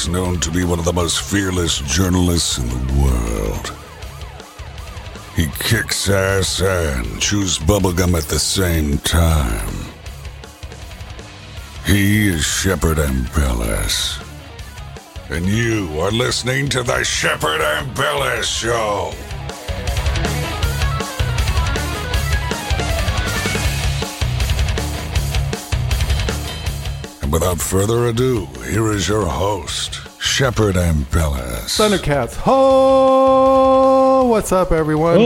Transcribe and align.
is 0.00 0.08
known 0.08 0.40
to 0.40 0.50
be 0.50 0.64
one 0.64 0.78
of 0.78 0.86
the 0.86 0.92
most 0.92 1.20
fearless 1.20 1.78
journalists 1.80 2.56
in 2.56 2.68
the 2.68 3.02
world. 3.02 3.74
He 5.36 5.46
kicks 5.58 6.08
ass 6.08 6.62
and 6.62 7.20
chews 7.20 7.58
bubblegum 7.58 8.16
at 8.16 8.24
the 8.24 8.38
same 8.38 8.96
time. 8.98 9.74
He 11.84 12.28
is 12.28 12.42
Shepard 12.42 12.96
Ambellas. 12.96 14.22
And 15.28 15.44
you 15.44 16.00
are 16.00 16.10
listening 16.10 16.70
to 16.70 16.82
the 16.82 17.04
Shepard 17.04 17.60
Ambellas 17.60 18.44
Show. 18.44 19.12
And 27.30 27.40
without 27.40 27.60
further 27.60 28.06
ado, 28.06 28.46
here 28.72 28.90
is 28.90 29.06
your 29.06 29.24
host, 29.24 30.00
Shepard 30.20 30.74
Ambellas. 30.74 31.78
Thundercats, 31.78 32.34
ho! 32.34 34.26
What's 34.28 34.50
up, 34.50 34.72
everyone? 34.72 35.20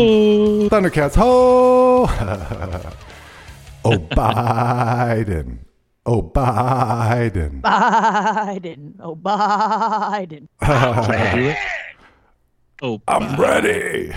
Thundercats, 0.68 1.14
ho! 1.14 2.02
oh, 3.86 3.98
Biden. 4.10 5.60
Oh, 6.04 6.22
Biden. 6.22 7.62
Biden. 7.62 8.96
Oh, 9.00 9.16
Biden. 9.16 10.48
Oh, 12.82 13.00
I'm 13.06 13.40
ready. 13.40 14.12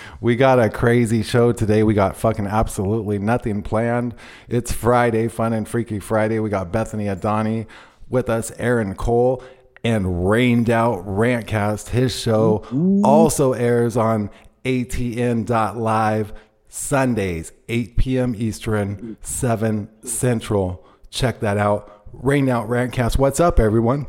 we 0.20 0.36
got 0.36 0.60
a 0.60 0.68
crazy 0.68 1.22
show 1.22 1.52
today. 1.52 1.82
We 1.82 1.94
got 1.94 2.14
fucking 2.14 2.46
absolutely 2.46 3.18
nothing 3.18 3.62
planned. 3.62 4.14
It's 4.48 4.70
Friday, 4.70 5.28
fun 5.28 5.54
and 5.54 5.66
freaky 5.66 5.98
Friday. 5.98 6.40
We 6.40 6.50
got 6.50 6.70
Bethany 6.70 7.06
Adoni 7.06 7.66
with 8.10 8.28
us, 8.28 8.52
Aaron 8.58 8.94
Cole, 8.94 9.42
and 9.82 10.28
Rained 10.28 10.68
Out 10.68 11.06
Rantcast. 11.06 11.88
His 11.88 12.14
show 12.14 12.66
also 13.02 13.54
airs 13.54 13.96
on 13.96 14.30
atn.live 14.64 16.32
Sundays, 16.68 17.52
8 17.68 17.96
p.m. 17.96 18.34
Eastern, 18.36 19.16
7 19.22 19.88
Central. 20.04 20.86
Check 21.08 21.40
that 21.40 21.56
out. 21.56 22.04
Rained 22.12 22.50
Out 22.50 22.68
Rantcast. 22.68 23.16
What's 23.18 23.40
up, 23.40 23.58
everyone? 23.58 24.06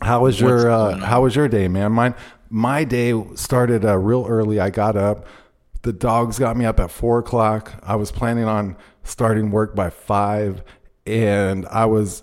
How 0.00 0.20
was 0.20 0.40
your 0.40 0.70
uh, 0.70 0.96
How 0.98 1.22
was 1.22 1.34
your 1.34 1.48
day, 1.48 1.66
man? 1.66 1.90
Mine, 1.90 2.14
my 2.50 2.84
day 2.84 3.14
started 3.34 3.84
uh, 3.84 3.96
real 3.96 4.26
early. 4.28 4.60
I 4.60 4.70
got 4.70 4.96
up. 4.96 5.26
The 5.82 5.92
dogs 5.92 6.38
got 6.38 6.56
me 6.56 6.64
up 6.64 6.80
at 6.80 6.90
four 6.90 7.18
o'clock. 7.18 7.72
I 7.82 7.96
was 7.96 8.10
planning 8.10 8.44
on 8.44 8.76
starting 9.04 9.50
work 9.50 9.74
by 9.74 9.90
five, 9.90 10.62
and 11.06 11.66
I 11.66 11.86
was 11.86 12.22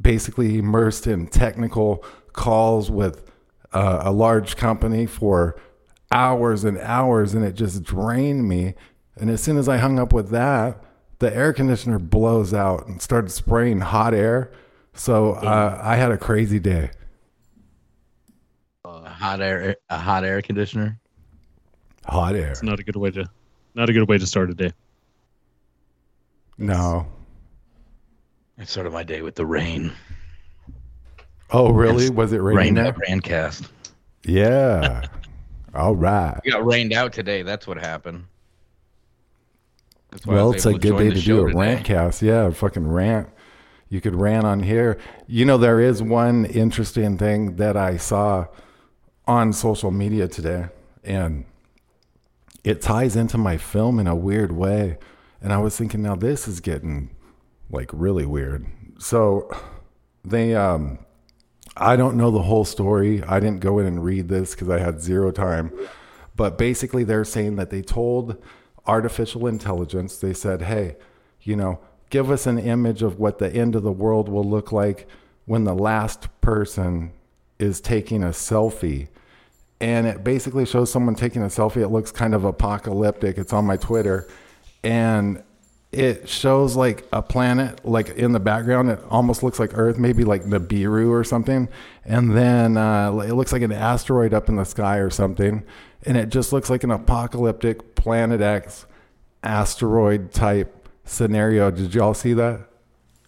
basically 0.00 0.58
immersed 0.58 1.06
in 1.06 1.26
technical 1.26 2.04
calls 2.32 2.90
with 2.90 3.30
uh, 3.72 4.00
a 4.02 4.12
large 4.12 4.56
company 4.56 5.06
for 5.06 5.60
hours 6.10 6.64
and 6.64 6.78
hours, 6.78 7.34
and 7.34 7.44
it 7.44 7.54
just 7.54 7.82
drained 7.82 8.48
me. 8.48 8.74
And 9.16 9.30
as 9.30 9.42
soon 9.42 9.58
as 9.58 9.68
I 9.68 9.78
hung 9.78 9.98
up 9.98 10.12
with 10.12 10.30
that, 10.30 10.82
the 11.18 11.34
air 11.34 11.52
conditioner 11.52 11.98
blows 11.98 12.52
out 12.52 12.86
and 12.86 13.00
started 13.00 13.30
spraying 13.30 13.80
hot 13.80 14.14
air. 14.14 14.52
So 14.94 15.32
uh, 15.32 15.78
I 15.82 15.96
had 15.96 16.10
a 16.10 16.18
crazy 16.18 16.58
day. 16.58 16.90
A 19.16 19.18
hot 19.18 19.40
air, 19.40 19.76
a 19.88 19.96
hot 19.98 20.24
air 20.24 20.42
conditioner. 20.42 20.98
Hot 22.04 22.34
air. 22.36 22.50
It's 22.50 22.62
not 22.62 22.78
a 22.78 22.82
good 22.82 22.96
way 22.96 23.10
to 23.12 23.28
not 23.74 23.88
a 23.88 23.92
good 23.94 24.06
way 24.08 24.18
to 24.18 24.26
start 24.26 24.50
a 24.50 24.54
day. 24.54 24.72
No. 26.58 27.06
It's 28.58 28.70
sort 28.70 28.86
of 28.86 28.92
my 28.92 29.02
day 29.02 29.22
with 29.22 29.34
the 29.34 29.46
rain. 29.46 29.90
Oh, 31.50 31.70
really? 31.70 32.10
Was 32.10 32.32
it 32.32 32.38
raining 32.42 32.58
Rain 32.58 32.74
there? 32.74 32.86
out 32.88 32.96
Rantcast. 33.08 33.68
Yeah. 34.24 35.06
All 35.74 35.94
right. 35.96 36.38
We 36.44 36.50
got 36.50 36.64
rained 36.66 36.92
out 36.92 37.12
today. 37.12 37.42
That's 37.42 37.66
what 37.66 37.78
happened. 37.78 38.24
That's 40.10 40.26
why 40.26 40.34
Well, 40.34 40.52
it's 40.52 40.66
a 40.66 40.74
good 40.74 40.96
day 40.98 41.10
to 41.10 41.20
do 41.20 41.42
a 41.44 41.46
today. 41.48 41.58
rant 41.58 41.84
cast. 41.84 42.20
Yeah, 42.22 42.50
fucking 42.50 42.86
rant. 42.86 43.28
You 43.88 44.00
could 44.00 44.14
rant 44.14 44.44
on 44.46 44.60
here. 44.60 44.98
You 45.26 45.44
know, 45.46 45.56
there 45.58 45.80
is 45.80 46.02
one 46.02 46.44
interesting 46.46 47.16
thing 47.18 47.56
that 47.56 47.76
I 47.78 47.96
saw 47.96 48.46
on 49.26 49.52
social 49.52 49.90
media 49.90 50.28
today, 50.28 50.66
and 51.02 51.44
it 52.64 52.80
ties 52.80 53.16
into 53.16 53.38
my 53.38 53.56
film 53.56 53.98
in 53.98 54.06
a 54.06 54.14
weird 54.14 54.52
way. 54.52 54.98
And 55.40 55.52
I 55.52 55.58
was 55.58 55.76
thinking, 55.76 56.02
now 56.02 56.16
this 56.16 56.48
is 56.48 56.60
getting 56.60 57.10
like 57.70 57.90
really 57.92 58.26
weird. 58.26 58.66
So 58.98 59.50
they, 60.24 60.54
um, 60.54 60.98
I 61.76 61.96
don't 61.96 62.16
know 62.16 62.30
the 62.30 62.42
whole 62.42 62.64
story. 62.64 63.22
I 63.22 63.38
didn't 63.38 63.60
go 63.60 63.78
in 63.78 63.86
and 63.86 64.04
read 64.04 64.28
this 64.28 64.54
because 64.54 64.68
I 64.68 64.78
had 64.78 65.00
zero 65.00 65.30
time. 65.30 65.72
But 66.34 66.58
basically, 66.58 67.04
they're 67.04 67.24
saying 67.24 67.56
that 67.56 67.70
they 67.70 67.82
told 67.82 68.42
artificial 68.86 69.46
intelligence, 69.46 70.18
they 70.18 70.32
said, 70.32 70.62
hey, 70.62 70.96
you 71.42 71.56
know, 71.56 71.80
give 72.10 72.30
us 72.30 72.46
an 72.46 72.58
image 72.58 73.02
of 73.02 73.18
what 73.18 73.38
the 73.38 73.52
end 73.52 73.74
of 73.74 73.82
the 73.82 73.92
world 73.92 74.28
will 74.28 74.44
look 74.44 74.72
like 74.72 75.08
when 75.44 75.64
the 75.64 75.74
last 75.74 76.28
person 76.40 77.12
is 77.58 77.80
taking 77.80 78.22
a 78.22 78.28
selfie. 78.28 79.08
And 79.80 80.06
it 80.06 80.24
basically 80.24 80.64
shows 80.64 80.90
someone 80.90 81.14
taking 81.14 81.42
a 81.42 81.46
selfie. 81.46 81.82
It 81.82 81.88
looks 81.88 82.10
kind 82.10 82.34
of 82.34 82.44
apocalyptic. 82.44 83.38
It's 83.38 83.52
on 83.52 83.66
my 83.66 83.76
Twitter. 83.76 84.26
And 84.82 85.42
it 85.92 86.28
shows 86.28 86.76
like 86.76 87.06
a 87.12 87.22
planet 87.22 87.84
like 87.84 88.10
in 88.10 88.32
the 88.32 88.40
background 88.40 88.90
it 88.90 89.00
almost 89.08 89.42
looks 89.42 89.58
like 89.58 89.70
earth 89.74 89.98
maybe 89.98 90.24
like 90.24 90.42
nibiru 90.44 91.08
or 91.08 91.24
something 91.24 91.68
and 92.04 92.36
then 92.36 92.76
uh, 92.76 93.10
it 93.20 93.32
looks 93.32 93.52
like 93.52 93.62
an 93.62 93.72
asteroid 93.72 94.34
up 94.34 94.48
in 94.48 94.56
the 94.56 94.64
sky 94.64 94.96
or 94.98 95.10
something 95.10 95.62
and 96.02 96.16
it 96.16 96.28
just 96.28 96.52
looks 96.52 96.68
like 96.68 96.84
an 96.84 96.90
apocalyptic 96.90 97.94
planet 97.94 98.40
x 98.40 98.84
asteroid 99.42 100.32
type 100.32 100.88
scenario 101.04 101.70
did 101.70 101.94
y'all 101.94 102.14
see 102.14 102.34
that 102.34 102.60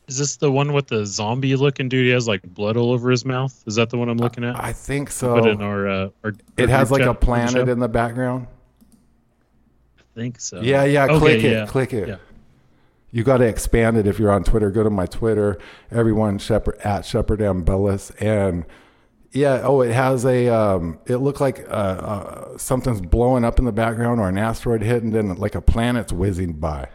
Is 0.08 0.16
this 0.16 0.36
the 0.36 0.50
one 0.50 0.72
with 0.72 0.86
the 0.86 1.04
zombie 1.04 1.54
looking 1.54 1.88
dude? 1.88 2.06
He 2.06 2.12
has 2.12 2.26
like 2.26 2.42
blood 2.42 2.76
all 2.76 2.92
over 2.92 3.10
his 3.10 3.24
mouth. 3.24 3.62
Is 3.66 3.74
that 3.74 3.90
the 3.90 3.98
one 3.98 4.08
I'm 4.08 4.16
looking 4.16 4.42
at? 4.42 4.58
i 4.58 4.72
think 4.72 5.10
so. 5.10 5.34
Put 5.34 5.48
in 5.48 5.60
our, 5.60 5.86
uh, 5.86 6.10
our 6.24 6.32
it 6.56 6.70
has 6.70 6.90
like 6.90 7.02
a 7.02 7.14
planet 7.14 7.68
in 7.68 7.78
the 7.78 7.88
background 7.88 8.46
I 9.98 10.02
think 10.14 10.40
so. 10.40 10.60
Yeah, 10.60 10.84
yeah. 10.84 11.04
Okay, 11.04 11.18
click 11.18 11.44
it. 11.44 11.52
yeah, 11.52 11.66
Click 11.66 11.92
it. 11.92 12.08
yeah. 12.08 12.16
You 13.10 13.22
got 13.22 13.38
to 13.38 13.44
expand 13.44 13.96
it 13.96 14.06
if 14.06 14.18
you're 14.18 14.30
on 14.30 14.44
Twitter. 14.44 14.70
Go 14.70 14.82
to 14.82 14.90
my 14.90 15.06
Twitter. 15.06 15.58
Everyone 15.90 16.38
Shepard 16.38 16.78
at 16.80 17.06
Shepard 17.06 17.40
Ambellas 17.40 18.10
and 18.20 18.64
yeah. 19.32 19.60
Oh, 19.62 19.80
it 19.82 19.92
has 19.92 20.24
a. 20.24 20.48
Um, 20.48 20.98
it 21.06 21.16
looked 21.16 21.40
like 21.40 21.60
uh, 21.68 21.72
uh, 21.72 22.58
something's 22.58 23.00
blowing 23.00 23.44
up 23.44 23.58
in 23.58 23.64
the 23.64 23.72
background 23.72 24.20
or 24.20 24.28
an 24.28 24.38
asteroid 24.38 24.82
hitting, 24.82 25.10
then 25.10 25.34
like 25.36 25.54
a 25.54 25.60
planet's 25.60 26.12
whizzing 26.12 26.54
by. 26.54 26.88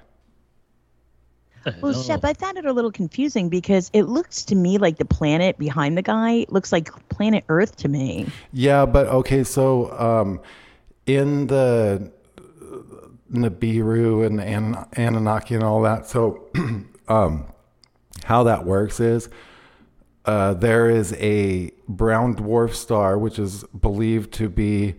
Well, 1.82 1.94
Shep, 1.94 2.26
I 2.26 2.34
found 2.34 2.58
it 2.58 2.66
a 2.66 2.74
little 2.74 2.92
confusing 2.92 3.50
because 3.50 3.90
it 3.94 4.04
looks 4.04 4.44
to 4.46 4.56
me 4.56 4.78
like 4.78 4.98
the 4.98 5.06
planet 5.06 5.58
behind 5.58 5.98
the 5.98 6.02
guy 6.02 6.46
looks 6.50 6.72
like 6.72 6.90
planet 7.10 7.44
Earth 7.50 7.76
to 7.78 7.88
me. 7.88 8.28
Yeah, 8.52 8.86
but 8.86 9.08
okay. 9.08 9.44
So 9.44 9.92
um, 9.98 10.42
in 11.06 11.48
the 11.48 12.12
Nibiru 13.34 14.26
and 14.26 14.40
the 14.40 14.44
An- 14.44 14.86
Anunnaki 14.94 15.56
and 15.56 15.64
all 15.64 15.82
that. 15.82 16.08
So 16.08 16.48
um, 17.08 17.48
how 18.24 18.44
that 18.44 18.66
works 18.66 19.00
is 19.00 19.30
uh, 20.26 20.54
there 20.54 20.90
is 20.90 21.14
a 21.14 21.72
brown 21.88 22.36
dwarf 22.36 22.74
star, 22.74 23.18
which 23.18 23.40
is 23.40 23.64
believed 23.80 24.34
to 24.36 24.50
be 24.50 24.96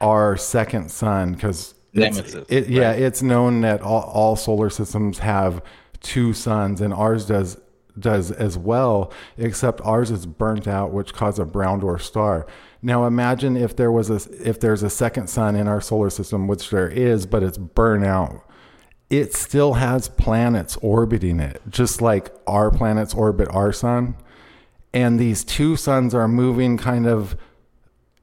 our 0.00 0.36
second 0.36 0.90
sun, 0.90 1.32
because 1.32 1.74
it's, 1.92 2.16
Nemesis, 2.16 2.46
it, 2.48 2.68
yeah, 2.68 2.90
right. 2.90 3.02
it's 3.02 3.22
known 3.22 3.62
that 3.62 3.82
all, 3.82 4.02
all 4.02 4.36
solar 4.36 4.70
systems 4.70 5.18
have 5.18 5.62
two 6.00 6.32
suns, 6.32 6.80
and 6.80 6.92
ours 6.92 7.26
does 7.26 7.60
does 7.98 8.30
as 8.30 8.56
well. 8.56 9.12
Except 9.36 9.80
ours 9.82 10.10
is 10.10 10.26
burnt 10.26 10.66
out, 10.66 10.92
which 10.92 11.12
causes 11.12 11.40
a 11.40 11.44
brown 11.44 11.80
dwarf 11.80 12.02
star. 12.02 12.46
Now 12.82 13.06
imagine 13.06 13.56
if 13.56 13.76
there 13.76 13.92
was 13.92 14.10
a 14.10 14.48
if 14.48 14.60
there's 14.60 14.82
a 14.82 14.90
second 14.90 15.28
sun 15.28 15.56
in 15.56 15.68
our 15.68 15.80
solar 15.80 16.10
system, 16.10 16.48
which 16.48 16.70
there 16.70 16.88
is, 16.88 17.26
but 17.26 17.42
it's 17.42 17.58
burnt 17.58 18.04
out. 18.04 18.44
It 19.10 19.34
still 19.34 19.74
has 19.74 20.08
planets 20.08 20.76
orbiting 20.80 21.40
it, 21.40 21.60
just 21.68 22.00
like 22.00 22.32
our 22.46 22.70
planets 22.70 23.12
orbit 23.12 23.48
our 23.50 23.72
sun. 23.72 24.16
And 24.92 25.18
these 25.18 25.44
two 25.44 25.76
suns 25.76 26.14
are 26.14 26.28
moving 26.28 26.76
kind 26.76 27.06
of 27.06 27.36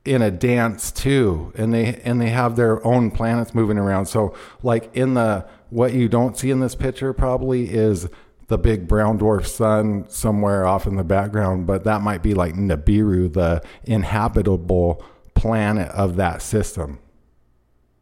in 0.08 0.22
a 0.22 0.32
dance 0.32 0.90
too 0.90 1.52
and 1.58 1.74
they 1.74 1.96
and 2.06 2.22
they 2.22 2.30
have 2.30 2.56
their 2.56 2.86
own 2.88 3.12
planets 3.12 3.54
moving 3.54 3.78
around 3.78 4.06
so 4.06 4.34
like 4.64 4.90
in 4.96 5.16
the 5.16 5.46
what 5.70 5.94
you 5.94 6.08
don't 6.08 6.38
see 6.38 6.50
in 6.52 6.60
this 6.60 6.76
picture 6.76 7.14
probably 7.14 7.70
is 7.70 8.08
the 8.48 8.58
big 8.58 8.88
brown 8.88 9.20
dwarf 9.20 9.46
sun 9.46 10.06
somewhere 10.10 10.66
off 10.66 10.88
in 10.88 10.96
the 10.96 11.04
background 11.04 11.68
but 11.68 11.84
that 11.84 12.02
might 12.02 12.24
be 12.24 12.34
like 12.34 12.54
Nibiru 12.56 13.32
the 13.32 13.62
inhabitable 13.84 15.04
planet 15.36 15.90
of 15.90 16.16
that 16.16 16.42
system 16.42 17.00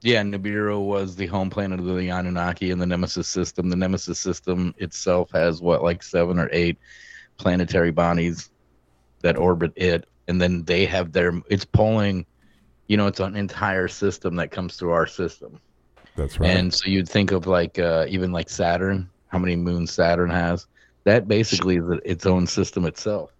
Yeah, 0.01 0.21
Nibiru 0.21 0.85
was 0.85 1.15
the 1.15 1.25
home 1.25 1.49
planet 1.49 1.79
of 1.79 1.85
the 1.87 2.09
Anunnaki 2.11 2.69
in 2.69 2.77
the 2.77 2.85
Nemesis 2.85 3.27
system. 3.27 3.69
The 3.69 3.75
Nemesis 3.75 4.19
system 4.19 4.75
itself 4.77 5.31
has 5.31 5.61
what, 5.63 5.81
like 5.81 6.03
seven 6.03 6.37
or 6.37 6.47
eight 6.51 6.77
planetary 7.37 7.91
bodies 7.91 8.51
that 9.23 9.35
orbit 9.35 9.73
it, 9.75 10.05
and 10.27 10.39
then 10.39 10.63
they 10.65 10.85
have 10.85 11.11
their. 11.11 11.33
It's 11.49 11.65
pulling, 11.65 12.23
you 12.87 12.97
know, 12.97 13.07
it's 13.07 13.19
an 13.19 13.35
entire 13.35 13.87
system 13.87 14.35
that 14.35 14.51
comes 14.51 14.75
through 14.75 14.91
our 14.91 15.07
system, 15.07 15.59
that's 16.15 16.39
right 16.39 16.49
and 16.49 16.73
so 16.73 16.89
you'd 16.89 17.09
think 17.09 17.31
of 17.31 17.47
like 17.47 17.77
uh, 17.79 18.05
even 18.07 18.31
like 18.31 18.49
Saturn, 18.49 19.09
how 19.27 19.37
many 19.39 19.55
moons 19.55 19.91
Saturn 19.91 20.29
has. 20.29 20.67
That 21.03 21.27
basically 21.27 21.77
is 21.77 21.83
its 22.03 22.25
own 22.25 22.47
system 22.47 22.85
itself. 22.85 23.31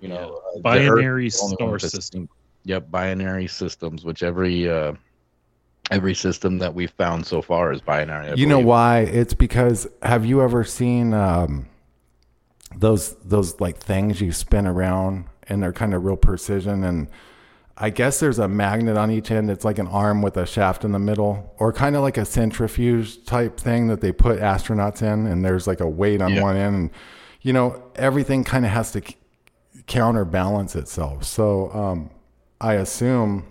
You 0.00 0.08
know, 0.08 0.40
uh, 0.56 0.60
Binary 0.60 1.06
Earth 1.06 1.24
is 1.24 1.34
the 1.34 1.42
only 1.44 1.54
star 1.56 1.66
one 1.66 1.72
that's- 1.74 1.90
system. 1.92 2.28
Yep, 2.64 2.90
binary 2.90 3.46
systems, 3.46 4.04
which 4.04 4.22
every 4.22 4.68
uh, 4.68 4.92
every 5.90 6.14
system 6.14 6.58
that 6.58 6.74
we've 6.74 6.90
found 6.90 7.26
so 7.26 7.40
far 7.40 7.72
is 7.72 7.80
binary. 7.80 8.28
I 8.28 8.34
you 8.34 8.46
know 8.46 8.58
why 8.58 9.00
it's 9.00 9.34
because 9.34 9.88
have 10.02 10.26
you 10.26 10.42
ever 10.42 10.62
seen 10.62 11.14
um 11.14 11.66
those 12.76 13.14
those 13.24 13.58
like 13.60 13.78
things 13.78 14.20
you 14.20 14.32
spin 14.32 14.66
around 14.66 15.24
and 15.48 15.62
they're 15.62 15.72
kind 15.72 15.94
of 15.94 16.04
real 16.04 16.16
precision 16.16 16.84
and 16.84 17.08
I 17.82 17.88
guess 17.88 18.20
there's 18.20 18.38
a 18.38 18.46
magnet 18.46 18.98
on 18.98 19.10
each 19.10 19.30
end. 19.30 19.50
It's 19.50 19.64
like 19.64 19.78
an 19.78 19.86
arm 19.88 20.20
with 20.20 20.36
a 20.36 20.44
shaft 20.44 20.84
in 20.84 20.92
the 20.92 20.98
middle, 20.98 21.54
or 21.58 21.72
kind 21.72 21.96
of 21.96 22.02
like 22.02 22.18
a 22.18 22.26
centrifuge 22.26 23.24
type 23.24 23.58
thing 23.58 23.86
that 23.88 24.02
they 24.02 24.12
put 24.12 24.38
astronauts 24.38 25.00
in, 25.00 25.26
and 25.26 25.42
there's 25.44 25.66
like 25.66 25.80
a 25.80 25.88
weight 25.88 26.20
on 26.20 26.34
Yeah. 26.34 26.42
one 26.42 26.56
end. 26.56 26.76
And, 26.76 26.90
you 27.40 27.54
know, 27.54 27.82
everything 27.96 28.44
kind 28.44 28.66
of 28.66 28.70
has 28.70 28.92
to 28.92 29.00
c- 29.00 29.16
counterbalance 29.86 30.76
itself. 30.76 31.24
So 31.24 31.70
um, 31.72 32.10
I 32.60 32.74
assume 32.74 33.44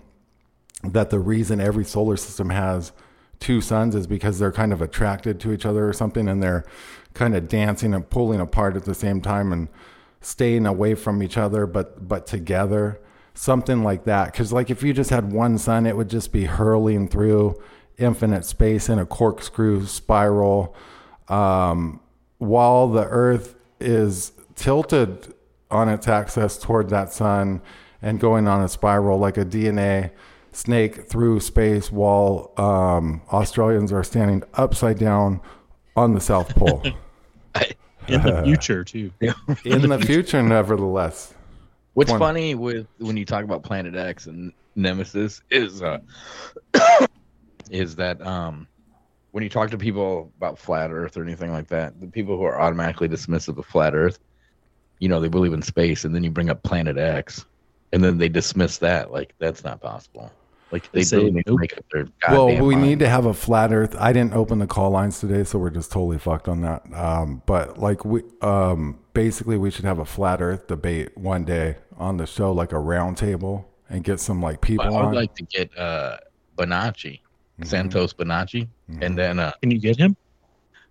that 0.84 1.10
the 1.10 1.18
reason 1.18 1.60
every 1.60 1.84
solar 1.84 2.16
system 2.16 2.50
has 2.50 2.92
two 3.40 3.60
suns 3.60 3.94
is 3.94 4.06
because 4.06 4.38
they're 4.38 4.52
kind 4.52 4.72
of 4.72 4.80
attracted 4.80 5.40
to 5.40 5.52
each 5.52 5.66
other 5.66 5.88
or 5.88 5.92
something, 5.92 6.28
and 6.28 6.42
they're 6.42 6.64
kind 7.14 7.34
of 7.34 7.48
dancing 7.48 7.92
and 7.94 8.08
pulling 8.08 8.38
apart 8.40 8.76
at 8.76 8.84
the 8.84 8.94
same 8.94 9.20
time 9.20 9.52
and 9.52 9.68
staying 10.20 10.66
away 10.66 10.94
from 10.94 11.20
each 11.22 11.36
other, 11.36 11.66
but 11.66 12.06
but 12.06 12.26
together, 12.26 13.00
something 13.40 13.82
like 13.82 14.04
that. 14.04 14.30
Because 14.30 14.52
like 14.52 14.68
if 14.68 14.82
you 14.82 14.92
just 14.92 15.08
had 15.08 15.32
one 15.32 15.56
sun, 15.56 15.86
it 15.86 15.96
would 15.96 16.10
just 16.10 16.30
be 16.30 16.44
hurling 16.44 17.08
through 17.08 17.58
infinite 17.96 18.44
space 18.44 18.90
in 18.90 18.98
a 18.98 19.06
corkscrew 19.06 19.86
spiral, 19.86 20.76
um, 21.28 22.00
while 22.36 22.86
the 22.88 23.04
Earth 23.04 23.54
is 23.80 24.32
tilted 24.56 25.32
on 25.70 25.88
its 25.88 26.06
axis 26.06 26.58
toward 26.58 26.90
that 26.90 27.14
sun 27.14 27.62
and 28.02 28.20
going 28.20 28.46
on 28.46 28.62
a 28.62 28.68
spiral 28.68 29.18
like 29.18 29.38
a 29.38 29.44
DNA 29.44 30.10
snake 30.52 31.08
through 31.08 31.40
space 31.40 31.90
while 31.90 32.52
um, 32.58 33.22
Australians 33.32 33.90
are 33.90 34.04
standing 34.04 34.42
upside 34.52 34.98
down 34.98 35.40
on 35.96 36.12
the 36.12 36.20
South 36.20 36.54
Pole. 36.54 36.82
In 38.06 38.22
the 38.22 38.42
future 38.44 38.84
too. 38.84 39.12
In 39.64 39.88
the 39.88 39.98
future, 39.98 40.42
nevertheless. 40.42 41.32
What's 41.94 42.10
One. 42.10 42.20
funny 42.20 42.54
with 42.54 42.86
when 42.98 43.16
you 43.16 43.24
talk 43.24 43.44
about 43.44 43.62
Planet 43.62 43.96
X 43.96 44.26
and 44.26 44.52
Nemesis 44.76 45.42
is 45.50 45.82
uh, 45.82 45.98
is 47.70 47.96
that 47.96 48.24
um, 48.24 48.68
when 49.32 49.42
you 49.42 49.50
talk 49.50 49.70
to 49.70 49.78
people 49.78 50.32
about 50.36 50.58
flat 50.58 50.90
Earth 50.90 51.16
or 51.16 51.22
anything 51.22 51.52
like 51.52 51.68
that, 51.68 52.00
the 52.00 52.06
people 52.06 52.36
who 52.36 52.44
are 52.44 52.60
automatically 52.60 53.08
dismissive 53.08 53.58
of 53.58 53.66
flat 53.66 53.94
Earth, 53.94 54.18
you 54.98 55.08
know, 55.08 55.20
they 55.20 55.28
believe 55.28 55.52
in 55.52 55.62
space, 55.62 56.04
and 56.04 56.14
then 56.14 56.22
you 56.22 56.30
bring 56.30 56.50
up 56.50 56.62
Planet 56.62 56.96
X, 56.96 57.44
and 57.92 58.02
then 58.02 58.18
they 58.18 58.28
dismiss 58.28 58.78
that 58.78 59.10
like 59.10 59.34
that's 59.38 59.64
not 59.64 59.80
possible. 59.80 60.30
Like 60.72 60.90
they 60.92 61.00
They 61.00 61.04
say, 61.04 61.16
really 61.18 61.30
need 61.32 61.46
to 61.46 61.56
make 61.58 61.76
up 61.76 61.84
their 61.92 62.06
Well, 62.28 62.46
we 62.46 62.74
mind. 62.74 62.82
need 62.82 62.98
to 63.00 63.08
have 63.08 63.26
a 63.26 63.34
flat 63.34 63.72
Earth. 63.72 63.96
I 63.98 64.12
didn't 64.12 64.34
open 64.34 64.60
the 64.60 64.66
call 64.66 64.90
lines 64.90 65.18
today, 65.18 65.42
so 65.44 65.58
we're 65.58 65.70
just 65.70 65.90
totally 65.90 66.18
fucked 66.18 66.46
on 66.48 66.60
that. 66.62 66.82
Um, 66.94 67.42
but 67.46 67.78
like 67.78 68.04
we, 68.04 68.22
um, 68.40 68.98
basically, 69.12 69.58
we 69.58 69.70
should 69.70 69.84
have 69.84 69.98
a 69.98 70.04
flat 70.04 70.40
Earth 70.40 70.68
debate 70.68 71.16
one 71.18 71.44
day 71.44 71.76
on 71.96 72.18
the 72.18 72.26
show, 72.26 72.52
like 72.52 72.72
a 72.72 72.78
round 72.78 73.16
table, 73.16 73.68
and 73.88 74.04
get 74.04 74.20
some 74.20 74.40
like 74.40 74.60
people 74.60 74.86
I 74.86 75.00
on. 75.00 75.06
would 75.06 75.16
like 75.16 75.34
to 75.36 75.42
get 75.44 75.76
uh 75.76 76.18
Bonacci, 76.56 77.20
Mhm. 77.60 77.66
Santos 77.66 78.12
Bonacci, 78.12 78.68
Mhm. 78.90 79.02
and 79.02 79.18
then 79.18 79.38
uh 79.40 79.52
Can 79.62 79.70
you 79.72 79.80
get 79.80 79.96
him? 79.96 80.14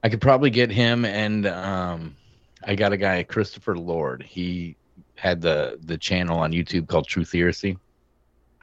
I 0.04 0.10
could 0.10 0.22
probably 0.22 0.50
get 0.50 0.70
him 0.72 1.06
and 1.06 1.48
um 1.48 2.16
I 2.66 2.76
got 2.76 2.92
a 2.92 2.98
guy 2.98 3.24
Christopher 3.24 3.78
Lord. 3.78 4.24
He 4.24 4.76
had 5.16 5.40
the 5.42 5.80
the 5.84 5.98
channel 5.98 6.38
on 6.40 6.52
YouTube 6.52 6.88
called 6.88 7.08
True 7.08 7.24
Theory, 7.24 7.78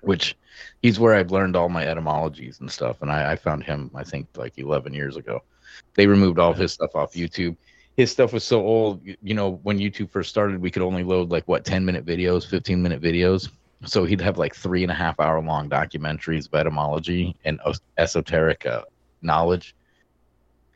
which 0.07 0.37
he's 0.83 0.99
where 0.99 1.15
I've 1.15 1.31
learned 1.31 1.57
all 1.57 1.69
my 1.69 1.87
etymologies 1.87 2.61
and 2.61 2.71
stuff. 2.71 3.03
And 3.03 3.11
I, 3.11 3.33
I 3.33 3.37
found 3.37 3.65
him 3.65 3.91
I 3.95 4.05
think 4.05 4.29
like 4.37 4.59
eleven 4.59 4.95
years 4.95 5.17
ago. 5.17 5.43
They 5.95 6.07
removed 6.07 6.39
all 6.39 6.53
his 6.53 6.73
stuff 6.73 6.95
off 6.95 7.13
YouTube. 7.13 7.57
His 7.97 8.11
stuff 8.11 8.33
was 8.33 8.45
so 8.45 8.61
old, 8.61 9.01
you 9.05 9.35
know, 9.35 9.59
when 9.63 9.79
YouTube 9.79 10.11
first 10.11 10.29
started, 10.29 10.61
we 10.61 10.71
could 10.71 10.83
only 10.83 11.03
load 11.03 11.31
like 11.31 11.49
what, 11.49 11.65
10 11.65 11.85
minute 11.85 12.05
videos, 12.05 12.47
15 12.47 12.83
minute 12.83 13.01
videos. 13.01 13.49
So 13.85 14.05
he'd 14.05 14.21
have 14.21 14.37
like 14.37 14.55
three 14.55 14.83
and 14.83 14.93
a 14.93 14.95
half 14.95 15.19
hour 15.19 15.41
long 15.41 15.71
documentaries 15.71 16.47
of 16.47 16.55
etymology 16.55 17.37
and 17.45 17.59
esoteric 17.97 18.67
uh, 18.67 18.83
knowledge 19.23 19.75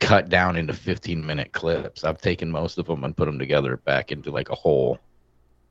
cut 0.01 0.29
down 0.29 0.57
into 0.57 0.73
15 0.73 1.25
minute 1.25 1.51
clips. 1.53 2.03
I've 2.03 2.19
taken 2.19 2.51
most 2.51 2.77
of 2.77 2.87
them 2.87 3.03
and 3.03 3.15
put 3.15 3.25
them 3.25 3.39
together 3.39 3.77
back 3.77 4.11
into 4.11 4.31
like 4.31 4.49
a 4.49 4.55
whole. 4.55 4.99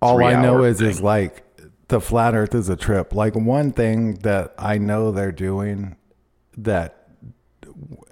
All 0.01 0.25
I 0.25 0.41
know 0.41 0.65
is 0.65 0.81
is 0.81 1.03
like 1.03 1.45
the 1.91 2.01
flat 2.01 2.35
Earth 2.35 2.55
is 2.55 2.69
a 2.69 2.77
trip. 2.77 3.15
Like 3.15 3.35
one 3.35 3.73
thing 3.73 4.15
that 4.21 4.55
I 4.59 4.79
know 4.79 5.11
they're 5.11 5.33
doing 5.33 5.97
that 6.57 6.97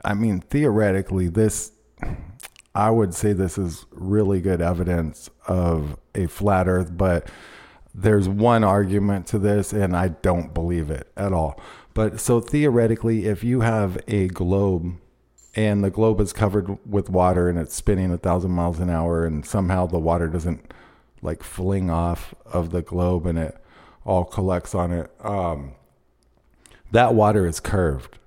I 0.05 0.15
mean 0.15 0.41
theoretically 0.41 1.29
this 1.29 1.73
I 2.75 2.91
would 2.91 3.15
say 3.15 3.33
this 3.33 3.59
is 3.59 3.87
really 3.91 4.41
good 4.41 4.61
evidence 4.61 5.31
of 5.47 5.97
a 6.15 6.27
flat 6.27 6.69
earth, 6.69 6.97
but 6.97 7.29
there's 7.93 8.29
one 8.29 8.63
argument 8.63 9.27
to 9.29 9.39
this 9.39 9.73
and 9.73 9.97
I 9.97 10.09
don't 10.09 10.55
believe 10.55 10.91
it 10.91 11.11
at 11.17 11.33
all. 11.33 11.61
But 11.95 12.21
so 12.21 12.41
theoretically 12.41 13.27
if 13.27 13.43
you 13.43 13.63
have 13.63 13.99
a 14.07 14.29
globe 14.29 14.97
and 15.57 15.83
the 15.83 15.91
globe 15.91 16.21
is 16.21 16.33
covered 16.33 16.79
with 16.89 17.11
water 17.11 17.49
and 17.49 17.59
it's 17.59 17.75
spinning 17.75 18.13
a 18.13 18.19
thousand 18.19 18.53
miles 18.53 18.79
an 18.79 18.91
hour 18.91 19.25
and 19.25 19.45
somehow 19.45 19.87
the 19.87 19.99
water 19.99 20.29
doesn't 20.29 20.73
like 21.21 21.43
fling 21.43 21.91
off 21.91 22.35
of 22.47 22.71
the 22.71 22.83
globe 22.83 23.27
and 23.27 23.39
it 23.39 23.61
all 24.05 24.25
collects 24.25 24.75
on 24.75 24.93
it 24.93 25.11
um, 25.21 25.73
that 26.93 27.14
water 27.14 27.47
is 27.47 27.61
curved 27.61 28.19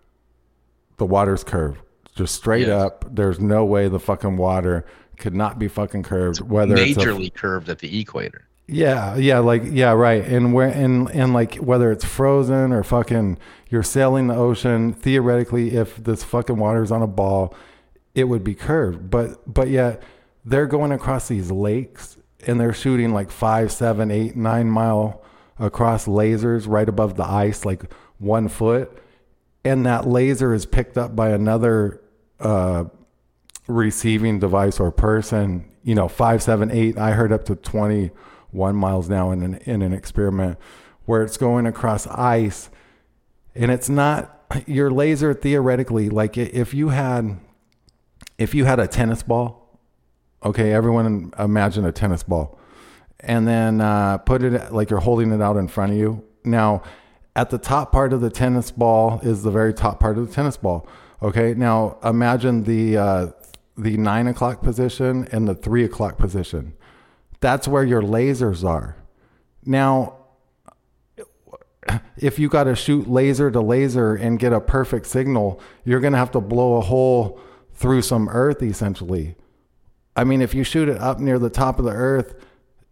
the 0.97 1.05
water's 1.05 1.43
curved 1.43 1.79
just 2.15 2.35
straight 2.35 2.67
Yes. 2.67 2.81
up 2.81 3.05
there's 3.15 3.39
no 3.39 3.65
way 3.65 3.87
the 3.87 3.99
fucking 3.99 4.37
water 4.37 4.85
could 5.17 5.33
not 5.33 5.57
be 5.59 5.67
fucking 5.67 6.03
curved 6.03 6.41
whether 6.41 6.75
it's 6.75 6.97
a 6.97 6.99
majorly 6.99 7.33
curved 7.33 7.69
at 7.69 7.79
the 7.79 7.99
equator. 7.99 8.47
yeah, 8.67 9.15
yeah, 9.15 9.39
like 9.39 9.61
yeah, 9.65 9.91
right. 9.91 10.23
And 10.25 10.53
where 10.53 10.69
and 10.69 11.09
and 11.11 11.33
like 11.33 11.55
whether 11.55 11.91
it's 11.91 12.05
frozen 12.05 12.71
or 12.71 12.83
fucking 12.83 13.37
you're 13.69 13.83
sailing 13.83 14.27
the 14.27 14.35
ocean, 14.35 14.93
theoretically 14.93 15.75
if 15.75 15.97
this 15.97 16.23
fucking 16.23 16.57
water 16.57 16.81
is 16.81 16.91
on 16.91 17.01
a 17.01 17.07
ball, 17.07 17.53
it 18.15 18.25
would 18.25 18.43
be 18.43 18.55
curved. 18.55 19.09
But 19.11 19.41
but 19.51 19.67
yet 19.69 20.01
they're 20.45 20.67
going 20.67 20.91
across 20.91 21.27
these 21.27 21.51
lakes 21.51 22.17
and 22.47 22.59
they're 22.59 22.73
shooting 22.73 23.13
like 23.13 23.29
five, 23.29 23.71
seven, 23.71 24.09
eight, 24.09 24.35
nine 24.35 24.67
mile 24.69 25.21
across 25.61 26.07
lasers 26.07 26.67
right 26.67 26.89
above 26.89 27.15
the 27.15 27.25
ice, 27.25 27.63
like 27.63 27.91
one 28.17 28.49
foot. 28.49 28.91
And 29.63 29.85
that 29.85 30.07
laser 30.07 30.53
is 30.53 30.65
picked 30.65 30.97
up 30.97 31.15
by 31.15 31.29
another 31.29 32.01
uh 32.39 32.85
receiving 33.67 34.39
device 34.39 34.79
or 34.79 34.91
person, 34.91 35.71
you 35.83 35.95
know, 35.95 36.07
five, 36.07 36.43
seven, 36.43 36.71
eight. 36.71 36.97
I 36.97 37.11
heard 37.11 37.31
up 37.31 37.45
to 37.45 37.55
21 37.55 38.75
miles 38.75 39.09
now 39.09 39.31
in 39.31 39.41
an, 39.43 39.55
in 39.65 39.81
an 39.81 39.93
experiment 39.93 40.57
where 41.05 41.21
it's 41.21 41.37
going 41.37 41.65
across 41.65 42.07
ice 42.07 42.69
and 43.55 43.71
it's 43.71 43.89
not 43.89 44.41
your 44.65 44.91
laser 44.91 45.33
theoretically, 45.33 46.09
like 46.09 46.37
if 46.37 46.73
you 46.73 46.89
had, 46.89 47.39
if 48.37 48.53
you 48.53 48.65
had 48.65 48.79
a 48.79 48.87
tennis 48.87 49.23
ball, 49.23 49.79
okay, 50.43 50.73
everyone 50.73 51.33
imagine 51.37 51.85
a 51.85 51.91
tennis 51.91 52.23
ball, 52.23 52.57
and 53.21 53.47
then 53.47 53.81
uh, 53.81 54.17
put 54.19 54.43
it 54.43 54.73
like 54.73 54.89
you're 54.89 54.99
holding 54.99 55.31
it 55.31 55.41
out 55.41 55.57
in 55.57 55.67
front 55.67 55.91
of 55.91 55.97
you. 55.97 56.23
Now, 56.43 56.83
at 57.35 57.49
the 57.49 57.57
top 57.57 57.91
part 57.91 58.13
of 58.13 58.21
the 58.21 58.29
tennis 58.29 58.71
ball 58.71 59.19
is 59.23 59.43
the 59.43 59.51
very 59.51 59.73
top 59.73 59.99
part 59.99 60.17
of 60.17 60.27
the 60.27 60.33
tennis 60.33 60.57
ball. 60.57 60.87
Okay, 61.21 61.53
now 61.53 61.97
imagine 62.03 62.63
the 62.63 62.97
uh, 62.97 63.27
the 63.77 63.97
nine 63.97 64.27
o'clock 64.27 64.61
position 64.61 65.27
and 65.31 65.47
the 65.47 65.55
three 65.55 65.83
o'clock 65.83 66.17
position. 66.17 66.73
That's 67.39 67.67
where 67.67 67.83
your 67.83 68.01
lasers 68.01 68.67
are. 68.67 68.97
Now, 69.65 70.17
if 72.17 72.37
you 72.37 72.49
got 72.49 72.65
to 72.65 72.75
shoot 72.75 73.07
laser 73.07 73.49
to 73.51 73.61
laser 73.61 74.15
and 74.15 74.39
get 74.39 74.53
a 74.53 74.59
perfect 74.59 75.07
signal, 75.07 75.59
you're 75.83 75.99
going 75.99 76.13
to 76.13 76.19
have 76.19 76.31
to 76.31 76.41
blow 76.41 76.77
a 76.77 76.81
hole 76.81 77.39
through 77.73 78.01
some 78.01 78.29
earth 78.29 78.61
essentially. 78.61 79.35
I 80.15 80.23
mean, 80.23 80.41
if 80.41 80.53
you 80.53 80.63
shoot 80.63 80.89
it 80.89 80.97
up 80.97 81.19
near 81.19 81.39
the 81.39 81.49
top 81.49 81.79
of 81.79 81.85
the 81.85 81.91
earth, 81.91 82.35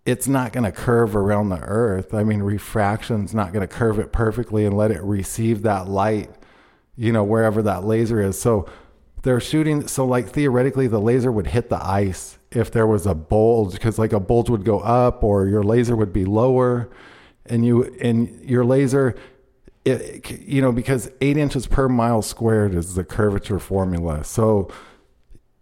it's 0.05 0.27
not 0.27 0.53
going 0.53 0.63
to 0.63 0.71
curve 0.71 1.15
around 1.15 1.49
the 1.49 1.59
earth. 1.59 2.13
I 2.13 2.23
mean, 2.23 2.41
refraction's 2.41 3.33
not 3.33 3.53
going 3.53 3.67
to 3.67 3.73
curve 3.73 3.99
it 3.99 4.11
perfectly 4.11 4.65
and 4.65 4.75
let 4.75 4.91
it 4.91 5.01
receive 5.01 5.61
that 5.63 5.87
light, 5.87 6.29
you 6.95 7.11
know, 7.11 7.23
wherever 7.23 7.61
that 7.63 7.83
laser 7.83 8.21
is. 8.21 8.39
So 8.39 8.67
they're 9.23 9.39
shooting. 9.39 9.87
So, 9.87 10.05
like, 10.05 10.29
theoretically, 10.29 10.87
the 10.87 10.99
laser 10.99 11.31
would 11.31 11.47
hit 11.47 11.69
the 11.69 11.83
ice 11.85 12.37
if 12.51 12.71
there 12.71 12.87
was 12.87 13.05
a 13.05 13.13
bulge, 13.13 13.73
because 13.73 13.99
like 13.99 14.13
a 14.13 14.19
bulge 14.19 14.49
would 14.49 14.65
go 14.65 14.79
up 14.79 15.23
or 15.23 15.47
your 15.47 15.63
laser 15.63 15.95
would 15.95 16.13
be 16.13 16.25
lower. 16.25 16.89
And 17.45 17.65
you, 17.65 17.83
and 18.01 18.41
your 18.43 18.63
laser, 18.63 19.15
it, 19.85 20.29
you 20.41 20.61
know, 20.61 20.71
because 20.71 21.11
eight 21.19 21.37
inches 21.37 21.67
per 21.67 21.89
mile 21.89 22.21
squared 22.21 22.73
is 22.73 22.95
the 22.95 23.03
curvature 23.03 23.59
formula. 23.59 24.23
So, 24.23 24.71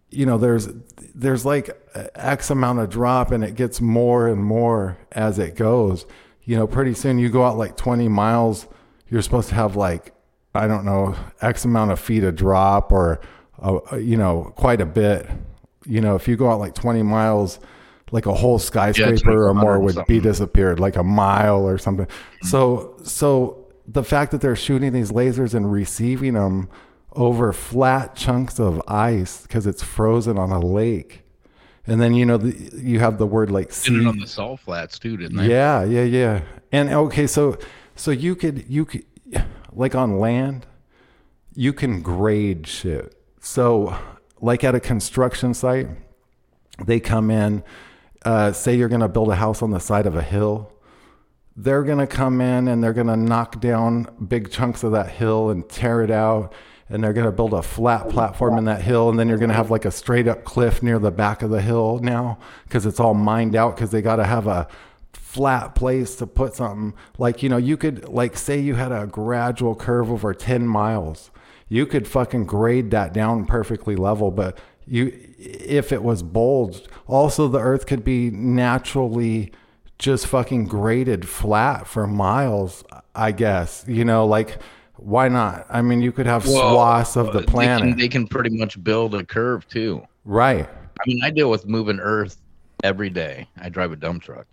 you 0.10 0.26
know 0.26 0.38
there's 0.38 0.70
there's 1.14 1.46
like 1.46 1.70
x 2.16 2.50
amount 2.50 2.80
of 2.80 2.90
drop 2.90 3.32
and 3.32 3.44
it 3.44 3.56
gets 3.56 3.82
more 3.82 4.28
and 4.28 4.44
more 4.44 4.98
as 5.12 5.40
it 5.40 5.56
goes. 5.56 6.06
You 6.44 6.56
know 6.56 6.68
pretty 6.68 6.94
soon 6.94 7.20
you 7.20 7.30
go 7.30 7.46
out 7.46 7.58
like 7.58 7.76
20 7.76 8.08
miles 8.08 8.68
you're 9.10 9.22
supposed 9.22 9.50
to 9.50 9.56
have 9.56 9.76
like 9.76 10.14
i 10.56 10.68
don't 10.68 10.86
know 10.86 11.16
x 11.42 11.66
amount 11.66 11.92
of 11.92 12.00
feet 12.00 12.24
of 12.24 12.36
drop 12.36 12.92
or 12.92 13.20
uh, 13.62 13.96
you 13.96 14.18
know 14.18 14.54
quite 14.56 14.82
a 14.82 14.86
bit. 14.86 15.28
You 15.86 16.02
know 16.02 16.16
if 16.16 16.28
you 16.28 16.36
go 16.36 16.50
out 16.50 16.60
like 16.60 16.76
20 16.76 17.04
miles 17.04 17.60
like 18.12 18.26
a 18.26 18.34
whole 18.34 18.60
skyscraper 18.60 19.48
or 19.48 19.54
more 19.54 19.80
100 19.80 19.96
would 19.98 20.08
be 20.08 20.20
disappeared 20.20 20.80
like 20.80 20.96
a 20.96 21.04
mile 21.04 21.68
or 21.68 21.78
something. 21.78 22.08
So 22.44 22.96
so 23.04 23.66
the 23.88 24.04
fact 24.04 24.32
that 24.32 24.42
they're 24.42 24.56
shooting 24.56 24.94
these 24.94 25.12
lasers 25.12 25.54
and 25.54 25.72
receiving 25.72 26.34
them 26.34 26.70
over 27.14 27.52
flat 27.52 28.16
chunks 28.16 28.60
of 28.60 28.82
ice 28.88 29.42
because 29.42 29.66
it's 29.66 29.82
frozen 29.82 30.38
on 30.38 30.52
a 30.52 30.60
lake 30.60 31.24
and 31.88 32.02
then 32.02 32.14
you 32.14 32.26
know 32.26 32.38
the, 32.38 32.82
you 32.82 33.00
have 33.00 33.18
the 33.18 33.26
word 33.26 33.50
like 33.50 33.70
it 33.70 34.06
on 34.06 34.20
the 34.20 34.28
salt 34.28 34.60
flats 34.60 35.00
too, 35.00 35.18
didn't 35.18 35.38
they? 35.38 35.48
yeah, 35.48 35.84
yeah, 35.84 36.04
yeah. 36.04 36.42
And 36.72 36.90
okay, 36.90 37.26
so 37.26 37.58
so 37.96 38.12
you 38.12 38.36
could 38.36 38.66
you 38.68 38.86
could 38.86 39.06
like 39.72 39.96
on 39.96 40.20
land, 40.20 40.66
you 41.56 41.74
can 41.74 42.02
grade 42.02 42.68
shit. 42.68 43.16
So 43.40 43.98
like 44.42 44.64
at 44.64 44.76
a 44.76 44.80
construction 44.80 45.54
site, 45.54 45.88
they 46.86 47.00
come 47.00 47.32
in, 47.32 47.64
uh, 48.24 48.52
say 48.52 48.76
you're 48.76 48.90
gonna 48.90 49.10
build 49.10 49.30
a 49.30 49.36
house 49.36 49.62
on 49.62 49.72
the 49.72 49.80
side 49.80 50.06
of 50.06 50.16
a 50.16 50.22
hill. 50.22 50.72
They're 51.56 51.84
gonna 51.84 52.08
come 52.08 52.42
in 52.42 52.68
and 52.68 52.84
they're 52.84 52.94
gonna 52.94 53.18
knock 53.18 53.62
down 53.62 54.08
big 54.28 54.52
chunks 54.52 54.84
of 54.84 54.92
that 54.92 55.10
hill 55.10 55.50
and 55.50 55.68
tear 55.68 56.04
it 56.04 56.12
out. 56.12 56.54
And 56.90 57.04
they're 57.04 57.14
gonna 57.14 57.32
build 57.32 57.54
a 57.54 57.62
flat 57.62 58.10
platform 58.10 58.58
in 58.58 58.66
that 58.66 58.82
hill, 58.82 59.10
and 59.10 59.20
then 59.20 59.28
you're 59.28 59.38
gonna 59.38 59.54
have 59.54 59.70
like 59.70 59.86
a 59.86 59.92
straight 59.92 60.28
up 60.28 60.44
cliff 60.46 60.82
near 60.82 61.00
the 61.00 61.12
back 61.12 61.42
of 61.42 61.50
the 61.50 61.62
hill 61.62 62.00
now, 62.02 62.38
because 62.64 62.86
it's 62.86 63.00
all 63.00 63.14
mined 63.14 63.56
out. 63.56 63.76
Because 63.76 63.92
they 63.92 64.02
gotta 64.02 64.26
have 64.26 64.48
a 64.48 64.68
flat 65.28 65.76
place 65.76 66.16
to 66.16 66.26
put 66.26 66.56
something 66.56 66.94
like 67.18 67.44
you 67.44 67.50
know 67.50 67.58
you 67.58 67.76
could 67.76 68.08
like 68.08 68.38
say 68.38 68.60
you 68.60 68.76
had 68.76 68.92
a 68.92 69.06
gradual 69.06 69.76
curve 69.76 70.10
over 70.10 70.34
10 70.34 70.66
miles 70.66 71.30
you 71.70 71.86
could 71.86 72.08
fucking 72.08 72.46
grade 72.46 72.92
that 72.92 73.14
down 73.14 73.46
perfectly 73.46 73.96
level 73.96 74.32
but 74.32 74.58
you 74.88 75.12
if 75.38 75.92
it 75.92 76.02
was 76.02 76.24
bulged 76.24 76.88
also 77.08 77.48
the 77.48 77.60
earth 77.60 77.86
could 77.86 78.04
be 78.04 78.32
naturally 78.32 79.52
just 80.00 80.26
fucking 80.26 80.66
graded 80.66 81.28
flat 81.28 81.86
for 81.86 82.08
miles 82.08 82.84
i 83.14 83.32
guess 83.32 83.84
you 83.88 84.06
know 84.06 84.26
like 84.26 84.58
why 84.98 85.28
not 85.28 85.66
i 85.70 85.82
mean 85.82 86.02
you 86.02 86.12
could 86.12 86.26
have 86.26 86.46
Well, 86.46 86.72
swaths 86.74 87.16
of 87.16 87.28
the 87.28 87.40
They 87.40 87.46
can- 87.46 87.52
planet 87.54 87.98
They 87.98 88.08
can, 88.08 88.28
pretty 88.28 88.50
much 88.58 88.82
build 88.84 89.16
a 89.16 89.24
curve 89.26 89.68
too. 89.68 90.04
right 90.26 90.68
I 91.00 91.04
mean, 91.08 91.24
I 91.24 91.30
deal 91.30 91.52
with 91.52 91.68
moving 91.68 92.00
earth 92.00 92.38
every 92.84 93.12
day. 93.12 93.48
I 93.62 93.70
drive 93.70 93.92
a 93.92 93.96
dump 93.96 94.24
truck. 94.24 94.48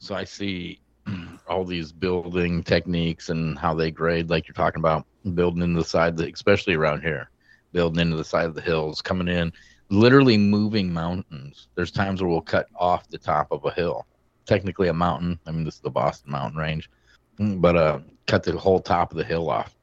So 0.00 0.16
I 0.16 0.24
see 0.24 0.80
all 1.48 1.64
these 1.64 1.92
building 1.92 2.64
techniques 2.64 3.28
and 3.28 3.56
how 3.56 3.74
they 3.74 3.92
grade, 3.92 4.30
like 4.30 4.48
you're 4.48 4.52
talking 4.54 4.80
about, 4.80 5.06
building 5.36 5.62
into 5.62 5.78
the 5.78 5.84
side, 5.84 6.16
the, 6.16 6.28
especially 6.32 6.74
around 6.74 7.02
here, 7.02 7.30
building 7.72 8.00
into 8.00 8.16
the 8.16 8.24
side 8.24 8.46
of 8.46 8.56
the 8.56 8.60
hills, 8.60 9.00
coming 9.00 9.28
in, 9.28 9.52
literally 9.90 10.36
moving 10.36 10.92
mountains. 10.92 11.68
There's 11.76 11.92
times 11.92 12.20
where 12.20 12.28
we'll 12.28 12.40
cut 12.40 12.66
off 12.74 13.08
the 13.08 13.18
top 13.18 13.46
of 13.52 13.64
a 13.64 13.70
hill, 13.70 14.06
technically 14.46 14.88
a 14.88 14.92
mountain. 14.92 15.38
I 15.46 15.52
mean, 15.52 15.62
this 15.62 15.74
is 15.76 15.80
the 15.82 15.90
Boston 15.90 16.32
Mountain 16.32 16.58
Range, 16.58 16.90
Mm, 17.38 17.60
but 17.60 17.76
uh, 17.76 18.00
cut 18.26 18.42
the 18.42 18.56
whole 18.56 18.80
top 18.80 19.10
of 19.12 19.18
the 19.18 19.24
hill 19.24 19.50
off. 19.50 19.74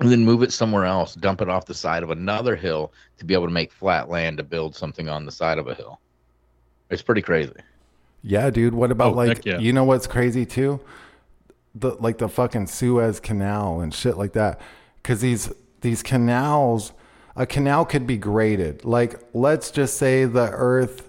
And 0.00 0.12
then 0.12 0.24
move 0.24 0.42
it 0.44 0.52
somewhere 0.52 0.84
else, 0.84 1.14
dump 1.16 1.40
it 1.40 1.48
off 1.48 1.66
the 1.66 1.74
side 1.74 2.04
of 2.04 2.10
another 2.10 2.54
hill 2.54 2.92
to 3.18 3.24
be 3.24 3.34
able 3.34 3.46
to 3.46 3.52
make 3.52 3.72
flat 3.72 4.08
land 4.08 4.36
to 4.36 4.44
build 4.44 4.76
something 4.76 5.08
on 5.08 5.24
the 5.26 5.32
side 5.32 5.58
of 5.58 5.66
a 5.66 5.74
hill. 5.74 5.98
It's 6.88 7.02
pretty 7.02 7.22
crazy. 7.22 7.52
Yeah, 8.22 8.50
dude. 8.50 8.74
What 8.74 8.92
about 8.92 9.12
Oh, 9.12 9.16
like 9.16 9.44
yeah. 9.44 9.58
you 9.58 9.72
know 9.72 9.84
what's 9.84 10.06
crazy 10.06 10.46
too? 10.46 10.80
The 11.74 11.96
like 12.00 12.18
the 12.18 12.28
fucking 12.28 12.68
Suez 12.68 13.18
Canal 13.20 13.80
and 13.80 13.92
shit 13.92 14.16
like 14.16 14.32
that. 14.34 14.60
Cause 15.02 15.20
these 15.20 15.52
these 15.80 16.02
canals 16.02 16.92
a 17.36 17.46
canal 17.46 17.84
could 17.84 18.06
be 18.06 18.16
graded. 18.16 18.84
Like 18.84 19.20
let's 19.34 19.70
just 19.70 19.96
say 19.96 20.24
the 20.24 20.48
earth 20.52 21.07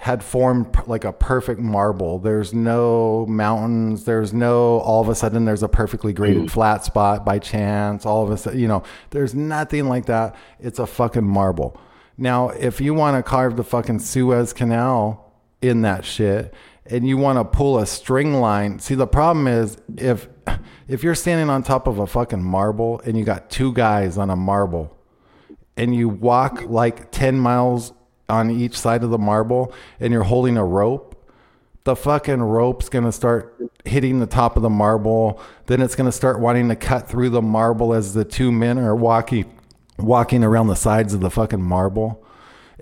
had 0.00 0.24
formed 0.24 0.74
like 0.86 1.04
a 1.04 1.12
perfect 1.12 1.60
marble. 1.60 2.18
There's 2.18 2.54
no 2.54 3.26
mountains. 3.26 4.04
There's 4.04 4.32
no 4.32 4.80
all 4.80 5.02
of 5.02 5.10
a 5.10 5.14
sudden 5.14 5.44
there's 5.44 5.62
a 5.62 5.68
perfectly 5.68 6.14
graded 6.14 6.44
mm. 6.44 6.50
flat 6.50 6.86
spot 6.86 7.22
by 7.22 7.38
chance. 7.38 8.06
All 8.06 8.24
of 8.24 8.30
a 8.30 8.38
sudden, 8.38 8.58
you 8.58 8.66
know, 8.66 8.82
there's 9.10 9.34
nothing 9.34 9.90
like 9.90 10.06
that. 10.06 10.36
It's 10.58 10.78
a 10.78 10.86
fucking 10.86 11.26
marble. 11.26 11.78
Now, 12.16 12.48
if 12.48 12.80
you 12.80 12.94
want 12.94 13.18
to 13.18 13.22
carve 13.22 13.58
the 13.58 13.62
fucking 13.62 13.98
Suez 13.98 14.54
Canal 14.54 15.34
in 15.60 15.82
that 15.82 16.06
shit 16.06 16.54
and 16.86 17.06
you 17.06 17.18
want 17.18 17.38
to 17.38 17.44
pull 17.44 17.78
a 17.78 17.84
string 17.84 18.40
line, 18.40 18.78
see 18.78 18.94
the 18.94 19.06
problem 19.06 19.46
is 19.46 19.76
if 19.98 20.28
if 20.88 21.04
you're 21.04 21.14
standing 21.14 21.50
on 21.50 21.62
top 21.62 21.86
of 21.86 21.98
a 21.98 22.06
fucking 22.06 22.42
marble 22.42 23.02
and 23.04 23.18
you 23.18 23.24
got 23.26 23.50
two 23.50 23.74
guys 23.74 24.16
on 24.16 24.30
a 24.30 24.36
marble 24.36 24.96
and 25.76 25.94
you 25.94 26.08
walk 26.08 26.62
like 26.62 27.12
10 27.12 27.38
miles 27.38 27.92
on 28.30 28.50
each 28.50 28.78
side 28.78 29.04
of 29.04 29.10
the 29.10 29.18
marble 29.18 29.72
and 29.98 30.12
you're 30.12 30.22
holding 30.22 30.56
a 30.56 30.64
rope, 30.64 31.16
the 31.84 31.96
fucking 31.96 32.42
rope's 32.42 32.88
to 33.04 33.12
start 33.12 33.56
hitting 33.84 34.20
the 34.20 34.26
top 34.26 34.56
of 34.56 34.62
the 34.62 34.70
marble. 34.70 35.40
Then 35.66 35.80
it's 35.80 35.94
to 36.06 36.12
start 36.16 36.40
wanting 36.40 36.68
to 36.68 36.76
cut 36.76 37.08
through 37.08 37.30
the 37.30 37.42
marble 37.42 37.94
as 37.94 38.14
the 38.14 38.24
two 38.24 38.52
men 38.52 38.78
are 38.78 38.96
walking 38.96 39.56
walking 39.98 40.42
around 40.42 40.68
the 40.68 40.76
sides 40.76 41.12
of 41.12 41.20
the 41.20 41.30
fucking 41.30 41.62
marble. 41.62 42.24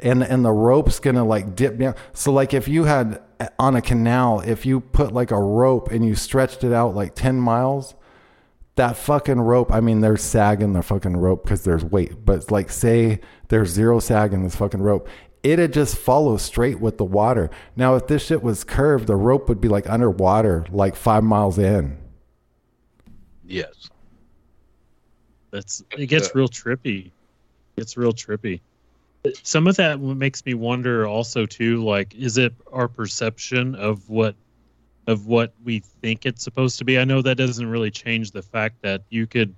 And 0.01 0.23
and 0.23 0.45
the 0.45 0.53
rope's 0.53 1.01
to 1.17 1.25
like 1.25 1.57
dip 1.57 1.79
down. 1.79 1.95
So 2.13 2.33
like 2.33 2.55
if 2.55 2.69
you 2.69 2.85
had 2.85 3.21
on 3.59 3.77
a 3.77 3.83
canal, 3.83 4.41
if 4.41 4.67
you 4.67 4.81
put 4.81 5.13
like 5.13 5.31
a 5.31 5.41
rope 5.41 5.91
and 5.91 6.05
you 6.05 6.15
stretched 6.15 6.65
it 6.65 6.73
out 6.73 6.95
like 6.95 7.15
10 7.15 7.41
miles, 7.41 7.95
that 8.77 8.97
fucking 8.97 9.41
rope, 9.41 9.73
I 9.73 9.81
mean, 9.81 10.01
there's 10.01 10.23
sag 10.23 10.63
in 10.63 10.73
the 10.73 10.83
fucking 10.83 11.17
rope 11.17 11.45
because 11.45 11.65
there's 11.65 11.85
weight, 11.85 12.25
but 12.25 12.51
like 12.51 12.71
say 12.71 13.21
there's 13.49 13.71
zero 13.71 13.99
sag 13.99 14.33
in 14.33 14.45
this 14.45 14.55
fucking 14.55 14.83
rope, 14.83 15.09
it'd 15.53 15.73
just 15.73 15.97
follow 15.97 16.37
straight 16.37 16.81
with 16.81 16.99
the 16.99 17.05
water. 17.05 17.51
Now, 17.77 17.97
if 17.97 18.07
this 18.07 18.27
shit 18.27 18.43
was 18.43 18.65
curved, 18.65 19.07
the 19.07 19.17
rope 19.17 19.49
would 19.49 19.61
be 19.61 19.69
like 19.69 19.89
underwater, 19.89 20.67
like 20.71 20.97
five 20.97 21.25
miles 21.25 21.59
in. 21.59 21.99
Yes. 23.47 23.91
That's 25.51 25.83
it 25.97 26.07
gets 26.07 26.35
real 26.35 26.49
trippy. 26.49 27.11
It's 27.77 27.97
real 27.97 28.13
trippy. 28.13 28.61
Some 29.43 29.67
of 29.67 29.77
that 29.77 30.01
makes 30.01 30.45
me 30.45 30.55
wonder 30.55 31.07
also 31.07 31.47
too, 31.47 31.83
like, 31.85 32.15
is 32.15 32.39
it 32.39 32.55
our 32.73 32.89
perception 32.89 33.75
of 33.75 34.09
what 34.09 34.35
of 35.07 35.27
what 35.27 35.55
we 35.65 35.81
think 35.81 36.27
it's 36.27 36.45
supposed 36.45 36.79
to 36.79 36.85
be? 36.85 36.99
I 36.99 37.05
know 37.05 37.23
that 37.23 37.37
doesn't 37.37 37.67
really 37.67 37.91
change 37.91 38.31
the 38.31 38.43
fact 38.43 38.83
that 38.83 39.03
you 39.09 39.27
could 39.27 39.55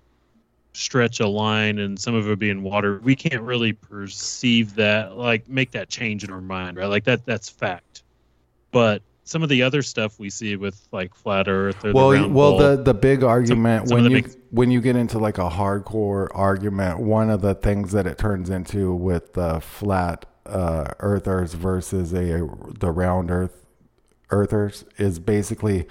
stretch 0.80 1.20
a 1.20 1.28
line 1.28 1.78
and 1.78 1.98
some 1.98 2.14
of 2.14 2.28
it 2.28 2.38
be 2.38 2.50
in 2.50 2.62
water. 2.62 3.00
We 3.02 3.14
can't 3.14 3.42
really 3.42 3.72
perceive 3.72 4.74
that, 4.76 5.16
like 5.16 5.48
make 5.48 5.70
that 5.72 5.88
change 5.88 6.24
in 6.24 6.30
our 6.30 6.40
mind, 6.40 6.76
right? 6.76 6.86
Like 6.86 7.04
that 7.04 7.26
that's 7.26 7.48
fact. 7.48 8.02
But 8.70 9.02
some 9.24 9.42
of 9.42 9.48
the 9.48 9.62
other 9.62 9.82
stuff 9.82 10.18
we 10.18 10.30
see 10.30 10.56
with 10.56 10.88
like 10.90 11.14
flat 11.14 11.46
Earth 11.48 11.84
or 11.84 11.92
well, 11.92 12.10
the 12.10 12.16
round 12.16 12.34
well, 12.34 12.50
ball. 12.52 12.58
the 12.58 12.82
the 12.82 12.94
big 12.94 13.22
argument 13.22 13.88
some 13.88 13.98
of 13.98 14.04
when 14.04 14.12
you 14.12 14.22
big- 14.22 14.36
when 14.50 14.70
you 14.70 14.80
get 14.80 14.96
into 14.96 15.18
like 15.18 15.38
a 15.38 15.48
hardcore 15.48 16.28
argument, 16.32 17.00
one 17.00 17.30
of 17.30 17.40
the 17.40 17.54
things 17.54 17.92
that 17.92 18.06
it 18.06 18.18
turns 18.18 18.50
into 18.50 18.92
with 18.94 19.34
the 19.34 19.60
flat 19.60 20.26
uh, 20.46 20.86
earthers 20.98 21.54
versus 21.54 22.12
a 22.12 22.48
the 22.78 22.90
round 22.90 23.30
earth 23.30 23.64
earthers 24.30 24.84
is 24.96 25.18
basically 25.18 25.86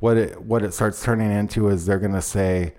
what 0.00 0.16
it 0.16 0.42
what 0.42 0.62
it 0.62 0.74
starts 0.74 1.02
turning 1.02 1.30
into 1.30 1.68
is 1.68 1.86
they're 1.86 1.98
gonna 1.98 2.20
say. 2.20 2.74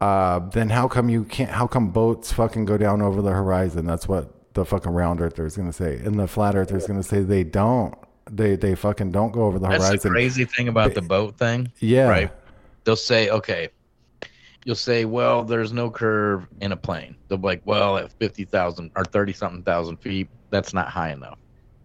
Uh, 0.00 0.40
then 0.50 0.68
how 0.68 0.88
come 0.88 1.08
you 1.08 1.24
can't? 1.24 1.50
How 1.50 1.66
come 1.66 1.90
boats 1.90 2.32
fucking 2.32 2.64
go 2.66 2.76
down 2.76 3.00
over 3.00 3.22
the 3.22 3.30
horizon? 3.30 3.86
That's 3.86 4.06
what 4.06 4.52
the 4.54 4.64
fucking 4.64 4.92
round 4.92 5.20
earther 5.20 5.46
is 5.46 5.56
gonna 5.56 5.72
say, 5.72 5.96
and 5.96 6.18
the 6.18 6.26
flat 6.28 6.54
earther 6.54 6.76
is 6.76 6.86
gonna 6.86 7.02
say 7.02 7.20
they 7.20 7.44
don't. 7.44 7.94
They 8.30 8.56
they 8.56 8.74
fucking 8.74 9.12
don't 9.12 9.32
go 9.32 9.44
over 9.44 9.58
the 9.58 9.68
That's 9.68 9.84
the 9.84 9.88
horizon. 9.88 10.10
crazy 10.10 10.44
thing 10.44 10.68
about 10.68 10.94
the 10.94 11.02
boat 11.02 11.38
thing. 11.38 11.72
Yeah. 11.78 12.08
Right. 12.08 12.30
They'll 12.84 12.96
say, 12.96 13.30
okay, 13.30 13.68
you'll 14.64 14.74
say, 14.76 15.04
well, 15.04 15.44
there's 15.44 15.72
no 15.72 15.90
curve 15.90 16.46
in 16.60 16.72
a 16.72 16.76
plane. 16.76 17.16
They'll 17.28 17.38
be 17.38 17.46
like, 17.46 17.62
well, 17.64 17.96
at 17.96 18.12
50,000 18.12 18.90
or 18.96 19.04
30 19.04 19.32
something 19.32 19.62
thousand 19.62 19.96
feet, 19.98 20.28
that's 20.50 20.72
not 20.74 20.88
high 20.88 21.10
enough. 21.12 21.38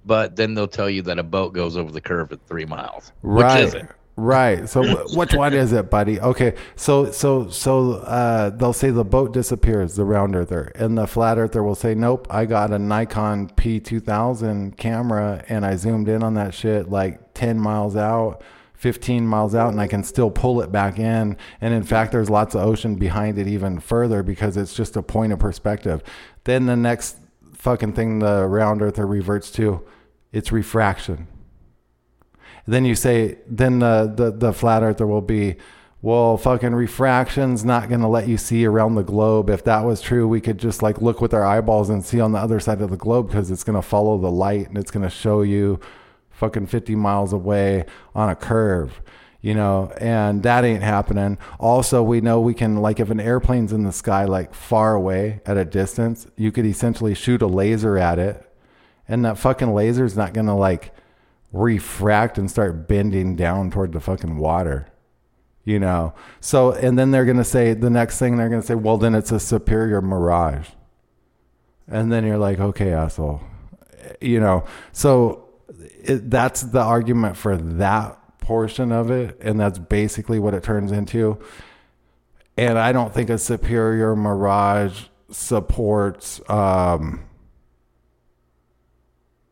But 0.06 0.36
then 0.36 0.53
they'll 0.53 0.68
tell 0.68 0.89
you 0.89 1.01
that 1.03 1.18
a 1.20 1.24
boat 1.24 1.53
goes 1.53 1.77
over 1.77 1.91
the 1.91 2.01
curve 2.01 2.32
at 2.32 2.46
three 2.48 2.65
miles. 2.65 3.13
right 3.22 3.56
Which 3.63 3.68
is 3.68 3.74
it? 3.75 3.88
Right. 4.15 4.68
So 4.68 4.84
which 5.15 5.34
one 5.34 5.53
is 5.53 5.74
it 5.74 5.89
buddy? 5.89 6.20
Okay. 6.20 6.56
So 6.75 7.12
so 7.12 7.50
so 7.50 7.94
uh 7.94 8.50
they'll 8.51 8.74
say 8.74 8.89
the 8.89 9.06
boat 9.06 9.34
disappears 9.34 9.96
the 9.96 10.06
round 10.06 10.36
earther 10.36 10.72
and 10.75 10.98
the 10.98 11.08
flat 11.08 11.38
earther 11.38 11.63
will 11.63 11.75
say 11.75 11.96
nope 11.96 12.27
i 12.30 12.46
got 12.46 12.72
a 12.72 12.80
nikon 12.80 13.50
p2000 13.50 14.77
camera 14.77 15.44
and 15.50 15.65
i 15.65 15.75
zoomed 15.75 16.08
in 16.08 16.24
on 16.24 16.34
that 16.36 16.53
shit 16.53 16.89
like 16.89 17.34
10 17.34 17.60
miles 17.60 17.96
out 17.96 18.44
15 18.82 19.27
miles 19.27 19.53
out 19.53 19.70
and 19.70 19.80
i 19.80 19.86
can 19.86 20.03
still 20.03 20.32
pull 20.32 20.60
it 20.62 20.72
back 20.72 20.98
in. 20.98 21.38
And 21.62 21.74
in 21.74 21.84
fact 21.84 22.12
there's 22.12 22.32
lots 22.32 22.56
of 22.56 22.62
ocean 22.62 22.96
behind 22.96 23.38
it 23.38 23.48
even 23.48 23.80
further 23.80 24.24
because 24.24 24.58
it's 24.58 24.74
just 24.74 24.96
a 24.96 25.03
point 25.03 25.32
of 25.32 25.38
perspective. 25.38 26.01
Then 26.46 26.65
the 26.65 26.75
next 26.75 27.18
fucking 27.53 27.94
thing 27.94 28.20
the 28.20 28.48
round 28.48 28.82
earther 28.82 29.06
reverts 29.06 29.51
to 29.51 29.86
it's 30.32 30.51
refraction 30.51 31.27
then 32.68 32.86
you 32.86 32.96
say 32.96 33.38
then 33.48 33.80
the, 33.80 34.12
the 34.15 34.32
the 34.32 34.53
flat 34.53 34.84
earther 34.84 35.08
will 35.08 35.22
be 35.22 35.56
well 36.01 36.38
fucking 36.38 36.74
refraction's 36.74 37.63
not 37.63 37.89
going 37.89 38.01
to 38.01 38.08
let 38.08 38.27
you 38.27 38.38
see 38.38 38.65
around 38.65 38.96
the 38.96 39.03
globe. 39.03 39.50
If 39.50 39.63
that 39.65 39.82
was 39.82 40.01
true 40.01 40.27
we 40.27 40.41
could 40.41 40.58
just 40.58 40.82
like 40.82 41.01
look 41.01 41.22
with 41.22 41.34
our 41.34 41.46
eyeballs 41.46 41.89
and 41.89 42.03
see 42.03 42.20
on 42.20 42.32
the 42.32 42.39
other 42.39 42.60
side 42.60 42.82
of 42.82 42.89
the 42.89 42.98
globe 42.98 43.27
because 43.27 43.51
it's 43.51 43.63
going 43.63 43.75
to 43.75 43.88
follow 43.88 44.18
the 44.18 44.32
light 44.32 44.68
and 44.68 44.77
it's 44.77 44.91
going 44.91 45.03
to 45.03 45.10
show 45.10 45.41
you 45.41 45.80
fucking 46.30 46.68
50 46.68 46.96
miles 46.96 47.34
away 47.34 47.86
on 48.15 48.30
a 48.30 48.36
curve 48.36 49.01
you 49.41 49.56
know? 49.56 49.91
And 49.98 50.44
that 50.44 50.63
ain't 50.63 50.84
happening. 50.84 51.38
Also 51.60 52.03
we 52.03 52.22
know 52.22 52.39
we 52.39 52.53
can 52.53 52.77
like 52.77 53.00
if 53.00 53.10
an 53.10 53.20
airplane's 53.20 53.74
in 53.74 53.84
the 53.84 53.91
sky 53.91 54.25
like 54.25 54.53
far 54.53 54.96
away 54.96 55.41
at 55.46 55.58
a 55.58 55.65
distance 55.65 56.27
you 56.38 56.51
could 56.51 56.65
essentially 56.65 57.13
shoot 57.15 57.41
a 57.41 57.48
laser 57.48 57.98
at 57.98 58.20
it. 58.20 58.48
And 59.08 59.25
that 59.25 59.38
fucking 59.38 59.74
laser's 59.74 60.15
not 60.15 60.34
to 60.34 60.53
like 60.53 60.94
refract 61.51 62.38
and 62.38 62.50
start 62.50 62.88
bending 62.88 63.36
down 63.36 63.72
toward 63.72 63.91
the 63.91 64.00
fucking 64.00 64.38
water 64.38 64.91
you 65.63 65.79
know? 65.79 66.13
So 66.39 66.72
and 66.72 66.98
then 66.98 67.12
they're 67.12 67.25
to 67.38 67.43
say 67.43 67.74
the 67.74 67.89
next 67.89 68.20
thing 68.20 68.38
they're 68.38 68.50
to 68.50 68.62
say 68.62 68.75
well 68.75 68.98
then 68.98 69.15
it's 69.15 69.31
a 69.31 69.39
superior 69.39 70.01
mirage. 70.01 70.70
And 71.88 72.12
then 72.12 72.25
you're 72.25 72.38
like 72.38 72.60
okay 72.60 72.91
asshole. 72.91 73.41
You 74.20 74.39
know? 74.39 74.65
So 74.91 75.50
it, 76.03 76.29
that's 76.29 76.62
the 76.62 76.81
argument 76.81 77.38
for 77.38 77.58
that 77.58 78.17
portion 78.39 78.91
of 78.91 79.12
it 79.12 79.38
and 79.41 79.60
that's 79.60 79.77
basically 79.77 80.39
what 80.39 80.53
it 80.53 80.63
turns 80.63 80.91
into. 80.91 81.39
And 82.58 82.77
i 82.77 82.91
don't 82.91 83.13
think 83.13 83.29
a 83.29 83.38
superior 83.38 84.15
mirage 84.15 85.05
supports 85.29 86.41
um 86.50 87.24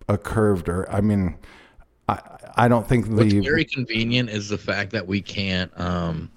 a 0.10 0.18
curved 0.18 0.68
or 0.68 0.92
i 0.92 1.00
mean 1.00 1.38
i 2.56 2.68
don't 2.68 2.88
think 2.88 3.08
What's 3.08 3.34
very 3.34 3.66
convenient 3.66 4.30
is 4.30 4.50
the 4.50 4.58
fact 4.58 4.92
that 4.92 5.08
we 5.08 5.22
can't 5.22 5.72
um 5.80 6.30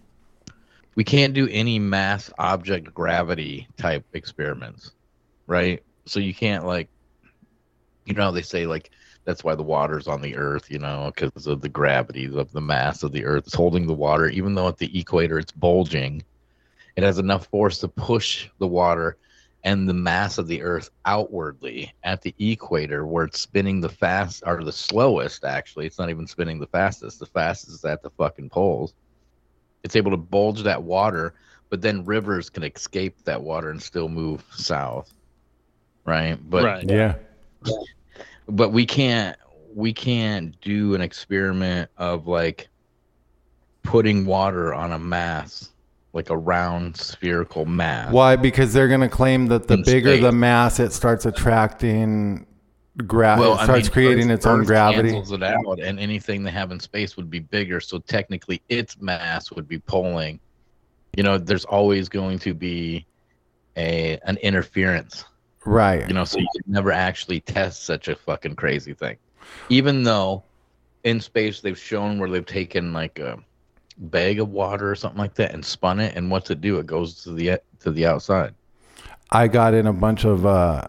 we 0.95 1.05
can't 1.05 1.35
do 1.35 1.49
any 1.49 1.79
mass 1.79 2.31
object 2.39 2.93
gravity 2.93 3.69
type 3.77 4.05
experiments, 4.13 4.93
right? 5.47 5.83
So 6.07 6.21
you 6.21 6.35
can't 6.35 6.67
like 6.67 6.89
you 8.05 8.15
know 8.15 8.33
they 8.33 8.43
say 8.43 8.67
like 8.67 8.91
that's 9.25 9.45
why 9.45 9.55
the 9.55 9.63
water's 9.63 10.09
on 10.09 10.21
the 10.21 10.37
earth, 10.37 10.71
you 10.71 10.79
know, 10.79 11.13
because 11.15 11.47
of 11.47 11.61
the 11.61 11.69
gravity 11.69 12.27
of 12.27 12.51
the 12.51 12.61
mass 12.61 13.05
of 13.05 13.13
the 13.13 13.25
earth. 13.25 13.45
It's 13.47 13.55
holding 13.55 13.87
the 13.87 13.95
water 13.95 14.29
even 14.29 14.55
though 14.55 14.69
at 14.69 14.79
the 14.79 14.99
equator 14.99 15.39
it's 15.39 15.53
bulging. 15.53 16.23
It 16.97 17.05
has 17.05 17.19
enough 17.19 17.47
force 17.47 17.79
to 17.79 17.89
push 17.89 18.49
the 18.59 18.67
water 18.67 19.17
and 19.65 19.89
the 19.89 19.95
mass 19.95 20.39
of 20.39 20.49
the 20.49 20.63
earth 20.63 20.91
outwardly 21.05 21.93
at 22.03 22.23
the 22.23 22.35
equator 22.39 23.07
where 23.07 23.25
it's 23.25 23.41
spinning 23.41 23.81
the 23.81 23.89
fast 23.89 24.43
or 24.47 24.63
the 24.65 24.73
slowest 24.73 25.45
actually. 25.45 25.87
It's 25.87 25.99
not 25.99 26.11
even 26.11 26.27
spinning 26.27 26.59
the 26.59 26.67
fastest. 26.67 27.21
The 27.21 27.27
fastest 27.27 27.73
is 27.73 27.85
at 27.85 28.03
the 28.03 28.11
fucking 28.11 28.51
poles. 28.51 28.95
It's 29.85 29.97
able 29.97 30.11
to 30.11 30.17
bulge 30.17 30.63
that 30.63 30.83
water 30.83 31.35
but 31.71 31.81
then 31.81 32.05
rivers 32.05 32.51
can 32.51 32.65
escape 32.65 33.25
that 33.25 33.41
water 33.41 33.71
and 33.71 33.83
still 33.83 34.09
move 34.09 34.45
south 34.53 35.15
right? 36.05 36.39
But 36.49 36.65
right. 36.65 36.91
yeah. 36.91 37.15
But 38.49 38.71
we 38.71 38.87
can't 38.87 39.37
we 39.75 39.93
can't 39.93 40.61
do 40.61 40.95
an 40.95 41.01
experiment 41.01 41.91
of 41.97 42.27
like 42.27 42.69
putting 43.83 44.27
water 44.27 44.75
on 44.75 44.93
a 44.93 44.99
mass 44.99 45.72
like 46.13 46.31
a 46.31 46.37
round 46.37 46.97
spherical 46.97 47.65
mass 47.65 48.13
Why? 48.13 48.37
Because 48.37 48.73
they're 48.73 48.89
going 48.89 49.01
to 49.01 49.09
claim 49.09 49.47
that 49.47 49.67
the 49.69 49.75
In 49.75 49.83
bigger 49.83 50.17
the 50.19 50.33
mass, 50.33 50.79
it 50.79 50.93
starts 50.93 51.25
attracting 51.27 52.47
gravity. 53.07 53.49
it 53.49 53.55
I 53.55 53.65
starts 53.65 53.87
mean, 53.87 53.93
creating 53.93 54.31
Earth- 54.31 54.39
its 54.39 54.47
own 54.47 54.61
Earth 54.61 54.67
gravity. 54.67 55.11
cancels 55.13 55.33
it 55.33 55.43
out, 55.43 55.81
and 55.81 55.99
anything 55.99 56.43
they 56.45 56.51
have 56.51 56.71
in 56.73 56.79
space 56.81 57.17
would 57.17 57.31
be 57.31 57.39
bigger. 57.39 57.81
So 57.81 57.99
technically, 57.99 58.61
its 58.69 59.01
mass 59.01 59.51
would 59.53 59.67
be 59.67 59.79
pulling. 59.79 60.39
You 61.17 61.23
know, 61.23 61.39
there's 61.39 61.65
always 61.65 62.09
going 62.09 62.39
to 62.41 62.53
be 62.55 63.07
a 63.77 64.19
an 64.25 64.37
interference. 64.39 65.25
Right. 65.65 66.07
You 66.09 66.15
know, 66.15 66.25
so 66.25 66.39
you 66.39 66.49
can 66.63 66.73
never 66.73 66.93
actually 66.93 67.41
test 67.41 67.85
such 67.85 68.09
a 68.09 68.17
fucking 68.17 68.57
crazy 68.57 68.93
thing. 68.95 69.17
Even 69.71 70.03
though 70.03 70.43
in 71.05 71.21
space 71.21 71.61
they've 71.61 71.79
shown 71.79 72.19
where 72.19 72.29
they've 72.29 72.45
taken 72.47 72.93
like 72.93 73.19
a 73.19 73.39
bag 73.99 74.41
of 74.41 74.49
water 74.51 74.91
or 74.91 74.95
something 74.95 75.19
like 75.19 75.35
that 75.35 75.53
and 75.53 75.65
spun 75.65 76.01
it, 76.01 76.17
and 76.17 76.31
what's 76.31 76.51
it 76.51 76.61
do? 76.61 76.79
It 76.79 76.87
goes 76.87 77.23
to 77.25 77.33
the 77.33 77.61
to 77.81 77.91
the 77.91 78.07
outside. 78.07 78.55
I 79.31 79.49
got 79.49 79.75
in 79.75 79.87
a 79.87 79.93
bunch 79.93 80.25
of. 80.25 80.45
uh 80.47 80.87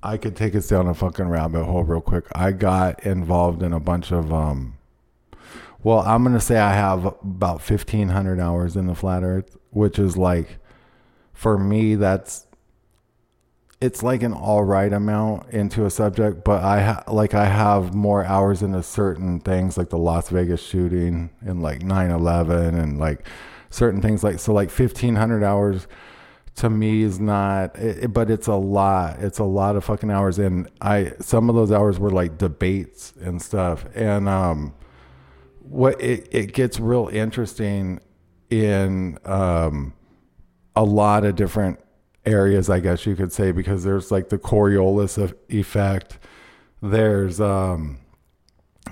I 0.00 0.16
could 0.16 0.36
take 0.36 0.54
us 0.54 0.68
down 0.68 0.86
a 0.86 0.94
fucking 0.94 1.28
rabbit 1.28 1.64
hole 1.64 1.82
real 1.84 2.00
quick. 2.00 2.26
I 2.32 2.52
got 2.52 3.04
involved 3.04 3.62
in 3.62 3.72
a 3.72 3.80
bunch 3.80 4.12
of. 4.12 4.32
um 4.32 4.76
Well, 5.82 6.00
I'm 6.00 6.24
gonna 6.24 6.40
say 6.40 6.58
I 6.58 6.74
have 6.74 7.04
about 7.06 7.60
1,500 7.68 8.40
hours 8.40 8.76
in 8.76 8.86
the 8.86 8.94
flat 8.94 9.22
Earth, 9.22 9.56
which 9.70 9.98
is 9.98 10.16
like, 10.16 10.58
for 11.32 11.58
me, 11.58 11.94
that's. 11.94 12.46
It's 13.80 14.02
like 14.02 14.24
an 14.24 14.32
all 14.32 14.64
right 14.64 14.92
amount 14.92 15.50
into 15.50 15.84
a 15.86 15.90
subject, 15.90 16.42
but 16.44 16.64
I 16.64 16.80
ha- 16.80 17.04
like 17.06 17.32
I 17.34 17.44
have 17.46 17.94
more 17.94 18.24
hours 18.24 18.60
into 18.62 18.82
certain 18.82 19.38
things 19.40 19.78
like 19.78 19.90
the 19.90 19.98
Las 19.98 20.30
Vegas 20.30 20.60
shooting 20.60 21.30
and 21.40 21.62
like 21.62 21.80
9/11 21.82 22.76
and 22.80 22.98
like 22.98 23.26
certain 23.70 24.02
things 24.02 24.24
like 24.24 24.40
so 24.40 24.52
like 24.52 24.70
1,500 24.70 25.44
hours 25.44 25.86
to 26.56 26.68
me 26.70 27.02
is 27.02 27.20
not 27.20 27.76
it, 27.78 28.12
but 28.12 28.30
it's 28.30 28.48
a 28.48 28.54
lot 28.54 29.20
it's 29.20 29.38
a 29.38 29.44
lot 29.44 29.76
of 29.76 29.84
fucking 29.84 30.10
hours. 30.10 30.38
And 30.40 30.68
i 30.80 31.12
some 31.20 31.48
of 31.48 31.54
those 31.54 31.70
hours 31.70 31.98
were 32.00 32.10
like 32.10 32.36
debates 32.38 33.12
and 33.20 33.40
stuff. 33.40 33.86
And 33.94 34.28
um 34.28 34.74
what 35.60 36.00
it, 36.00 36.26
it 36.32 36.52
gets 36.52 36.80
real 36.80 37.08
interesting 37.12 38.00
in 38.50 39.18
um 39.24 39.92
a 40.74 40.82
lot 40.84 41.24
of 41.24 41.36
different 41.36 41.78
areas 42.28 42.68
i 42.70 42.78
guess 42.80 43.06
you 43.06 43.16
could 43.16 43.32
say 43.32 43.50
because 43.52 43.82
there's 43.84 44.10
like 44.10 44.28
the 44.28 44.38
coriolis 44.38 45.32
effect 45.48 46.18
there's 46.82 47.40
um 47.40 47.98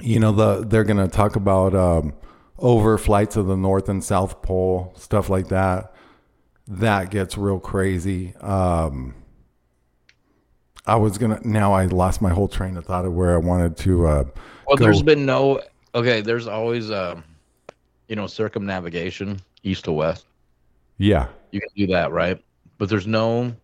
you 0.00 0.18
know 0.18 0.32
the 0.32 0.64
they're 0.66 0.84
going 0.84 0.96
to 0.96 1.08
talk 1.08 1.36
about 1.36 1.74
um 1.74 2.12
over 2.58 2.96
flights 2.98 3.36
of 3.36 3.46
the 3.46 3.56
north 3.56 3.88
and 3.88 4.02
south 4.02 4.40
pole 4.42 4.92
stuff 4.96 5.28
like 5.28 5.48
that 5.48 5.92
that 6.68 7.10
gets 7.10 7.38
real 7.38 7.60
crazy. 7.60 8.34
Um, 8.40 9.14
I 10.84 10.96
was 10.96 11.16
gonna. 11.18 11.40
Now 11.44 11.72
I 11.72 11.86
lost 11.86 12.20
my 12.20 12.30
whole 12.30 12.48
train 12.48 12.76
of 12.76 12.84
thought 12.84 13.04
of 13.04 13.12
where 13.12 13.34
I 13.34 13.38
wanted 13.38 13.76
to. 13.78 14.06
Uh, 14.06 14.24
Well, 14.66 14.76
go. 14.76 14.84
there's 14.84 15.02
been 15.02 15.24
no. 15.24 15.60
Okay, 15.94 16.20
there's 16.22 16.46
always 16.48 16.90
um, 16.90 17.22
you 18.08 18.16
know, 18.16 18.26
circumnavigation 18.26 19.38
east 19.62 19.84
to 19.84 19.92
west. 19.92 20.26
yeah, 20.98 21.28
You 21.52 21.60
can 21.60 21.68
do 21.76 21.86
that, 21.88 22.10
right? 22.12 22.42
But 22.78 22.88
there's 22.88 23.06
no. 23.06 23.54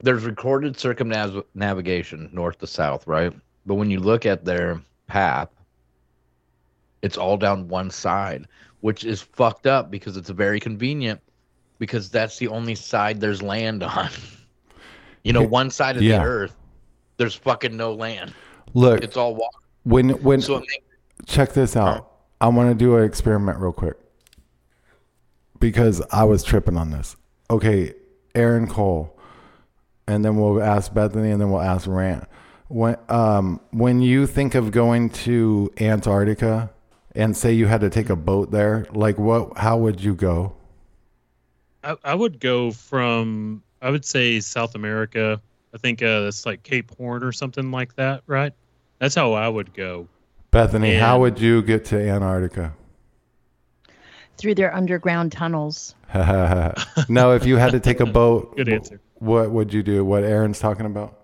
There's 0.00 0.24
recorded 0.24 0.78
circumnavigation 0.78 2.30
north 2.32 2.58
to 2.58 2.66
south, 2.68 3.06
right? 3.06 3.32
But 3.66 3.74
when 3.74 3.90
you 3.90 3.98
look 4.00 4.26
at 4.26 4.44
their 4.44 4.80
path, 5.08 5.48
It's 7.02 7.16
all 7.16 7.36
down 7.36 7.68
one 7.68 7.90
side, 7.90 8.46
which 8.80 9.04
is 9.04 9.22
fucked 9.22 9.66
up 9.68 9.88
because 9.90 10.16
it's 10.16 10.30
very 10.30 10.58
convenient 10.60 11.20
because 11.78 12.10
that's 12.10 12.38
the 12.38 12.48
only 12.48 12.74
side 12.74 13.20
there's 13.20 13.42
land 13.42 13.82
on. 13.82 14.08
You 15.24 15.32
know, 15.32 15.42
one 15.42 15.68
side 15.70 15.96
of 15.96 16.02
Yeah. 16.02 16.18
the 16.18 16.24
earth, 16.24 16.56
there's 17.18 17.34
fucking 17.34 17.76
no 17.76 17.92
land. 17.92 18.32
Look, 18.74 19.02
It's 19.02 19.16
all 19.16 19.34
water. 19.34 19.58
when 19.82 20.10
when 20.22 20.40
So 20.40 20.60
makes 20.60 20.74
check 21.26 21.52
this 21.52 21.76
out. 21.76 22.10
I 22.40 22.48
want 22.48 22.70
to 22.70 22.74
do 22.74 22.96
an 22.96 23.04
experiment 23.04 23.58
real 23.58 23.72
quick 23.72 23.96
because 25.60 26.00
I 26.12 26.24
was 26.24 26.42
tripping 26.44 26.76
on 26.76 26.90
this. 26.90 27.16
Okay, 27.50 27.94
Aaron 28.34 28.66
Cole, 28.66 29.18
and 30.06 30.24
then 30.24 30.36
we'll 30.36 30.62
ask 30.62 30.92
Bethany, 30.92 31.30
and 31.30 31.40
then 31.40 31.50
we'll 31.50 31.62
ask 31.62 31.86
Rant. 31.86 32.24
When 32.68 32.96
um 33.08 33.60
when 33.70 34.02
you 34.02 34.26
think 34.26 34.54
of 34.54 34.70
going 34.70 35.10
to 35.10 35.72
Antarctica, 35.80 36.70
and 37.14 37.36
say 37.36 37.52
you 37.52 37.66
had 37.66 37.80
to 37.80 37.90
take 37.90 38.10
a 38.10 38.16
boat 38.16 38.50
there, 38.50 38.86
like 38.92 39.18
what? 39.18 39.56
How 39.56 39.78
would 39.78 40.00
you 40.00 40.14
go? 40.14 40.54
I, 41.82 41.96
I 42.04 42.14
would 42.14 42.40
go 42.40 42.70
from 42.70 43.62
I 43.80 43.90
would 43.90 44.04
say 44.04 44.40
South 44.40 44.74
America. 44.74 45.40
I 45.74 45.78
think 45.78 46.02
uh, 46.02 46.20
that's 46.20 46.46
like 46.46 46.62
Cape 46.62 46.94
Horn 46.96 47.22
or 47.22 47.32
something 47.32 47.70
like 47.70 47.94
that, 47.96 48.22
right? 48.26 48.52
That's 48.98 49.14
how 49.14 49.32
I 49.32 49.48
would 49.48 49.74
go. 49.74 50.08
Bethany, 50.50 50.94
how 50.94 51.20
would 51.20 51.38
you 51.38 51.62
get 51.62 51.84
to 51.86 52.08
Antarctica? 52.08 52.74
Through 54.38 54.54
their 54.54 54.74
underground 54.74 55.32
tunnels. 55.32 55.94
No, 57.08 57.32
if 57.32 57.44
you 57.44 57.56
had 57.56 57.72
to 57.72 57.80
take 57.80 58.00
a 58.00 58.06
boat, 58.20 58.56
Good 58.56 58.68
answer. 58.68 59.00
What 59.16 59.50
would 59.50 59.72
you 59.72 59.82
do? 59.82 60.04
What 60.04 60.24
Aaron's 60.24 60.58
talking 60.58 60.86
about? 60.86 61.18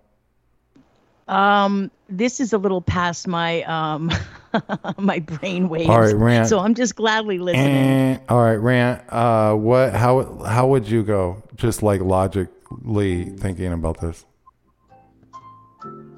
Um, 1.29 1.91
this 2.09 2.39
is 2.39 2.53
a 2.53 2.59
little 2.59 2.83
past 2.83 3.27
my 3.27 3.63
um 3.63 4.11
my 4.99 5.21
brain 5.21 5.69
waves. 5.69 5.89
All 5.89 6.01
right, 6.01 6.15
Rant. 6.15 6.49
So 6.49 6.59
I'm 6.59 6.75
just 6.75 6.97
gladly 6.97 7.39
listening. 7.39 7.67
Eh, 7.67 8.19
all 8.29 8.43
right, 8.43 8.57
Rant. 8.57 9.03
Uh, 9.09 9.55
what? 9.55 9.95
How? 9.95 10.43
How 10.45 10.67
would 10.67 10.89
you 10.89 11.03
go? 11.03 11.43
Just 11.57 11.83
like 11.83 12.01
logically 12.01 13.31
thinking 13.31 13.73
about 13.73 14.01
this. 14.01 14.27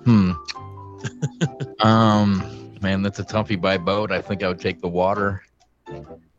Hmm. 0.04 0.32
um, 1.80 2.72
man, 2.80 3.02
that's 3.02 3.18
a 3.18 3.24
toughie 3.24 3.60
by 3.60 3.78
boat. 3.78 4.10
I 4.10 4.20
think 4.20 4.42
I 4.42 4.48
would 4.48 4.60
take 4.60 4.80
the 4.80 4.88
water, 4.88 5.42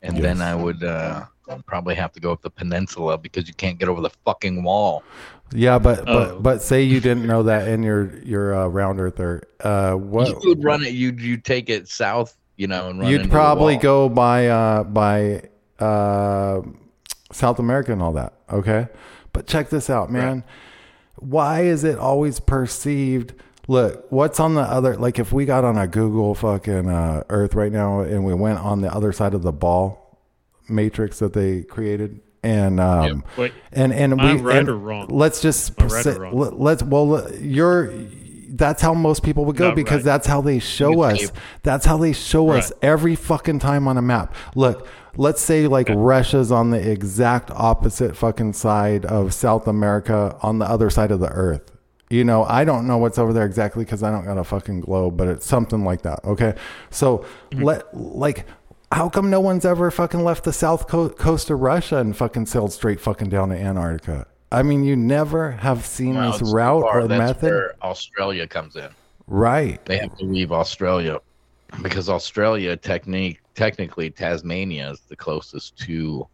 and 0.03 0.17
then 0.17 0.41
I 0.41 0.55
would 0.55 0.83
uh, 0.83 1.25
probably 1.65 1.95
have 1.95 2.11
to 2.13 2.19
go 2.19 2.31
up 2.31 2.41
the 2.41 2.49
peninsula 2.49 3.17
because 3.17 3.47
you 3.47 3.53
can't 3.53 3.77
get 3.79 3.89
over 3.89 4.01
the 4.01 4.11
fucking 4.25 4.63
wall. 4.63 5.03
Yeah, 5.53 5.79
but 5.79 5.99
Oh. 5.99 6.03
but 6.05 6.43
but 6.43 6.61
say 6.61 6.83
you 6.83 6.99
didn't 6.99 7.25
know 7.25 7.43
that 7.43 7.67
in 7.67 7.83
your 7.83 8.17
your 8.19 8.53
uh, 8.55 8.67
round 8.67 8.99
earther. 8.99 9.43
Uh, 9.61 9.93
what? 9.93 10.27
You 10.27 10.49
would 10.49 10.63
run 10.63 10.83
it. 10.83 10.93
You 10.93 11.11
you 11.11 11.37
take 11.37 11.69
it 11.69 11.87
south, 11.87 12.35
you 12.57 12.67
know, 12.67 12.89
and 12.89 12.99
run. 12.99 13.09
You'd 13.09 13.29
probably 13.31 13.77
go 13.77 14.09
by 14.09 14.47
uh 14.47 14.83
by 14.83 15.43
uh 15.79 16.61
South 17.31 17.59
America 17.59 17.91
and 17.93 18.01
all 18.01 18.13
that. 18.13 18.33
Okay, 18.51 18.87
but 19.33 19.47
check 19.47 19.69
this 19.69 19.89
out, 19.89 20.11
man. 20.11 20.43
Why 21.15 21.61
is 21.61 21.83
it 21.83 21.97
always 21.97 22.39
perceived? 22.39 23.33
Look, 23.67 24.05
what's 24.11 24.39
on 24.39 24.53
the 24.55 24.61
other? 24.61 24.95
Like, 24.95 25.19
if 25.19 25.33
we 25.33 25.45
got 25.45 25.63
on 25.65 25.77
a 25.77 25.87
Google 25.87 26.33
fucking 26.35 26.89
uh, 26.89 27.23
Earth 27.29 27.53
right 27.53 27.71
now 27.71 27.99
and 28.01 28.23
we 28.25 28.33
went 28.33 28.59
on 28.59 28.81
the 28.81 28.93
other 28.93 29.11
side 29.11 29.33
of 29.33 29.41
the 29.43 29.51
ball 29.51 30.19
matrix 30.69 31.19
that 31.19 31.33
they 31.33 31.63
created, 31.63 32.21
and 32.43 32.79
um, 32.79 33.23
Wait, 33.37 33.51
and 33.73 33.91
and 33.93 34.21
we 34.21 34.33
right 34.37 34.57
and 34.59 34.69
or 34.69 34.77
wrong? 34.77 35.07
Let's 35.09 35.41
just 35.41 35.73
right 35.81 35.91
or 35.91 36.01
say- 36.01 36.17
wrong? 36.17 36.37
let- 36.37 36.59
let's 36.59 36.83
well 36.83 37.29
you're 37.35 37.91
that's 38.49 38.81
how 38.81 38.93
most 38.93 39.23
people 39.23 39.43
would 39.45 39.57
go 39.57 39.67
Not 39.67 39.75
because 39.75 39.97
right. 39.97 40.05
that's 40.05 40.27
how 40.27 40.39
they 40.41 40.59
show 40.59 41.01
us. 41.01 41.31
That's 41.63 41.85
how 41.85 41.97
they 41.97 42.13
show 42.13 42.49
us 42.49 42.71
every 42.81 43.15
fucking 43.15 43.59
time 43.59 43.87
on 43.89 43.97
a 43.97 44.01
map. 44.01 44.33
Look, 44.55 44.87
let's 45.17 45.41
say 45.41 45.67
like 45.67 45.89
Russia's 45.89 46.51
on 46.51 46.69
the 46.71 46.89
exact 46.91 47.51
opposite 47.51 48.15
fucking 48.15 48.53
side 48.53 49.05
of 49.05 49.33
South 49.33 49.67
America 49.67 50.37
on 50.41 50.59
the 50.59 50.65
other 50.65 50.89
side 50.89 51.11
of 51.11 51.19
the 51.19 51.29
earth. 51.29 51.71
You 52.09 52.23
know, 52.23 52.43
I 52.45 52.63
don't 52.63 52.87
know 52.87 52.97
what's 52.97 53.17
over 53.17 53.33
there 53.33 53.45
exactly 53.45 53.83
because 53.83 54.01
I 54.01 54.11
don't 54.11 54.23
got 54.23 54.37
a 54.37 54.43
fucking 54.43 54.81
globe, 54.81 55.17
but 55.17 55.27
it's 55.27 55.45
something 55.45 55.83
like 55.83 56.03
that. 56.03 56.23
Okay. 56.23 56.55
So 56.89 57.25
Mm-hmm. 57.51 57.63
let, 57.63 57.95
like, 57.97 58.45
how 58.91 59.09
come 59.09 59.29
no 59.29 59.41
one's 59.41 59.65
ever 59.65 59.91
fucking 59.91 60.23
left 60.23 60.45
the 60.45 60.53
south 60.53 60.87
co- 60.87 61.09
coast 61.09 61.49
of 61.49 61.59
Russia 61.59 61.97
and 61.97 62.15
fucking 62.15 62.45
sailed 62.45 62.71
straight 62.71 63.01
fucking 63.01 63.29
down 63.29 63.49
to 63.49 63.55
Antarctica? 63.57 64.25
I 64.51 64.63
mean, 64.63 64.85
you 64.85 64.95
never 64.95 65.51
have 65.51 65.85
seen 65.85 66.15
Well, 66.15 66.31
this 66.31 66.41
route 66.53 66.83
far. 66.83 67.01
or 67.01 67.07
That's 67.09 67.19
method. 67.19 67.49
where 67.51 67.75
Australia 67.83 68.47
comes 68.47 68.77
in. 68.77 68.87
Right. 69.27 69.83
They 69.85 69.97
have 69.97 70.15
to 70.19 70.23
leave 70.25 70.53
Australia 70.53 71.19
because 71.81 72.07
Australia 72.07 72.77
technique 72.77 73.41
technically 73.55 74.09
Tasmania 74.09 74.91
is 74.91 75.01
the 75.09 75.17
closest 75.17 75.77
to 75.79 76.25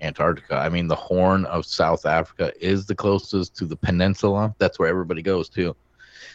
Antarctica. 0.00 0.56
I 0.56 0.68
mean, 0.68 0.86
the 0.86 0.96
Horn 0.96 1.44
of 1.46 1.66
South 1.66 2.06
Africa 2.06 2.52
is 2.60 2.86
the 2.86 2.94
closest 2.94 3.56
to 3.56 3.64
the 3.64 3.76
peninsula. 3.76 4.54
That's 4.58 4.78
where 4.78 4.88
everybody 4.88 5.22
goes 5.22 5.48
to. 5.50 5.74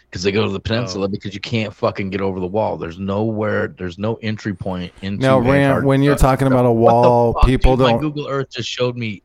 Because 0.10 0.24
they 0.24 0.32
go 0.32 0.44
to 0.44 0.52
the 0.52 0.60
peninsula 0.60 1.08
because 1.08 1.34
you 1.34 1.40
can't 1.40 1.74
fucking 1.74 2.12
get 2.12 2.22
over 2.22 2.40
the 2.40 2.48
wall. 2.48 2.78
There's 2.78 3.00
nowhere. 3.00 3.70
There's 3.70 3.98
no 3.98 4.16
entry 4.16 4.54
point 4.54 4.94
into. 5.02 5.22
Now, 5.22 5.40
Rant, 5.40 5.86
when 5.86 6.04
you're 6.04 6.16
talking 6.16 6.46
about 6.46 6.66
a 6.66 6.72
What 6.72 6.90
the 6.92 7.10
wall, 7.10 7.34
fuck, 7.34 7.46
people 7.46 7.76
dude? 7.78 7.86
My 7.86 7.92
don't. 7.94 8.02
Google 8.02 8.28
Earth 8.28 8.52
just 8.52 8.70
showed 8.70 8.96
me 8.96 9.24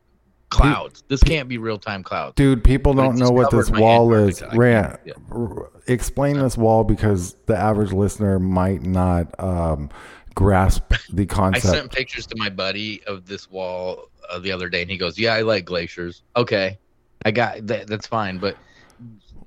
clouds. 0.49 1.03
This 1.07 1.21
can't 1.21 1.47
be 1.47 1.57
real 1.57 1.77
time 1.77 2.03
clouds. 2.03 2.33
Dude, 2.35 2.63
people 2.63 2.93
don't 2.93 3.17
know 3.17 3.29
what 3.29 3.51
this 3.51 3.69
wall 3.69 4.13
is. 4.13 4.41
Antarctica. 4.41 4.57
Rant, 4.59 4.99
yeah. 5.05 5.13
r- 5.31 5.69
explain 5.87 6.39
this 6.39 6.57
wall 6.57 6.83
because 6.83 7.35
the 7.45 7.55
average 7.55 7.91
listener 7.91 8.39
might 8.39 8.81
not 8.81 9.27
um, 9.39 9.89
grasp 10.35 10.93
the 11.11 11.25
concept. 11.25 11.65
I 11.65 11.69
sent 11.79 11.91
pictures 11.91 12.25
to 12.27 12.35
my 12.37 12.49
buddy 12.49 13.03
of 13.05 13.25
this 13.25 13.49
wall 13.49 14.09
uh, 14.29 14.39
the 14.39 14.51
other 14.51 14.69
day, 14.69 14.81
and 14.81 14.91
he 14.91 14.97
goes, 14.97 15.17
"Yeah, 15.17 15.33
I 15.33 15.41
like 15.41 15.65
glaciers. 15.65 16.23
Okay, 16.35 16.77
I 17.25 17.31
got 17.31 17.65
that. 17.67 17.87
That's 17.87 18.07
fine, 18.07 18.37
but." 18.37 18.55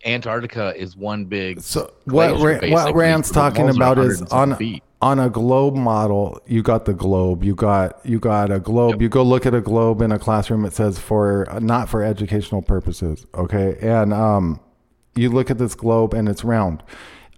Antarctica 0.05 0.75
is 0.77 0.97
one 0.97 1.27
big. 1.27 1.61
so 1.61 1.93
what 2.07 2.33
Ra- 2.33 2.69
what. 2.71 2.93
Rant's 2.93 3.31
talking 3.31 3.69
about 3.69 4.01
is 4.01 4.21
on 4.33 4.57
feet. 4.57 4.83
on 5.01 5.21
a 5.21 5.31
globe 5.31 5.77
model. 5.77 6.41
You 6.45 6.61
got 6.63 6.87
the 6.87 6.93
globe. 6.93 7.45
You 7.45 7.55
got 7.55 8.05
you 8.05 8.19
got 8.19 8.51
a 8.51 8.59
globe. 8.59 9.01
You 9.01 9.09
go 9.09 9.23
look 9.23 9.47
at 9.47 9.55
a 9.55 9.61
globe 9.61 10.03
in 10.03 10.11
a 10.11 10.19
classroom. 10.19 10.65
It 10.65 10.73
says 10.73 10.99
for 10.99 11.47
not 11.61 11.89
for 11.89 12.03
educational 12.03 12.63
purposes. 12.63 13.27
Okay, 13.35 13.77
and 13.81 14.13
um, 14.13 14.59
you 15.15 15.31
look 15.31 15.51
at 15.53 15.59
this 15.59 15.75
globe 15.75 16.15
and 16.15 16.29
it's 16.29 16.43
round. 16.43 16.83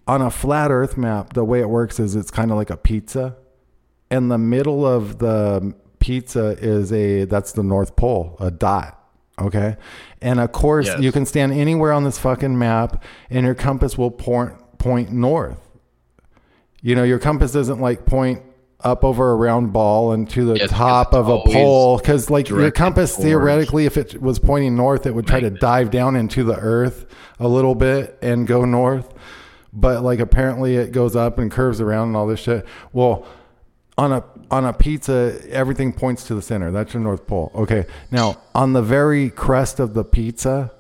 On 0.07 0.21
a 0.21 0.31
flat 0.31 0.71
Earth 0.71 0.97
map, 0.97 1.33
the 1.33 1.45
way 1.45 1.61
it 1.61 1.69
works 1.69 1.99
is 1.99 2.15
it's 2.15 2.31
kind 2.31 2.51
of 2.51 2.57
like 2.57 2.71
a 2.71 2.77
pizza. 2.77 3.37
And 4.11 4.31
the 4.31 4.39
middle 4.39 4.87
of 4.87 5.19
the 5.19 5.75
pizza 5.99 6.57
is 6.61 6.93
a 6.93 7.25
that's 7.25 7.53
the 7.53 7.63
north 7.63 7.97
pole 7.97 8.37
a 8.39 8.51
dot 8.51 9.01
okay 9.41 9.75
and 10.21 10.39
of 10.39 10.53
course 10.53 10.87
Yes. 10.87 11.01
you 11.01 11.11
can 11.11 11.25
stand 11.25 11.55
anywhere 11.55 11.93
on 11.93 12.05
this 12.05 12.19
fucking 12.19 12.59
map 12.59 13.03
and 13.31 13.47
your 13.47 13.55
compass 13.55 13.97
will 13.97 14.11
point 14.11 14.53
point 14.77 15.11
north 15.11 15.67
you 16.83 16.95
know 16.95 17.05
your 17.05 17.19
compass 17.19 17.53
doesn't 17.53 17.81
like 17.81 18.05
point 18.05 18.43
up 18.81 19.03
over 19.03 19.31
a 19.31 19.35
round 19.35 19.73
ball 19.73 20.13
and 20.13 20.29
to 20.29 20.45
the 20.45 20.59
Yes, 20.59 20.69
top 20.69 21.15
of 21.15 21.29
a 21.31 21.39
pole 21.41 21.97
because 21.97 22.29
like 22.29 22.51
your 22.51 22.71
compass 22.71 23.13
towards 23.15 23.25
theoretically 23.25 23.87
if 23.87 23.97
it 23.97 24.21
was 24.21 24.39
pointing 24.39 24.77
north 24.77 25.07
it 25.07 25.15
would 25.15 25.27
try 25.27 25.41
to 25.41 25.49
dive 25.49 25.91
down 25.91 26.17
into 26.17 26.45
the 26.45 26.57
earth 26.59 27.07
a 27.41 27.49
little 27.49 27.75
bit 27.75 28.19
and 28.21 28.47
go 28.47 28.67
north 28.67 29.15
but 29.75 30.03
like 30.03 30.21
apparently 30.21 30.77
it 30.77 30.93
goes 30.93 31.17
up 31.17 31.39
and 31.39 31.51
curves 31.51 31.81
around 31.81 32.09
and 32.09 32.17
all 32.17 32.27
this 32.27 32.41
shit. 32.41 32.65
Well 32.93 33.27
on 33.97 34.13
a 34.13 34.25
on 34.51 34.65
a 34.65 34.73
pizza 34.73 35.41
everything 35.51 35.93
points 35.93 36.25
to 36.25 36.35
the 36.35 36.43
center. 36.43 36.71
That's 36.71 36.95
your 36.95 37.03
north 37.03 37.27
pole. 37.27 37.51
Okay. 37.55 37.87
Now 38.11 38.41
on 38.55 38.73
the 38.73 38.83
very 38.83 39.31
crest 39.31 39.81
of 39.81 39.95
the 39.95 40.05
pizza 40.05 40.73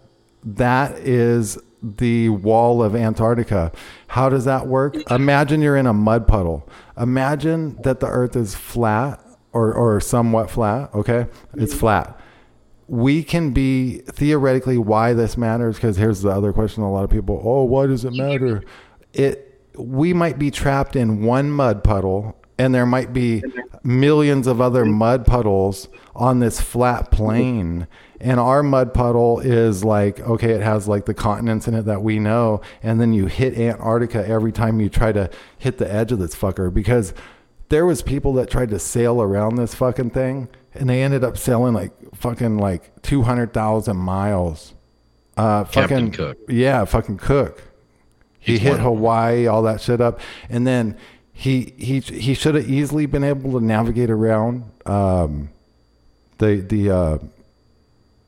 that 0.45 0.99
is 0.99 1.59
the 1.83 2.31
wall 2.31 2.83
of 2.83 2.95
antarctica. 2.95 3.73
How 4.09 4.29
does 4.29 4.45
that 4.45 4.67
work? 4.67 4.97
Imagine 5.11 5.61
you're 5.63 5.77
in 5.77 5.87
a 5.87 5.93
mud 5.93 6.27
puddle. 6.27 6.69
Imagine 6.99 7.77
that 7.83 8.01
the 8.01 8.07
earth 8.07 8.37
is 8.37 8.55
flat 8.55 9.21
or 9.53 9.73
or 9.73 10.01
somewhat 10.01 10.51
flat 10.51 10.95
okay? 10.95 11.27
It's 11.55 11.75
flat. 11.75 12.21
We 12.87 13.23
can 13.23 13.53
be 13.53 13.99
theoretically 14.01 14.77
why 14.77 15.15
this 15.15 15.39
matters 15.39 15.77
because 15.77 15.97
here's 15.97 16.21
the 16.21 16.31
other 16.31 16.53
question 16.53 16.83
a 16.83 16.93
lot 16.93 17.05
of 17.05 17.11
people 17.11 17.41
oh 17.43 17.65
why 17.65 17.87
does 17.87 18.05
it 18.05 18.13
matter 18.13 18.63
it 19.15 19.61
we 19.77 20.13
might 20.13 20.39
be 20.39 20.51
trapped 20.51 20.97
in 20.97 21.25
one 21.25 21.51
mud 21.51 21.83
puddle 21.83 22.37
and 22.59 22.75
there 22.75 22.87
might 22.87 23.13
be 23.13 23.43
millions 23.83 24.47
of 24.47 24.61
other 24.61 24.85
mud 24.85 25.27
puddles 25.27 25.89
on 26.15 26.39
this 26.39 26.61
flat 26.61 27.11
plane 27.11 27.87
and 28.21 28.39
our 28.39 28.63
mud 28.63 28.95
puddle 28.95 29.41
is 29.41 29.83
like 29.83 30.21
okay 30.21 30.53
it 30.53 30.63
has 30.63 30.87
like 30.87 31.07
the 31.07 31.15
continents 31.15 31.67
in 31.67 31.75
it 31.75 31.83
that 31.83 32.03
we 32.03 32.19
know 32.19 32.61
and 32.83 33.01
then 33.01 33.13
you 33.13 33.27
hit 33.27 33.59
antarctica 33.59 34.27
every 34.29 34.53
time 34.53 34.81
you 34.81 34.89
try 34.89 35.11
to 35.11 35.29
hit 35.59 35.79
the 35.79 35.93
edge 35.93 36.13
of 36.13 36.19
this 36.19 36.35
fucker 36.35 36.73
because 36.73 37.13
there 37.69 37.85
was 37.85 38.03
people 38.03 38.33
that 38.35 38.49
tried 38.49 38.71
to 38.71 38.79
sail 38.79 39.21
around 39.21 39.57
this 39.57 39.75
fucking 39.75 40.11
thing 40.11 40.49
and 40.75 40.89
they 40.89 41.03
ended 41.03 41.25
up 41.25 41.39
sailing 41.39 41.75
like 41.75 41.93
fucking 42.15 42.59
like 42.59 42.91
200,000 43.03 43.97
miles. 43.97 44.75
Uh, 45.37 45.65
Captain 45.65 46.11
fucking, 46.11 46.13
Cook. 46.13 46.39
Yeah, 46.49 46.85
fucking 46.85 47.19
Cook. 47.19 47.64
He 48.45 48.59
hit. 48.59 48.79
Hawaii, 48.81 49.47
all 49.47 49.63
that 49.63 49.81
shit 49.81 50.01
up. 50.01 50.21
And 50.49 50.67
then 50.67 50.97
he 51.33 51.75
he 51.77 52.01
he 52.01 52.35
should 52.35 52.55
have 52.55 52.69
easily 52.69 53.07
been 53.07 53.25
able 53.25 53.59
to 53.59 53.65
navigate 53.65 54.11
around 54.11 54.71
um, 54.87 55.51
the 56.39 56.57
the 56.57 56.91
uh, 56.91 57.19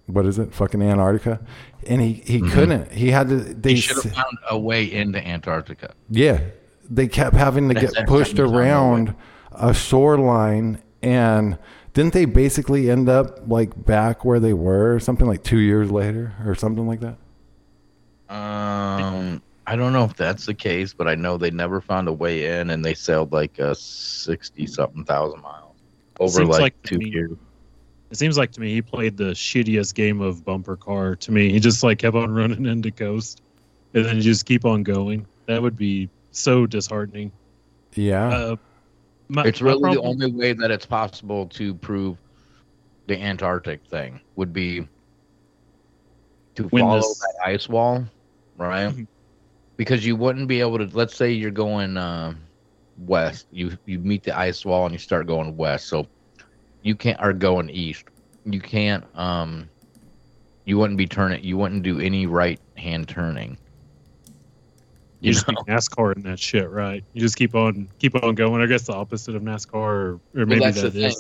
what 0.06 0.26
is 0.26 0.38
it 0.38 0.52
fucking 0.52 0.82
Antarctica, 0.82 1.40
and 1.86 2.00
he 2.00 2.14
he 2.14 2.40
couldn't. 2.40 2.92
He 2.92 3.10
had 3.10 3.28
to. 3.28 3.36
They 3.36 3.74
He 3.74 3.80
should 3.80 4.02
have 4.02 4.12
found 4.12 4.38
a 4.50 4.58
way 4.58 4.90
into 4.90 5.24
Antarctica. 5.24 5.94
yeah, 6.10 6.40
they 6.88 7.06
kept 7.06 7.36
having 7.36 7.68
to 7.68 7.74
That's 7.74 7.94
get 7.94 8.06
pushed 8.06 8.36
time 8.36 8.46
you 8.46 8.52
found 8.52 8.56
a 8.56 8.58
around 8.58 9.14
a 9.52 9.74
shoreline, 9.74 10.82
and 11.02 11.58
didn't 11.94 12.12
they 12.12 12.24
basically 12.24 12.90
end 12.90 13.08
up 13.08 13.48
like 13.48 13.84
back 13.84 14.24
where 14.24 14.40
they 14.40 14.52
were, 14.52 14.98
something 14.98 15.26
like 15.26 15.42
two 15.42 15.58
years 15.58 15.90
later, 15.90 16.34
or 16.44 16.54
something 16.54 16.86
like 16.86 17.00
that? 17.00 17.16
Um, 18.28 19.42
I 19.66 19.74
don't 19.76 19.92
know 19.92 20.04
if 20.04 20.14
that's 20.14 20.46
the 20.46 20.54
case, 20.54 20.94
but 20.94 21.08
I 21.08 21.14
know 21.16 21.36
they 21.36 21.50
never 21.50 21.80
found 21.80 22.06
a 22.08 22.12
way 22.12 22.58
in, 22.60 22.70
and 22.70 22.84
they 22.84 22.94
sailed 22.94 23.32
like 23.32 23.58
uh, 23.58 23.74
sixty 23.74 24.66
something 24.66 25.04
thousand 25.04 25.42
miles 25.42 25.76
over 26.20 26.44
like, 26.44 26.60
like 26.60 26.82
two 26.84 26.98
me- 26.98 27.10
years. 27.10 27.36
It 28.12 28.18
seems 28.18 28.38
like 28.38 28.52
to 28.52 28.60
me 28.60 28.72
he 28.72 28.80
played 28.82 29.16
the 29.16 29.32
shittiest 29.32 29.94
game 29.94 30.20
of 30.20 30.44
bumper 30.44 30.76
car. 30.76 31.16
To 31.16 31.32
me, 31.32 31.50
he 31.50 31.58
just 31.58 31.82
like 31.82 31.98
kept 31.98 32.14
on 32.14 32.30
running 32.34 32.66
into 32.66 32.92
coast, 32.92 33.42
and 33.94 34.04
then 34.04 34.20
just 34.20 34.46
keep 34.46 34.64
on 34.64 34.84
going. 34.84 35.26
That 35.46 35.60
would 35.60 35.76
be 35.76 36.08
so 36.30 36.66
disheartening. 36.66 37.32
Yeah, 37.96 38.28
Uh, 38.28 38.56
my, 39.28 39.44
It's 39.46 39.60
my 39.60 39.70
really 39.70 39.94
the 39.96 40.02
only 40.02 40.30
way 40.30 40.52
that 40.52 40.70
it's 40.70 40.86
possible 40.86 41.46
to 41.48 41.74
prove 41.74 42.18
the 43.08 43.20
Antarctic 43.20 43.84
thing 43.86 44.20
would 44.36 44.52
be 44.52 44.86
to 46.54 46.64
When 46.68 46.82
follow 46.82 46.98
this- 46.98 47.18
that 47.18 47.34
ice 47.44 47.68
wall, 47.68 48.04
right? 48.56 48.94
Because 49.76 50.06
you 50.06 50.16
wouldn't 50.16 50.48
be 50.48 50.60
able 50.60 50.78
to. 50.78 50.88
Let's 50.96 51.14
say 51.14 51.32
you're 51.32 51.50
going 51.50 51.96
uh, 51.96 52.34
west, 52.98 53.46
you 53.50 53.76
you 53.84 53.98
meet 53.98 54.22
the 54.22 54.36
ice 54.36 54.64
wall 54.64 54.86
and 54.86 54.92
you 54.92 54.98
start 54.98 55.26
going 55.26 55.56
west, 55.56 55.88
so 55.88 56.06
you 56.82 56.94
can't 56.94 57.20
are 57.20 57.32
going 57.32 57.68
east. 57.70 58.04
You 58.44 58.60
can't. 58.60 59.04
Um, 59.18 59.68
you 60.64 60.78
wouldn't 60.78 60.96
be 60.96 61.06
turning. 61.06 61.44
You 61.44 61.58
wouldn't 61.58 61.82
do 61.82 62.00
any 62.00 62.26
right 62.26 62.58
hand 62.76 63.08
turning. 63.08 63.58
You 65.20 65.28
You 65.28 65.32
just 65.32 65.48
know? 65.48 65.54
NASCAR 65.68 66.16
in 66.16 66.22
that 66.22 66.38
shit, 66.38 66.70
right? 66.70 67.02
You 67.12 67.20
just 67.20 67.36
keep 67.36 67.54
on 67.54 67.88
keep 67.98 68.14
on 68.22 68.34
going. 68.34 68.62
I 68.62 68.66
guess 68.66 68.86
the 68.86 68.94
opposite 68.94 69.34
of 69.34 69.42
NASCAR, 69.42 69.74
or, 69.74 70.20
or 70.34 70.46
maybe 70.46 70.60
that's 70.60 70.80
the 70.80 70.90
that 70.90 70.92
thing. 70.92 71.12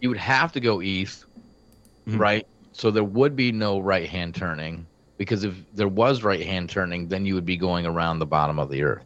you 0.00 0.08
would 0.10 0.18
have 0.18 0.52
to 0.52 0.60
go 0.60 0.80
east, 0.82 1.24
Mhm. 2.08 2.18
right? 2.18 2.46
So 2.72 2.90
there 2.90 3.04
would 3.04 3.34
be 3.34 3.50
no 3.52 3.78
right 3.80 4.08
hand 4.08 4.34
turning 4.34 4.85
because 5.16 5.44
if 5.44 5.54
there 5.74 5.88
was 5.88 6.22
right 6.22 6.44
hand 6.44 6.68
turning, 6.70 7.08
then 7.08 7.24
you 7.26 7.34
would 7.34 7.46
be 7.46 7.56
going 7.56 7.86
around 7.86 8.18
the 8.18 8.26
bottom 8.26 8.58
of 8.58 8.70
the 8.70 8.82
earth. 8.82 9.04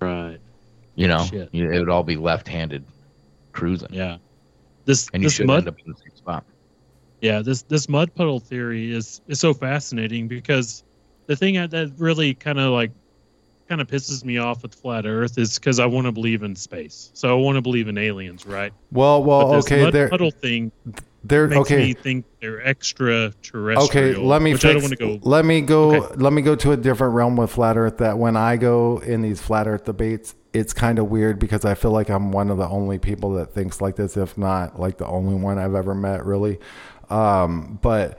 Right. 0.00 0.38
You 0.94 1.08
know, 1.08 1.24
Shit. 1.24 1.48
You- 1.52 1.70
it 1.70 1.78
would 1.78 1.88
all 1.88 2.02
be 2.02 2.16
left 2.16 2.48
handed 2.48 2.84
cruising, 3.52 3.88
Yeah. 3.92 4.18
This 4.84 5.08
and 5.12 5.22
you 5.22 5.28
this 5.28 5.34
should 5.34 5.46
mud 5.46 5.58
end 5.58 5.68
up 5.68 5.76
in 5.84 5.92
the 5.92 5.98
same 5.98 6.16
spot. 6.16 6.44
Yeah, 7.20 7.42
this 7.42 7.62
this 7.62 7.88
mud 7.88 8.14
puddle 8.14 8.40
theory 8.40 8.92
is 8.92 9.20
is 9.28 9.38
so 9.38 9.52
fascinating 9.52 10.26
because 10.26 10.82
the 11.26 11.36
thing 11.36 11.54
that 11.54 11.70
that 11.70 11.92
really 11.98 12.34
kind 12.34 12.58
of 12.58 12.72
like 12.72 12.90
kind 13.68 13.80
of 13.80 13.86
pisses 13.86 14.24
me 14.24 14.38
off 14.38 14.62
with 14.62 14.74
flat 14.74 15.06
Earth 15.06 15.38
is 15.38 15.58
because 15.58 15.78
I 15.78 15.86
want 15.86 16.06
to 16.06 16.12
believe 16.12 16.42
in 16.42 16.56
space, 16.56 17.10
so 17.14 17.28
I 17.28 17.40
want 17.40 17.56
to 17.56 17.62
believe 17.62 17.88
in 17.88 17.98
aliens, 17.98 18.46
right? 18.46 18.72
well, 18.90 19.22
well, 19.22 19.52
this 19.52 19.66
okay, 19.66 19.84
mud 19.84 19.92
there, 19.92 20.08
puddle 20.08 20.30
thing 20.30 20.72
there, 21.22 21.48
makes 21.48 21.60
okay. 21.60 21.78
me 21.78 21.92
think 21.92 22.24
they're 22.40 22.62
extraterrestrial. 22.62 23.84
Okay, 23.84 24.14
let 24.14 24.40
me 24.42 24.52
which 24.52 24.64
I 24.64 24.72
don't 24.72 24.80
fix. 24.82 25.00
want 25.00 25.12
to 25.12 25.18
go. 25.18 25.28
Let 25.28 25.44
me 25.44 25.60
go. 25.60 25.94
Okay. 25.94 26.14
Let 26.16 26.32
me 26.32 26.42
go 26.42 26.54
to 26.56 26.72
a 26.72 26.76
different 26.76 27.14
realm 27.14 27.36
with 27.36 27.50
flat 27.50 27.76
Earth. 27.76 27.98
That 27.98 28.18
when 28.18 28.36
I 28.36 28.56
go 28.56 28.98
in 28.98 29.22
these 29.22 29.40
flat 29.40 29.68
Earth 29.68 29.84
debates, 29.84 30.34
it's 30.52 30.72
kind 30.72 30.98
of 30.98 31.10
weird 31.10 31.38
because 31.38 31.64
I 31.64 31.74
feel 31.74 31.90
like 31.90 32.08
I'm 32.08 32.32
one 32.32 32.50
of 32.50 32.56
the 32.58 32.68
only 32.68 32.98
people 32.98 33.34
that 33.34 33.52
thinks 33.52 33.80
like 33.80 33.96
this, 33.96 34.16
if 34.16 34.38
not 34.38 34.80
like 34.80 34.98
the 34.98 35.06
only 35.06 35.34
one 35.34 35.58
I've 35.58 35.74
ever 35.74 35.94
met, 35.94 36.24
really. 36.24 36.58
Um, 37.10 37.78
but 37.82 38.18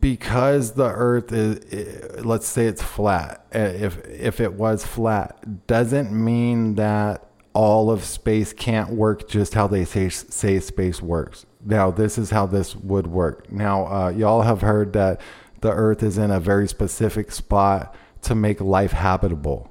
because 0.00 0.72
the 0.72 0.88
Earth 0.88 1.32
is, 1.32 2.24
let's 2.24 2.46
say 2.46 2.66
it's 2.66 2.82
flat. 2.82 3.46
uh, 3.54 3.58
If 3.58 4.04
if 4.08 4.40
it 4.40 4.54
was 4.54 4.84
flat, 4.84 5.66
doesn't 5.66 6.12
mean 6.12 6.74
that 6.74 7.28
all 7.54 7.90
of 7.90 8.04
space 8.04 8.52
can't 8.52 8.90
work 8.90 9.28
just 9.28 9.54
how 9.54 9.66
they 9.66 9.84
say 9.84 10.08
say 10.08 10.60
space 10.60 11.00
works. 11.00 11.46
Now, 11.64 11.90
this 11.90 12.18
is 12.18 12.30
how 12.30 12.46
this 12.46 12.76
would 12.76 13.06
work. 13.06 13.50
Now, 13.50 13.86
uh, 13.86 14.08
y'all 14.10 14.42
have 14.42 14.60
heard 14.60 14.92
that 14.92 15.20
the 15.60 15.70
Earth 15.70 16.02
is 16.02 16.18
in 16.18 16.30
a 16.30 16.38
very 16.38 16.68
specific 16.68 17.32
spot 17.32 17.94
to 18.22 18.34
make 18.34 18.60
life 18.60 18.92
habitable. 18.92 19.70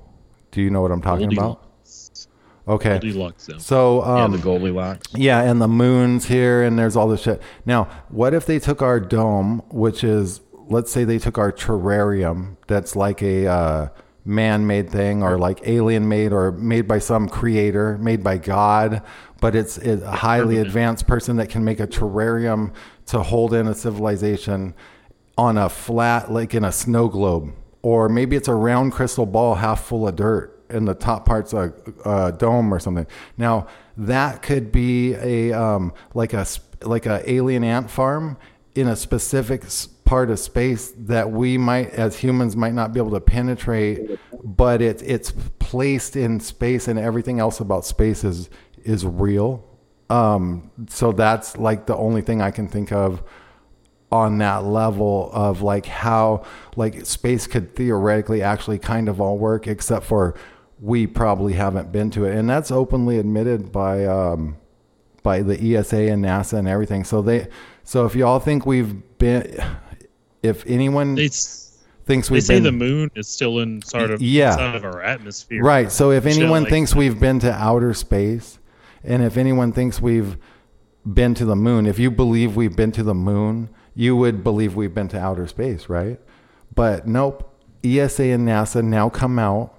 Do 0.52 0.62
you 0.62 0.72
know 0.72 0.82
what 0.82 0.92
I'm 0.92 1.02
talking 1.02 1.32
about? 1.32 1.64
Okay. 2.68 3.00
Goldilocks. 3.00 3.50
So, 3.58 4.04
yeah, 4.04 4.24
um, 4.24 4.32
the 4.32 4.38
Goldilocks. 4.38 5.08
yeah, 5.14 5.42
and 5.42 5.62
the 5.62 5.68
moon's 5.68 6.26
here, 6.26 6.64
and 6.64 6.80
there's 6.80 6.96
all 6.96 7.08
this 7.08 7.22
shit. 7.22 7.42
Now, 7.66 7.90
what 8.10 8.34
if 8.34 8.46
they 8.46 8.58
took 8.58 8.82
our 8.82 9.00
dome, 9.00 9.62
which 9.70 10.04
is, 10.04 10.42
let's 10.68 10.92
say 10.92 11.04
they 11.04 11.20
took 11.20 11.38
our 11.38 11.52
terrarium, 11.52 12.56
that's 12.68 12.96
like 12.96 13.22
a 13.22 13.48
uh, 13.48 13.88
man-made 14.26 14.90
thing, 14.90 15.22
or 15.24 15.38
like 15.38 15.62
alien-made, 15.68 16.32
or 16.32 16.52
made 16.54 16.88
by 16.88 17.00
some 17.00 17.28
creator, 17.28 17.98
made 17.98 18.24
by 18.24 18.38
God, 18.38 19.02
but 19.42 19.56
it's, 19.56 19.78
it's 19.78 20.04
a 20.04 20.12
highly 20.12 20.58
advanced 20.58 21.08
person 21.08 21.36
that 21.38 21.50
can 21.50 21.64
make 21.64 21.80
a 21.80 21.88
terrarium 21.88 22.74
to 23.08 23.22
hold 23.22 23.54
in 23.54 23.68
a 23.68 23.74
civilization 23.74 24.74
on 25.38 25.58
a 25.58 25.68
flat, 25.68 26.32
like 26.32 26.54
in 26.54 26.64
a 26.64 26.72
snow 26.72 27.08
globe, 27.08 27.54
or 27.82 28.08
maybe 28.08 28.36
it's 28.36 28.48
a 28.48 28.54
round 28.54 28.92
crystal 28.94 29.26
ball 29.26 29.56
half 29.56 29.84
full 29.84 30.08
of 30.08 30.16
dirt, 30.16 30.64
and 30.70 30.88
the 30.88 30.94
top 30.94 31.26
part's 31.26 31.54
a, 31.54 31.74
a 32.06 32.32
dome 32.32 32.74
or 32.74 32.80
something. 32.80 33.06
Now 33.38 33.68
that 33.98 34.42
could 34.42 34.72
be 34.72 35.14
a 35.16 35.52
um, 35.52 35.94
like 36.14 36.34
a 36.34 36.46
like 36.82 37.06
a 37.06 37.30
alien 37.30 37.64
ant 37.64 37.90
farm 37.90 38.38
in 38.76 38.88
a 38.88 38.96
specific 38.96 39.64
part 40.06 40.30
of 40.30 40.40
space 40.40 40.94
that 40.98 41.32
we 41.32 41.58
might, 41.58 41.92
as 41.92 42.18
humans, 42.18 42.56
might 42.56 42.74
not 42.74 42.94
be 42.94 43.00
able 43.00 43.12
to 43.12 43.22
penetrate, 43.22 44.20
but 44.44 44.82
it's 44.82 45.02
it's 45.04 45.32
placed 45.60 46.16
in 46.16 46.40
space, 46.40 46.88
and 46.88 47.00
everything 47.00 47.40
else 47.40 47.60
about 47.60 47.86
space 47.86 48.24
is 48.24 48.50
is 48.84 49.06
real. 49.06 49.66
Um, 50.10 50.72
so 50.90 51.12
that's 51.12 51.58
like 51.58 51.86
the 51.86 51.96
only 51.96 52.22
thing 52.22 52.42
I 52.42 52.52
can 52.52 52.68
think 52.68 52.92
of 52.92 53.24
on 54.14 54.38
that 54.38 54.64
level 54.64 55.32
of 55.34 55.64
like 55.64 55.88
how 55.88 56.44
like 56.76 57.04
space 57.04 57.48
could 57.48 57.76
theoretically 57.76 58.44
actually 58.44 58.78
kind 58.78 59.10
of 59.10 59.20
all 59.20 59.40
work 59.40 59.66
except 59.66 60.06
for 60.06 60.36
we 60.80 61.08
probably 61.08 61.54
haven't 61.54 61.92
been 61.92 62.12
to 62.12 62.24
it 62.24 62.38
and 62.38 62.48
that's 62.48 62.70
openly 62.70 63.18
admitted 63.18 63.72
by 63.72 64.06
um 64.06 64.56
by 65.24 65.42
the 65.42 65.76
ESA 65.76 66.12
and 66.12 66.24
NASA 66.24 66.60
and 66.60 66.68
everything 66.68 67.04
so 67.04 67.24
they 67.24 67.48
so 67.84 68.06
if 68.06 68.14
y'all 68.14 68.38
think 68.38 68.68
we've 68.68 69.02
been 69.18 69.60
if 70.44 70.66
anyone 70.68 71.16
They, 71.16 71.26
s- 71.26 71.80
thinks 72.06 72.30
we've 72.30 72.44
say 72.44 72.56
been 72.56 72.64
the 72.64 72.72
moon 72.72 73.10
is 73.16 73.28
still 73.28 73.60
in 73.60 73.82
sort 73.82 74.12
of 74.12 74.22
Yeah. 74.22 74.52
inside 74.52 74.76
of 74.76 74.84
our 74.86 75.02
atmosphere. 75.02 75.64
Right. 75.64 75.92
So 75.92 76.12
if 76.12 76.24
Shit 76.26 76.38
anyone 76.38 76.64
like 76.64 76.70
thinks 76.72 76.92
that. 76.92 76.98
we've 77.00 77.20
been 77.20 77.40
to 77.40 77.52
outer 77.52 77.94
space, 77.94 78.60
and 79.04 79.24
if 79.24 79.38
anyone 79.38 79.72
thinks 79.72 80.02
we've 80.02 80.38
been 81.12 81.34
to 81.36 81.46
the 81.46 81.56
moon, 81.56 81.86
if 81.86 81.98
you 82.00 82.12
believe 82.12 82.56
we've 82.56 82.76
been 82.76 82.92
to 82.94 83.04
the 83.04 83.14
moon, 83.16 83.70
you 83.96 84.16
would 84.16 84.44
believe 84.44 84.76
we've 84.76 84.94
been 84.94 85.08
to 85.10 85.20
outer 85.20 85.48
space, 85.48 85.88
right? 85.90 86.20
But 86.76 87.08
nope. 87.08 87.50
ESA 87.86 88.24
and 88.24 88.48
NASA 88.48 88.84
now 88.84 89.10
come 89.10 89.38
out 89.38 89.74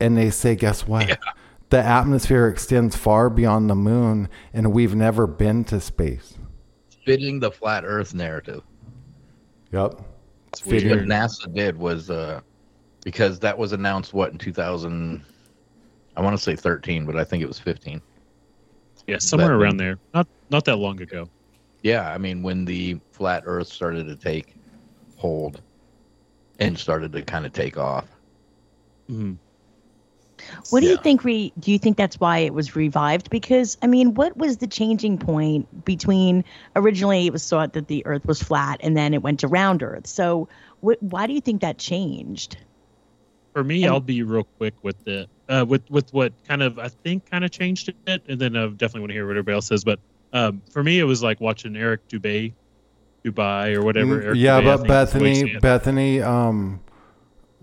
and 0.00 0.16
they 0.16 0.30
say, 0.30 0.54
guess 0.56 0.86
what? 0.86 1.18
The 1.68 1.78
atmosphere 1.82 2.48
extends 2.48 2.96
far 2.96 3.30
beyond 3.30 3.70
the 3.70 3.74
moon, 3.74 4.28
and 4.52 4.72
we've 4.72 4.94
never 4.94 5.26
been 5.26 5.64
to 5.64 5.80
space. 5.80 6.34
Fitting 7.06 7.40
the 7.40 7.50
flat 7.50 7.84
Earth 7.86 8.14
narrative. 8.14 8.62
Yep. 9.72 9.94
What 10.64 10.74
NASA 10.74 11.52
did 11.54 11.76
was 11.78 12.10
uh, 12.10 12.40
because 13.04 13.38
that 13.40 13.56
was 13.56 13.72
announced 13.72 14.12
what 14.12 14.32
in 14.32 14.38
2000. 14.38 15.24
I 16.14 16.20
want 16.20 16.36
to 16.36 16.42
say 16.42 16.54
13, 16.54 17.06
but 17.06 17.16
I 17.16 17.24
think 17.24 17.42
it 17.42 17.46
was 17.46 17.58
15. 17.58 18.00
Yeah, 19.06 19.16
somewhere 19.18 19.48
But- 19.48 19.54
around 19.64 19.76
there. 19.78 19.98
Not 20.14 20.28
not 20.50 20.64
that 20.66 20.76
long 20.76 21.00
ago. 21.00 21.28
Yeah, 21.82 22.10
I 22.10 22.18
mean 22.18 22.42
when 22.42 22.64
the 22.64 23.00
flat 23.12 23.42
Earth 23.46 23.66
started 23.68 24.06
to 24.06 24.14
take 24.16 24.54
hold 25.16 25.60
and 26.60 26.78
started 26.78 27.12
to 27.12 27.22
kind 27.22 27.46
of 27.46 27.52
take 27.52 27.76
off. 27.78 28.06
Mhm. 29.10 29.36
What 30.70 30.80
do 30.80 30.86
you 30.86 30.96
think? 30.96 31.24
Re, 31.24 31.52
do 31.58 31.72
you 31.72 31.78
think 31.78 31.96
that's 31.96 32.18
why 32.18 32.38
it 32.38 32.54
was 32.54 32.76
revived? 32.76 33.30
Because 33.30 33.76
I 33.82 33.86
mean, 33.86 34.14
what 34.14 34.36
was 34.36 34.58
the 34.58 34.66
changing 34.66 35.18
point 35.18 35.84
between 35.84 36.44
originally 36.76 37.26
it 37.26 37.32
was 37.32 37.48
thought 37.48 37.72
that 37.74 37.88
the 37.88 38.04
Earth 38.06 38.26
was 38.26 38.42
flat 38.42 38.80
and 38.82 38.96
then 38.96 39.14
it 39.14 39.22
went 39.22 39.40
to 39.40 39.48
round 39.48 39.82
Earth? 39.82 40.06
So, 40.06 40.48
what? 40.80 41.02
Why 41.02 41.26
do 41.26 41.32
you 41.32 41.40
think 41.40 41.60
that 41.60 41.78
changed? 41.78 42.56
For 43.52 43.62
me, 43.62 43.84
And- 43.84 43.92
I'll 43.92 44.00
be 44.00 44.22
real 44.22 44.44
quick 44.58 44.74
with 44.82 45.06
it. 45.06 45.28
Uh, 45.48 45.66
with 45.68 45.82
with 45.90 46.12
what 46.14 46.32
kind 46.48 46.62
of 46.62 46.78
I 46.78 46.88
think 46.88 47.30
kind 47.30 47.44
of 47.44 47.50
changed 47.50 47.92
it, 48.06 48.22
and 48.26 48.40
then 48.40 48.56
I 48.56 48.66
definitely 48.68 49.00
want 49.00 49.10
to 49.10 49.14
hear 49.14 49.26
what 49.26 49.32
everybody 49.32 49.54
else 49.54 49.66
says. 49.66 49.84
But 49.84 49.98
um, 50.32 50.62
for 50.70 50.82
me, 50.82 50.98
it 50.98 51.04
was 51.04 51.22
like 51.22 51.40
watching 51.40 51.76
Eric 51.76 52.08
Dubay, 52.08 52.54
Dubai 53.24 53.74
or 53.76 53.82
whatever. 53.82 54.20
Mm, 54.20 54.24
Eric 54.24 54.38
yeah, 54.38 54.60
Dubay, 54.60 54.86
but 54.86 55.08
think 55.08 55.08
is 55.08 55.12
the 55.12 55.20
way 55.20 55.28
you 55.30 55.34
say 55.34 55.60
Bethany. 55.60 56.18
Bethany, 56.18 56.22
um, 56.22 56.80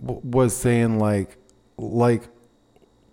w- 0.06 0.22
was 0.24 0.56
saying 0.56 1.00
like, 1.00 1.38
like, 1.78 2.24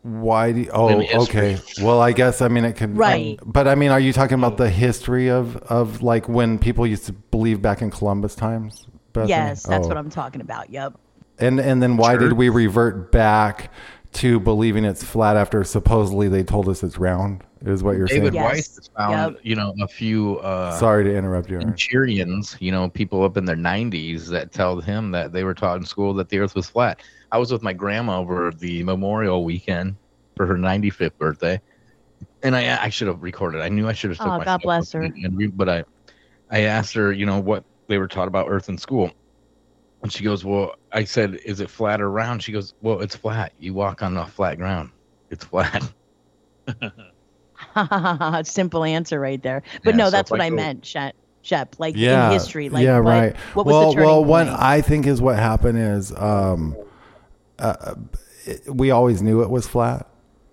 Why 0.06 0.52
do 0.52 0.60
you, 0.60 0.70
oh 0.72 1.02
okay. 1.24 1.58
Well, 1.82 2.00
I 2.00 2.12
guess 2.12 2.40
I 2.40 2.46
mean 2.46 2.64
it 2.64 2.74
could 2.74 2.96
Right. 2.96 3.40
But 3.44 3.66
I 3.66 3.74
mean, 3.74 3.90
are 3.90 3.98
you 3.98 4.12
talking 4.12 4.38
about 4.38 4.56
the 4.56 4.70
history 4.70 5.28
of 5.28 5.56
of 5.56 6.00
like 6.00 6.28
when 6.28 6.58
people 6.60 6.86
used 6.86 7.06
to 7.06 7.12
believe 7.12 7.60
back 7.60 7.82
in 7.82 7.90
Columbus 7.90 8.36
times? 8.36 8.86
Bethany? 9.12 9.30
Yes, 9.30 9.64
that's 9.64 9.86
Oh. 9.86 9.88
what 9.88 9.96
I'm 9.98 10.10
talking 10.10 10.40
about. 10.40 10.70
Yep. 10.70 10.94
And 11.40 11.58
and 11.58 11.82
then 11.82 11.96
why 11.96 12.12
Sure. 12.12 12.20
did 12.20 12.34
we 12.34 12.50
revert 12.50 13.10
back 13.10 13.72
to 14.12 14.38
believing 14.38 14.84
it's 14.84 15.02
flat 15.02 15.36
after 15.36 15.64
supposedly 15.64 16.28
they 16.28 16.44
told 16.44 16.68
us 16.68 16.84
it's 16.84 16.98
round? 16.98 17.42
Is 17.64 17.82
what 17.82 17.96
you're 17.96 18.06
David 18.06 18.32
saying? 18.32 18.34
Yes. 18.34 18.52
Weiss 18.54 18.76
has 18.76 18.90
found, 18.96 19.32
Yep. 19.34 19.40
you 19.42 19.56
know, 19.56 19.74
a 19.82 19.88
few 19.88 20.36
uh, 20.38 20.70
Sorry 20.78 21.02
to 21.02 21.16
interrupt 21.16 21.48
you. 21.50 21.56
Aaron. 21.56 21.70
Manchurians, 21.70 22.56
you 22.60 22.70
know, 22.70 22.88
people 22.90 23.24
up 23.24 23.36
in 23.36 23.44
their 23.44 23.56
90s 23.56 24.28
that 24.28 24.52
tell 24.52 24.80
him 24.80 25.10
that 25.10 25.32
they 25.32 25.42
were 25.42 25.54
taught 25.54 25.78
in 25.78 25.84
school 25.84 26.14
that 26.14 26.28
the 26.28 26.38
earth 26.38 26.54
was 26.54 26.68
flat. 26.68 27.00
I 27.32 27.38
was 27.38 27.52
with 27.52 27.62
my 27.62 27.72
grandma 27.72 28.18
over 28.20 28.50
the 28.50 28.82
Memorial 28.84 29.44
weekend 29.44 29.96
for 30.36 30.46
her 30.46 30.54
95th 30.54 31.16
birthday. 31.18 31.60
And 32.42 32.54
I 32.56 32.84
I 32.84 32.88
should 32.88 33.08
have 33.08 33.22
recorded. 33.22 33.60
I 33.60 33.68
knew 33.68 33.88
I 33.88 33.92
should 33.92 34.10
have 34.10 34.18
took 34.18 34.28
Oh, 34.28 34.44
God 34.44 34.62
bless 34.62 34.92
her. 34.92 35.02
And 35.02 35.56
but 35.56 35.68
I 35.68 35.84
I 36.50 36.60
asked 36.60 36.94
her, 36.94 37.12
you 37.12 37.26
know, 37.26 37.40
what 37.40 37.64
they 37.88 37.98
were 37.98 38.08
taught 38.08 38.28
about 38.28 38.46
earth 38.48 38.68
in 38.68 38.78
school. 38.78 39.10
And 40.02 40.12
she 40.12 40.22
goes, 40.22 40.44
"Well, 40.44 40.76
I 40.92 41.04
said, 41.04 41.34
is 41.44 41.60
it 41.60 41.68
flat 41.70 42.00
or 42.00 42.10
round?" 42.10 42.42
She 42.42 42.52
goes, 42.52 42.74
"Well, 42.82 43.00
it's 43.00 43.16
flat. 43.16 43.52
You 43.58 43.74
walk 43.74 44.02
on 44.02 44.16
a 44.16 44.26
flat 44.26 44.58
ground. 44.58 44.90
It's 45.30 45.44
flat." 45.44 45.90
Simple 48.46 48.84
answer 48.84 49.18
right 49.18 49.42
there. 49.42 49.62
But 49.84 49.94
Yeah, 49.94 50.04
no, 50.04 50.10
that's 50.10 50.30
if 50.30 50.32
what 50.32 50.40
I 50.40 50.46
I 50.46 50.50
go- 50.50 50.56
meant, 50.56 50.84
Shep. 50.86 51.14
Shep, 51.42 51.76
like 51.78 51.94
yeah, 51.96 52.26
in 52.26 52.32
history, 52.32 52.68
like 52.68 52.82
yeah, 52.82 52.98
what, 52.98 53.10
right. 53.10 53.36
what 53.54 53.66
was 53.66 53.72
well, 53.72 53.88
the 53.90 53.94
turning 53.94 54.06
well, 54.08 54.16
point? 54.24 54.28
what 54.28 54.48
I 54.48 54.80
think 54.80 55.06
is 55.06 55.22
what 55.22 55.36
happened 55.36 55.78
is 55.78 56.12
um, 56.16 56.76
uh, 57.58 57.94
it- 58.44 58.62
we 58.74 58.90
always 58.90 59.22
knew 59.22 59.42
it 59.42 59.50
was 59.50 59.66
flat, 59.66 60.06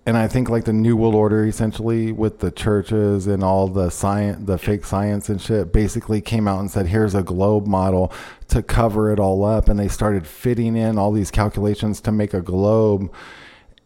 and 0.06 0.16
I 0.16 0.28
think 0.28 0.50
like 0.50 0.64
the 0.64 0.72
New 0.72 0.96
World 0.96 1.14
Order, 1.14 1.46
essentially 1.46 2.12
with 2.12 2.40
the 2.40 2.50
churches 2.50 3.26
and 3.26 3.42
all 3.42 3.68
the 3.68 3.90
science, 3.90 4.46
the 4.46 4.58
fake 4.58 4.84
science 4.84 5.28
and 5.28 5.40
shit, 5.40 5.72
basically 5.72 6.20
came 6.20 6.46
out 6.46 6.60
and 6.60 6.70
said, 6.70 6.86
"Here's 6.88 7.14
a 7.14 7.22
globe 7.22 7.66
model 7.66 8.12
to 8.48 8.62
cover 8.62 9.10
it 9.12 9.18
all 9.18 9.44
up," 9.44 9.68
and 9.68 9.78
they 9.78 9.88
started 9.88 10.26
fitting 10.26 10.76
in 10.76 10.98
all 10.98 11.12
these 11.12 11.30
calculations 11.30 12.00
to 12.02 12.12
make 12.12 12.34
a 12.34 12.40
globe. 12.42 13.10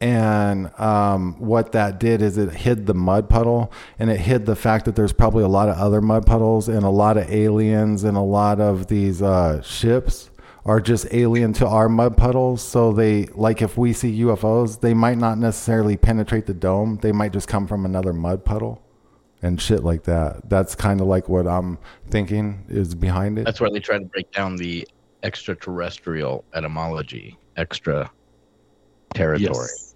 And 0.01 0.71
um, 0.79 1.35
what 1.41 1.73
that 1.73 1.99
did 1.99 2.23
is 2.23 2.39
it 2.39 2.51
hid 2.53 2.87
the 2.87 2.95
mud 2.95 3.29
puddle. 3.29 3.73
And 3.99 4.11
it 4.11 4.21
hid 4.21 4.47
the 4.47 4.55
fact 4.55 4.85
that 4.85 4.95
there's 4.95 5.13
probably 5.13 5.43
a 5.43 5.49
lot 5.49 5.69
of 5.69 5.77
other 5.77 6.01
mud 6.01 6.25
puddles 6.25 6.69
and 6.69 6.85
a 6.85 6.89
lot 6.89 7.17
of 7.17 7.29
aliens 7.29 8.05
and 8.05 8.17
a 8.17 8.21
lot 8.21 8.61
of 8.61 8.87
these 8.87 9.21
uh, 9.23 9.61
ships 9.63 10.31
are 10.65 10.81
just 10.81 11.07
alien 11.13 11.53
to 11.55 11.67
our 11.67 11.89
mud 11.89 12.17
puddles. 12.17 12.63
So 12.63 12.93
they, 12.93 13.27
like 13.27 13.63
if 13.63 13.77
we 13.77 13.93
see 13.93 14.21
UFOs, 14.21 14.81
they 14.81 14.95
might 14.95 15.19
not 15.19 15.39
necessarily 15.39 15.97
penetrate 15.97 16.47
the 16.47 16.55
dome. 16.55 16.99
They 17.01 17.13
might 17.13 17.33
just 17.33 17.49
come 17.49 17.67
from 17.67 17.85
another 17.85 18.13
mud 18.13 18.45
puddle 18.45 18.83
and 19.43 19.61
shit 19.61 19.85
like 19.85 20.05
that. 20.05 20.49
That's 20.49 20.75
kind 20.75 21.01
of 21.01 21.07
like 21.07 21.29
what 21.29 21.47
I'm 21.47 21.79
thinking 22.11 22.65
is 22.69 22.95
behind 22.95 23.39
it. 23.39 23.45
That's 23.45 23.61
why 23.61 23.69
they 23.73 23.81
try 23.81 23.99
to 23.99 24.05
break 24.05 24.31
down 24.33 24.57
the 24.57 24.87
extraterrestrial 25.23 26.45
etymology, 26.55 27.37
extra 27.57 28.11
territory. 29.15 29.69
Yes. 29.71 29.95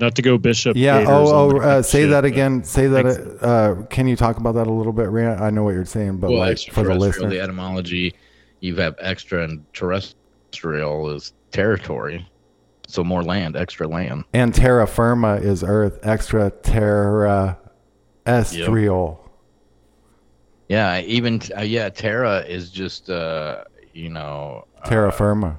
Not 0.00 0.14
to 0.14 0.22
go 0.22 0.38
Bishop. 0.38 0.76
Yeah. 0.76 1.00
Gators 1.00 1.10
Oh, 1.10 1.56
oh 1.56 1.60
uh, 1.60 1.82
say 1.82 2.02
shit, 2.02 2.10
that 2.10 2.24
again. 2.24 2.62
Say 2.62 2.86
that. 2.86 3.04
Thanks. 3.04 3.42
Uh, 3.42 3.82
can 3.90 4.06
you 4.06 4.14
talk 4.14 4.36
about 4.36 4.52
that 4.52 4.68
a 4.68 4.72
little 4.72 4.92
bit, 4.92 5.08
Rant? 5.08 5.40
I 5.40 5.50
know 5.50 5.64
what 5.64 5.74
you're 5.74 5.84
saying, 5.84 6.18
but 6.18 6.30
well, 6.30 6.38
like 6.38 6.58
for 6.58 6.84
the 6.84 6.92
extraterrestrial, 6.92 6.98
listener, 6.98 7.30
the 7.30 7.40
etymology, 7.40 8.14
you 8.60 8.76
have 8.76 8.94
extra 8.98 9.44
and 9.44 9.64
terrestrial 9.72 11.10
is 11.10 11.32
territory, 11.50 12.28
so 12.86 13.04
more 13.04 13.22
land, 13.22 13.56
extra 13.56 13.86
land. 13.86 14.24
and 14.32 14.54
terra 14.54 14.86
firma 14.86 15.36
is 15.36 15.62
Earth. 15.62 15.98
Extra 16.02 16.50
terra 16.50 17.58
estrial. 18.26 19.24
Yeah, 20.68 21.00
even 21.00 21.40
uh, 21.56 21.62
yeah, 21.62 21.88
terra 21.88 22.40
is 22.40 22.70
just 22.70 23.08
uh, 23.08 23.64
you 23.94 24.10
know, 24.10 24.66
uh, 24.82 24.88
Terra 24.88 25.10
firma 25.10 25.58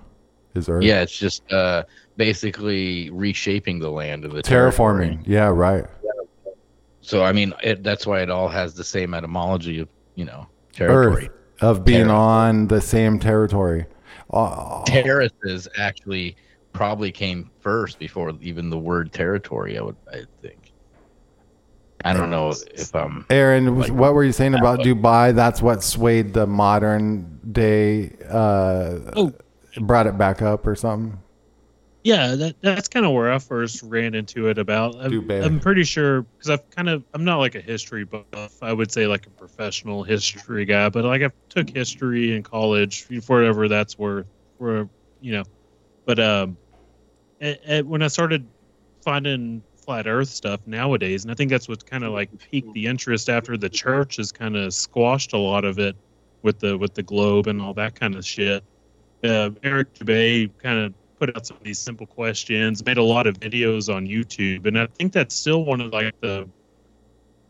is 0.55 0.69
Earth. 0.69 0.83
yeah, 0.83 1.01
it's 1.01 1.17
just 1.17 1.51
uh, 1.51 1.83
basically 2.15 3.09
reshaping 3.09 3.79
the 3.79 3.89
land 3.89 4.23
of 4.23 4.33
the 4.33 4.41
territory. 4.41 5.07
Terraforming. 5.07 5.23
Yeah. 5.25 5.47
Right. 5.47 5.85
So 7.01 7.23
I 7.23 7.31
mean, 7.31 7.53
it, 7.63 7.83
that's 7.83 8.05
why 8.05 8.21
it 8.21 8.29
all 8.29 8.47
has 8.49 8.75
the 8.75 8.83
same 8.83 9.13
etymology 9.13 9.79
of 9.79 9.89
you 10.15 10.25
know 10.25 10.47
territory. 10.73 11.25
Earth 11.25 11.38
of 11.61 11.83
being 11.85 12.05
Terra. 12.05 12.13
on 12.17 12.67
the 12.67 12.81
same 12.81 13.19
territory. 13.19 13.85
Uh, 14.31 14.83
Terraces 14.85 15.67
actually 15.77 16.35
probably 16.73 17.11
came 17.11 17.49
first 17.61 17.97
before 17.99 18.31
even 18.41 18.69
the 18.69 18.77
word 18.77 19.11
territory. 19.11 19.77
I 19.77 19.81
would, 19.81 19.95
I 20.11 20.21
think. 20.41 20.71
I 22.05 22.13
don't 22.13 22.29
know 22.29 22.53
if 22.73 22.95
um. 22.95 23.25
Aaron, 23.29 23.77
Like- 23.79 23.91
what 23.91 24.13
were 24.13 24.23
you 24.23 24.31
saying 24.31 24.53
about 24.53 24.77
but- 24.77 24.85
Dubay? 24.85 25.35
That's 25.35 25.61
what 25.61 25.83
swayed 25.83 26.33
the 26.33 26.47
modern 26.47 27.39
day. 27.51 28.11
Uh, 28.29 28.99
Oh. 29.15 29.33
brought 29.81 30.07
it 30.07 30.17
back 30.17 30.41
up 30.41 30.65
or 30.65 30.75
something. 30.75 31.19
Yeah, 32.03 32.35
that 32.35 32.55
that's 32.61 32.87
kind 32.87 33.05
of 33.05 33.11
where 33.11 33.31
I 33.31 33.39
first 33.39 33.83
ran 33.83 34.15
into 34.15 34.47
it 34.47 34.57
about. 34.57 34.95
I'm. 34.99 35.11
I'm 35.45 35.59
pretty 35.59 35.83
sure 35.83 36.21
because 36.23 36.49
I've 36.49 36.69
kind 36.69 36.87
of 36.89 37.03
I'm 37.13 37.25
not 37.25 37.37
like 37.39 37.55
a 37.55 37.61
history 37.61 38.05
buff. 38.05 38.55
I 38.61 38.71
would 38.71 38.91
say 38.91 39.05
like 39.05 39.27
a 39.27 39.31
professional 39.31 40.03
history 40.03 40.65
guy, 40.65 40.89
but 40.89 41.03
like 41.03 41.21
I 41.23 41.31
took 41.49 41.69
history 41.69 42.35
in 42.35 42.43
college 42.43 43.03
for 43.03 43.35
whatever 43.35 43.67
that's 43.67 43.97
worth. 43.97 44.27
For 44.57 44.89
you 45.19 45.33
know, 45.33 45.43
but 46.05 46.19
um, 46.19 46.57
a- 47.41 47.79
a- 47.79 47.81
when 47.83 48.01
I 48.01 48.07
started 48.07 48.49
finding 49.03 49.63
flat 49.85 50.07
Earth 50.07 50.29
stuff 50.29 50.61
nowadays, 50.65 51.23
and 51.23 51.31
I 51.31 51.35
think 51.35 51.51
that's 51.51 51.67
what 51.67 51.85
kind 51.85 52.03
of 52.03 52.11
like 52.13 52.29
piqued 52.51 52.73
the 52.73 52.87
interest 52.87 53.29
after 53.29 53.57
the 53.57 53.69
church 53.69 54.17
has 54.17 54.31
kind 54.31 54.55
of 54.55 54.73
squashed 54.73 55.33
a 55.33 55.37
lot 55.37 55.65
of 55.65 55.79
it 55.79 55.95
with 56.43 56.59
the 56.59 56.77
with 56.77 56.93
the 56.93 57.03
globe 57.03 57.47
and 57.47 57.61
all 57.61 57.73
that 57.75 57.95
kind 57.95 58.15
of 58.15 58.25
shit. 58.25 58.63
Uh, 59.23 59.51
Eric 59.63 59.93
Dubay 59.95 60.51
kind 60.59 60.79
of 60.79 60.93
put 61.19 61.35
out 61.35 61.45
some 61.45 61.57
of 61.57 61.63
these 61.63 61.79
simple 61.79 62.07
questions, 62.07 62.83
made 62.85 62.97
a 62.97 63.03
lot 63.03 63.27
of 63.27 63.39
videos 63.39 63.93
on 63.93 64.07
YouTube, 64.07 64.65
and 64.65 64.79
I 64.79 64.87
think 64.87 65.13
that's 65.13 65.35
still 65.35 65.65
one 65.65 65.81
of 65.81 65.91
like 65.91 66.19
the 66.21 66.47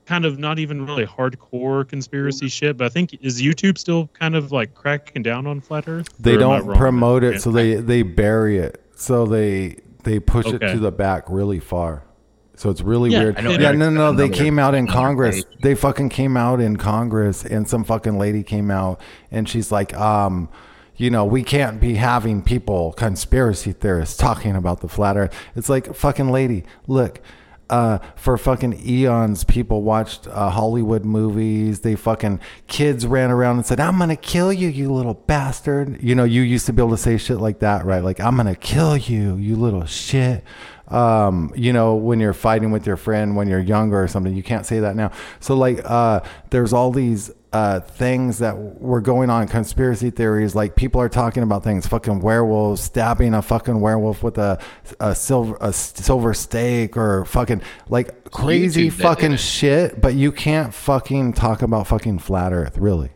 kind 0.05 0.25
of 0.25 0.39
not 0.39 0.57
even 0.57 0.85
really 0.85 1.05
hardcore 1.05 1.87
conspiracy 1.87 2.47
shit, 2.47 2.77
but 2.77 2.85
I 2.85 2.89
think 2.89 3.15
is 3.21 3.41
YouTube 3.41 3.77
still 3.77 4.07
kind 4.07 4.35
of 4.35 4.51
like 4.51 4.73
cracking 4.73 5.21
down 5.21 5.45
on 5.45 5.61
flat 5.61 5.87
Earth? 5.87 6.07
They 6.19 6.35
Or 6.35 6.41
am 6.41 6.49
I 6.51 6.59
don't 6.59 6.75
promote 6.75 7.23
it, 7.23 7.41
so 7.41 7.51
they 7.51 7.75
they 7.75 8.01
bury 8.01 8.57
it. 8.57 8.83
So 8.95 9.25
they 9.25 9.77
they 10.03 10.19
push 10.19 10.47
it 10.47 10.59
to 10.59 10.79
the 10.79 10.91
back 10.91 11.25
really 11.29 11.59
far. 11.59 12.03
So 12.55 12.69
it's 12.69 12.81
really 12.81 13.11
Yeah, 13.11 13.19
weird. 13.23 13.37
Yeah, 13.41 13.67
Eric 13.67 13.77
no, 13.77 13.89
no, 13.89 14.11
they 14.11 14.27
came 14.27 14.59
out 14.59 14.75
in 14.75 14.85
Congress. 14.85 15.45
They 15.61 15.75
fucking 15.75 16.09
came 16.09 16.35
out 16.35 16.59
in 16.59 16.75
Congress, 16.75 17.45
and 17.45 17.65
some 17.69 17.85
fucking 17.85 18.17
lady 18.17 18.43
came 18.43 18.69
out, 18.69 18.99
and 19.31 19.47
she's 19.47 19.71
like, 19.71 19.95
um, 19.95 20.49
you 20.99 21.09
know, 21.09 21.23
we 21.23 21.43
can't 21.43 21.79
be 21.79 21.95
having 21.95 22.41
people, 22.43 22.91
conspiracy 22.91 23.71
theorists, 23.71 24.17
talking 24.17 24.55
about 24.55 24.81
the 24.81 24.89
flat 24.89 25.15
Earth. 25.17 25.33
It's 25.55 25.69
like, 25.69 25.95
fucking 25.95 26.29
lady, 26.29 26.65
look. 26.87 27.21
Uh, 27.69 27.99
for 28.15 28.35
fucking 28.35 28.81
eons, 28.83 29.43
people 29.43 29.83
watched 29.83 30.27
uh, 30.27 30.49
Hollywood 30.49 31.05
movies. 31.05 31.81
They 31.81 31.95
fucking 31.95 32.39
kids 32.65 33.05
ran 33.05 33.29
around 33.29 33.57
and 33.57 33.65
said, 33.65 33.79
"I'm 33.79 33.99
gonna 33.99 34.15
kill 34.15 34.51
you, 34.51 34.67
you 34.69 34.91
little 34.91 35.13
bastard." 35.13 36.01
You 36.01 36.15
know, 36.15 36.23
you 36.23 36.41
used 36.41 36.65
to 36.65 36.73
be 36.73 36.81
able 36.81 36.95
to 36.95 36.97
say 36.97 37.17
shit 37.17 37.37
like 37.37 37.59
that, 37.59 37.85
right? 37.85 38.03
Like, 38.03 38.19
"I'm 38.19 38.37
gonna 38.37 38.55
kill 38.55 38.97
you, 38.97 39.35
you 39.35 39.55
little 39.55 39.85
shit." 39.85 40.43
um, 40.89 41.53
you 41.55 41.71
know, 41.71 41.95
when 41.95 42.19
you're 42.19 42.33
fighting 42.33 42.71
with 42.71 42.87
your 42.87 42.97
friend 42.97 43.35
when 43.35 43.47
you're 43.47 43.59
younger 43.59 44.01
or 44.01 44.07
something, 44.07 44.35
you 44.35 44.43
can't 44.43 44.65
say 44.65 44.79
that 44.79 44.95
now. 44.95 45.11
So 45.39 45.55
like, 45.55 45.81
uh, 45.85 46.21
there's 46.49 46.73
all 46.73 46.91
these 46.91 47.31
uh, 47.51 47.79
things 47.79 48.39
that 48.39 48.55
were 48.55 49.01
going 49.01 49.29
on, 49.29 49.47
conspiracy 49.47 50.11
theories. 50.11 50.55
Like 50.55 50.75
people 50.75 51.01
are 51.01 51.09
talking 51.09 51.43
about 51.43 51.63
things, 51.63 51.87
fucking 51.87 52.21
werewolves 52.21 52.81
stabbing 52.81 53.33
a 53.33 53.41
fucking 53.41 53.81
werewolf 53.81 54.21
with 54.21 54.37
a, 54.37 54.59
a 54.99 55.15
silver 55.15 55.57
a 55.59 55.73
silver 55.73 56.33
stake 56.33 56.95
or 56.95 57.25
fucking 57.25 57.61
like 57.89 58.31
crazy 58.31 58.89
YouTube 58.89 58.93
fucking 58.93 59.33
it. 59.33 59.39
shit. 59.39 60.01
But 60.01 60.15
you 60.15 60.31
can't 60.31 60.73
fucking 60.73 61.33
talk 61.33 61.61
about 61.61 61.87
fucking 61.87 62.19
flat 62.19 62.53
Earth, 62.53 62.77
really. 62.77 63.11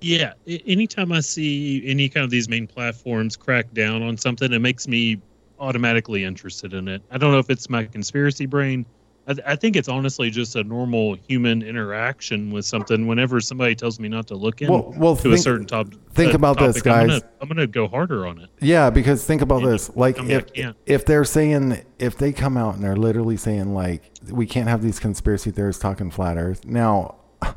Yeah, 0.00 0.32
anytime 0.46 1.12
I 1.12 1.20
see 1.20 1.84
any 1.86 2.08
kind 2.08 2.24
of 2.24 2.30
these 2.30 2.48
main 2.48 2.66
platforms 2.66 3.36
crack 3.36 3.72
down 3.72 4.02
on 4.02 4.16
something, 4.16 4.52
it 4.52 4.58
makes 4.58 4.88
me 4.88 5.20
automatically 5.60 6.24
interested 6.24 6.74
in 6.74 6.88
it. 6.88 7.02
I 7.12 7.18
don't 7.18 7.30
know 7.30 7.38
if 7.38 7.48
it's 7.48 7.70
my 7.70 7.84
conspiracy 7.84 8.46
brain. 8.46 8.84
I, 9.26 9.34
th- 9.34 9.46
I 9.46 9.54
think 9.54 9.76
it's 9.76 9.88
honestly 9.88 10.30
just 10.30 10.56
a 10.56 10.64
normal 10.64 11.14
human 11.28 11.62
interaction 11.62 12.50
with 12.50 12.64
something. 12.64 13.06
Whenever 13.06 13.40
somebody 13.40 13.74
tells 13.76 14.00
me 14.00 14.08
not 14.08 14.26
to 14.28 14.34
look 14.34 14.62
in 14.62 14.68
Well- 14.70 14.92
well, 14.96 15.14
to 15.16 15.28
a 15.28 15.32
think- 15.32 15.44
certain 15.44 15.66
top, 15.66 15.88
think 16.12 16.32
uh, 16.32 16.36
about 16.36 16.58
this, 16.58 16.76
topic, 16.76 16.86
I'm 16.92 17.06
guys. 17.08 17.20
gonna, 17.20 17.32
I'm 17.40 17.48
gonna 17.48 17.66
go 17.68 17.86
harder 17.86 18.26
on 18.26 18.40
it. 18.40 18.50
Yeah, 18.60 18.90
because 18.90 19.24
think 19.24 19.40
about 19.42 19.62
this. 19.62 19.94
Like 19.94 20.16
if 20.18 20.46
if 20.86 21.06
they're 21.06 21.24
saying 21.24 21.82
if 22.00 22.16
they 22.18 22.32
come 22.32 22.56
out 22.56 22.74
and 22.74 22.82
they're 22.82 22.96
literally 22.96 23.36
saying 23.36 23.74
like 23.74 24.10
we 24.30 24.44
can't 24.46 24.68
have 24.68 24.82
these 24.82 24.98
conspiracy 24.98 25.50
theorists 25.52 25.80
talking 25.80 26.10
flat 26.10 26.36
earth. 26.36 26.64
Now, 26.64 27.14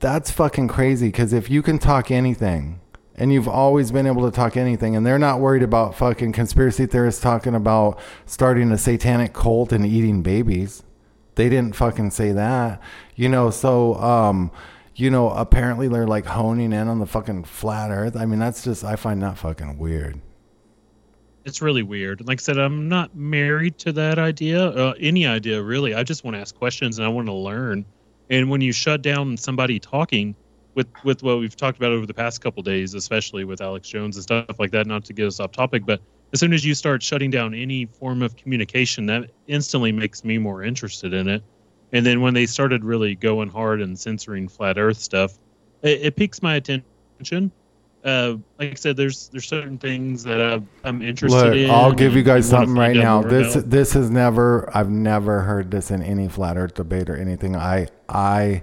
that's 0.00 0.30
fucking 0.30 0.68
crazy 0.68 1.08
because 1.08 1.32
if 1.32 1.50
you 1.50 1.62
can 1.62 1.78
talk 1.78 2.10
anything 2.10 2.80
and 3.16 3.32
you've 3.32 3.48
always 3.48 3.90
been 3.90 4.06
able 4.06 4.30
to 4.30 4.34
talk 4.34 4.56
anything 4.56 4.94
and 4.94 5.04
they're 5.06 5.18
not 5.18 5.40
worried 5.40 5.62
about 5.62 5.94
fucking 5.94 6.32
conspiracy 6.32 6.86
theorists 6.86 7.20
talking 7.20 7.54
about 7.54 7.98
starting 8.26 8.70
a 8.70 8.78
satanic 8.78 9.32
cult 9.32 9.72
and 9.72 9.84
eating 9.84 10.22
babies 10.22 10.84
they 11.38 11.48
didn't 11.48 11.76
fucking 11.76 12.10
say 12.10 12.32
that 12.32 12.82
you 13.14 13.28
know 13.28 13.48
so 13.48 13.94
um 13.94 14.50
you 14.96 15.08
know 15.08 15.30
apparently 15.30 15.86
they're 15.86 16.06
like 16.06 16.26
honing 16.26 16.72
in 16.72 16.88
on 16.88 16.98
the 16.98 17.06
fucking 17.06 17.44
flat 17.44 17.90
earth. 17.92 18.16
I 18.16 18.26
mean 18.26 18.40
that's 18.40 18.64
just 18.64 18.84
i 18.84 18.96
find 18.96 19.22
that 19.22 19.38
fucking 19.38 19.78
weird. 19.78 20.20
It's 21.44 21.62
really 21.62 21.84
weird. 21.84 22.26
Like 22.26 22.40
i 22.40 22.42
said 22.42 22.58
i'm 22.58 22.88
not 22.88 23.14
married 23.14 23.78
to 23.78 23.92
that 23.92 24.18
idea 24.18 24.66
uh, 24.66 24.94
any 24.98 25.26
idea 25.26 25.62
really. 25.62 25.94
I 25.94 26.02
just 26.02 26.24
want 26.24 26.34
to 26.34 26.40
ask 26.40 26.54
questions 26.54 26.98
and 26.98 27.06
i 27.06 27.08
want 27.08 27.28
to 27.28 27.34
learn. 27.34 27.86
And 28.30 28.50
when 28.50 28.60
you 28.60 28.72
shut 28.72 29.00
down 29.00 29.36
somebody 29.36 29.78
talking 29.78 30.34
with 30.74 30.88
with 31.04 31.22
what 31.22 31.38
we've 31.38 31.56
talked 31.56 31.78
about 31.78 31.92
over 31.92 32.04
the 32.04 32.14
past 32.14 32.40
couple 32.40 32.64
days, 32.64 32.94
especially 32.94 33.44
with 33.44 33.60
Alex 33.60 33.88
Jones 33.88 34.16
and 34.16 34.24
stuff 34.24 34.58
like 34.58 34.72
that. 34.72 34.88
Not 34.88 35.04
to 35.04 35.12
get 35.12 35.26
us 35.26 35.38
off 35.38 35.52
topic, 35.52 35.86
but 35.86 36.00
as 36.32 36.40
soon 36.40 36.52
as 36.52 36.64
you 36.64 36.74
start 36.74 37.02
shutting 37.02 37.30
down 37.30 37.54
any 37.54 37.86
form 37.86 38.22
of 38.22 38.36
communication, 38.36 39.06
that 39.06 39.30
instantly 39.46 39.92
makes 39.92 40.24
me 40.24 40.38
more 40.38 40.62
interested 40.62 41.14
in 41.14 41.28
it. 41.28 41.42
And 41.92 42.04
then 42.04 42.20
when 42.20 42.34
they 42.34 42.46
started 42.46 42.84
really 42.84 43.14
going 43.14 43.48
hard 43.48 43.80
and 43.80 43.98
censoring 43.98 44.48
flat 44.48 44.78
Earth 44.78 44.98
stuff, 44.98 45.38
it, 45.82 46.02
it 46.02 46.16
piques 46.16 46.42
my 46.42 46.56
attention. 46.56 47.50
Uh, 48.04 48.36
like 48.58 48.70
I 48.70 48.74
said, 48.74 48.96
there's 48.96 49.28
there's 49.28 49.48
certain 49.48 49.76
things 49.76 50.22
that 50.22 50.40
i 50.40 50.88
am 50.88 51.02
interested 51.02 51.36
Look, 51.36 51.54
in. 51.54 51.70
I'll 51.70 51.92
give 51.92 52.14
you 52.14 52.22
guys 52.22 52.48
something 52.48 52.74
right 52.74 52.94
now. 52.94 53.22
This 53.22 53.56
about. 53.56 53.70
this 53.70 53.96
is 53.96 54.08
never 54.08 54.70
I've 54.72 54.90
never 54.90 55.40
heard 55.40 55.70
this 55.70 55.90
in 55.90 56.02
any 56.02 56.28
flat 56.28 56.56
Earth 56.56 56.74
debate 56.74 57.10
or 57.10 57.16
anything. 57.16 57.56
I 57.56 57.88
I 58.08 58.62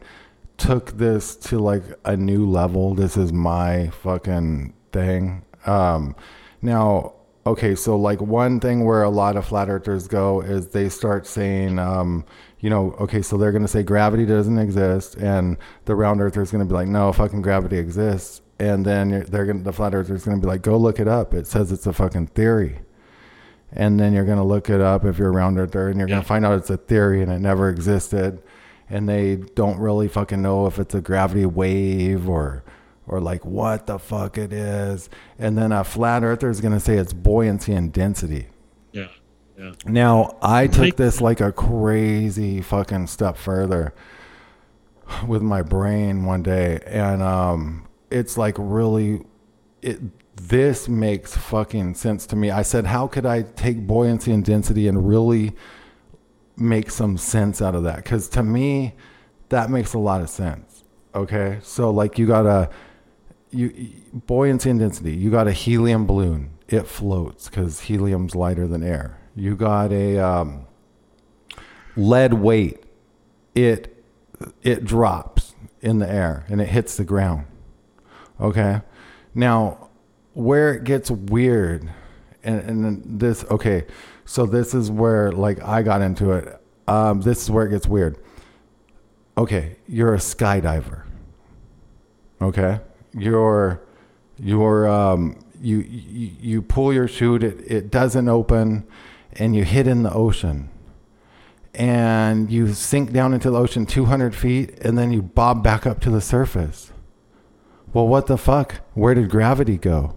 took 0.57 0.97
this 0.97 1.35
to 1.35 1.59
like 1.59 1.83
a 2.05 2.15
new 2.15 2.49
level. 2.49 2.93
This 2.93 3.17
is 3.17 3.33
my 3.33 3.89
fucking 3.89 4.73
thing. 4.93 5.43
Um, 5.65 6.15
now, 6.61 7.14
okay, 7.45 7.75
so 7.75 7.95
like 7.95 8.21
one 8.21 8.59
thing 8.59 8.85
where 8.85 9.03
a 9.03 9.09
lot 9.09 9.35
of 9.35 9.45
flat 9.45 9.69
earthers 9.69 10.07
go 10.07 10.41
is 10.41 10.69
they 10.69 10.89
start 10.89 11.27
saying, 11.27 11.79
um, 11.79 12.25
you 12.59 12.69
know, 12.69 12.91
okay, 12.99 13.21
so 13.21 13.37
they're 13.37 13.51
going 13.51 13.61
to 13.61 13.67
say 13.67 13.83
gravity 13.83 14.25
doesn't 14.25 14.57
exist, 14.57 15.15
and 15.15 15.57
the 15.85 15.95
round 15.95 16.21
earther 16.21 16.41
is 16.41 16.51
going 16.51 16.63
to 16.63 16.67
be 16.67 16.73
like, 16.73 16.87
no, 16.87 17.11
fucking 17.13 17.41
gravity 17.41 17.77
exists. 17.77 18.41
And 18.57 18.85
then 18.85 19.25
they're 19.29 19.45
going 19.45 19.63
the 19.63 19.73
flat 19.73 19.93
earther 19.93 20.15
is 20.15 20.23
going 20.23 20.39
to 20.39 20.41
be 20.41 20.47
like, 20.47 20.61
go 20.61 20.77
look 20.77 20.99
it 20.99 21.09
up. 21.09 21.33
It 21.33 21.45
says 21.45 21.73
it's 21.73 21.85
a 21.87 21.93
fucking 21.93 22.27
theory. 22.27 22.79
And 23.73 23.99
then 23.99 24.13
you're 24.13 24.23
going 24.25 24.37
to 24.37 24.45
look 24.45 24.69
it 24.69 24.79
up 24.79 25.03
if 25.03 25.17
you're 25.17 25.27
a 25.27 25.31
round 25.31 25.59
earther, 25.59 25.89
and 25.89 25.99
you're 25.99 26.07
yeah. 26.07 26.15
going 26.15 26.23
to 26.23 26.27
find 26.27 26.45
out 26.45 26.57
it's 26.57 26.69
a 26.69 26.77
theory 26.77 27.21
and 27.21 27.31
it 27.31 27.39
never 27.39 27.69
existed 27.69 28.41
and 28.89 29.09
they 29.09 29.35
don't 29.35 29.79
really 29.79 30.07
fucking 30.07 30.41
know 30.41 30.67
if 30.67 30.79
it's 30.79 30.93
a 30.93 31.01
gravity 31.01 31.45
wave 31.45 32.29
or 32.29 32.63
or 33.07 33.19
like 33.19 33.45
what 33.45 33.87
the 33.87 33.99
fuck 33.99 34.37
it 34.37 34.51
is. 34.51 35.09
And 35.37 35.57
then 35.57 35.71
a 35.71 35.83
flat 35.83 36.23
earther 36.23 36.49
is 36.49 36.61
going 36.61 36.73
to 36.73 36.79
say 36.79 36.97
it's 36.97 37.13
buoyancy 37.13 37.73
and 37.73 37.91
density. 37.91 38.47
Yeah. 38.91 39.07
Yeah. 39.57 39.71
Now, 39.85 40.37
I 40.41 40.67
took 40.67 40.97
this 40.97 41.21
like 41.21 41.39
a 41.39 41.51
crazy 41.51 42.61
fucking 42.61 43.07
step 43.07 43.37
further 43.37 43.93
with 45.27 45.41
my 45.41 45.61
brain 45.61 46.25
one 46.25 46.41
day 46.41 46.79
and 46.87 47.21
um 47.21 47.87
it's 48.09 48.39
like 48.39 48.55
really 48.57 49.21
it 49.83 49.99
this 50.35 50.89
makes 50.89 51.37
fucking 51.37 51.93
sense 51.93 52.25
to 52.25 52.35
me. 52.35 52.51
I 52.51 52.63
said, 52.63 52.87
how 52.87 53.07
could 53.07 53.25
I 53.25 53.43
take 53.43 53.87
buoyancy 53.87 54.31
and 54.33 54.43
density 54.43 54.87
and 54.87 55.07
really 55.07 55.53
make 56.57 56.89
some 56.89 57.17
sense 57.17 57.61
out 57.61 57.75
of 57.75 57.83
that 57.83 57.97
because 57.97 58.29
to 58.29 58.43
me 58.43 58.93
that 59.49 59.69
makes 59.69 59.93
a 59.93 59.99
lot 59.99 60.21
of 60.21 60.29
sense 60.29 60.83
okay 61.13 61.59
so 61.61 61.89
like 61.89 62.17
you 62.17 62.25
got 62.25 62.45
a 62.45 62.69
you 63.55 63.91
buoyancy 64.13 64.69
and 64.69 64.79
density 64.79 65.15
you 65.15 65.31
got 65.31 65.47
a 65.47 65.51
helium 65.51 66.05
balloon 66.05 66.51
it 66.67 66.87
floats 66.87 67.49
because 67.49 67.81
helium's 67.81 68.35
lighter 68.35 68.67
than 68.67 68.83
air 68.83 69.19
you 69.35 69.55
got 69.55 69.91
a 69.91 70.17
um, 70.17 70.65
lead 71.95 72.33
weight 72.33 72.83
it 73.53 74.03
it 74.61 74.83
drops 74.83 75.55
in 75.81 75.99
the 75.99 76.09
air 76.09 76.45
and 76.49 76.61
it 76.61 76.67
hits 76.67 76.97
the 76.97 77.03
ground 77.03 77.45
okay 78.39 78.81
now 79.33 79.89
where 80.33 80.73
it 80.73 80.83
gets 80.83 81.09
weird 81.09 81.89
and, 82.43 82.61
and 82.61 83.19
this 83.19 83.45
okay 83.49 83.85
so 84.25 84.47
this 84.47 84.73
is 84.73 84.89
where 84.89 85.31
like 85.31 85.63
I 85.63 85.83
got 85.83 86.01
into 86.01 86.31
it. 86.31 86.59
Um, 86.87 87.21
this 87.21 87.43
is 87.43 87.51
where 87.51 87.65
it 87.65 87.69
gets 87.69 87.87
weird. 87.87 88.17
Okay, 89.37 89.77
you're 89.87 90.13
a 90.13 90.17
skydiver. 90.17 91.03
Okay, 92.41 92.79
you're 93.17 93.81
you're 94.37 94.87
um, 94.87 95.43
you, 95.61 95.79
you 95.79 96.61
pull 96.61 96.93
your 96.93 97.07
chute. 97.07 97.43
It 97.43 97.59
it 97.65 97.91
doesn't 97.91 98.27
open, 98.27 98.85
and 99.33 99.55
you 99.55 99.63
hit 99.63 99.87
in 99.87 100.03
the 100.03 100.13
ocean. 100.13 100.69
And 101.73 102.49
you 102.49 102.73
sink 102.73 103.11
down 103.11 103.33
into 103.33 103.51
the 103.51 103.59
ocean 103.59 103.85
200 103.85 104.33
feet, 104.33 104.79
and 104.79 104.97
then 104.97 105.11
you 105.11 105.21
bob 105.21 105.61
back 105.61 105.85
up 105.85 105.99
to 106.01 106.09
the 106.09 106.21
surface. 106.21 106.93
Well, 107.91 108.07
what 108.07 108.27
the 108.27 108.37
fuck? 108.37 108.75
Where 108.93 109.13
did 109.13 109.29
gravity 109.29 109.77
go? 109.77 110.15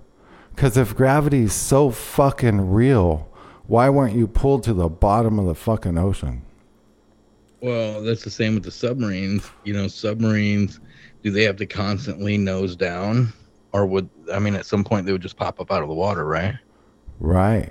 Because 0.55 0.77
if 0.77 0.95
gravity 0.95 1.43
is 1.43 1.53
so 1.53 1.91
fucking 1.91 2.71
real, 2.71 3.29
why 3.67 3.89
weren't 3.91 4.17
you 4.17 4.29
pulled 4.29 4.63
to 4.65 4.73
the 4.73 4.89
bottom 4.89 5.39
of 5.41 5.47
the 5.47 5.55
fucking 5.55 5.99
ocean? 5.99 6.43
Well, 7.61 8.03
that's 8.03 8.23
the 8.23 8.31
same 8.31 8.55
with 8.55 8.63
the 8.63 8.71
submarines. 8.71 9.51
You 9.65 9.75
know, 9.75 9.89
submarines, 9.89 10.79
do 11.29 11.35
they 11.35 11.45
have 11.45 11.57
to 11.57 11.67
constantly 11.67 12.39
nose 12.39 12.75
down? 12.75 13.33
Or 13.73 13.85
would, 13.85 14.09
I 14.33 14.39
mean, 14.39 14.55
at 14.55 14.65
some 14.65 14.83
point 14.83 15.05
they 15.05 15.13
would 15.13 15.23
just 15.23 15.37
pop 15.37 15.61
up 15.61 15.71
out 15.71 15.83
of 15.83 15.89
the 15.89 15.95
water, 15.95 16.25
right? 16.25 16.55
Right. 17.21 17.71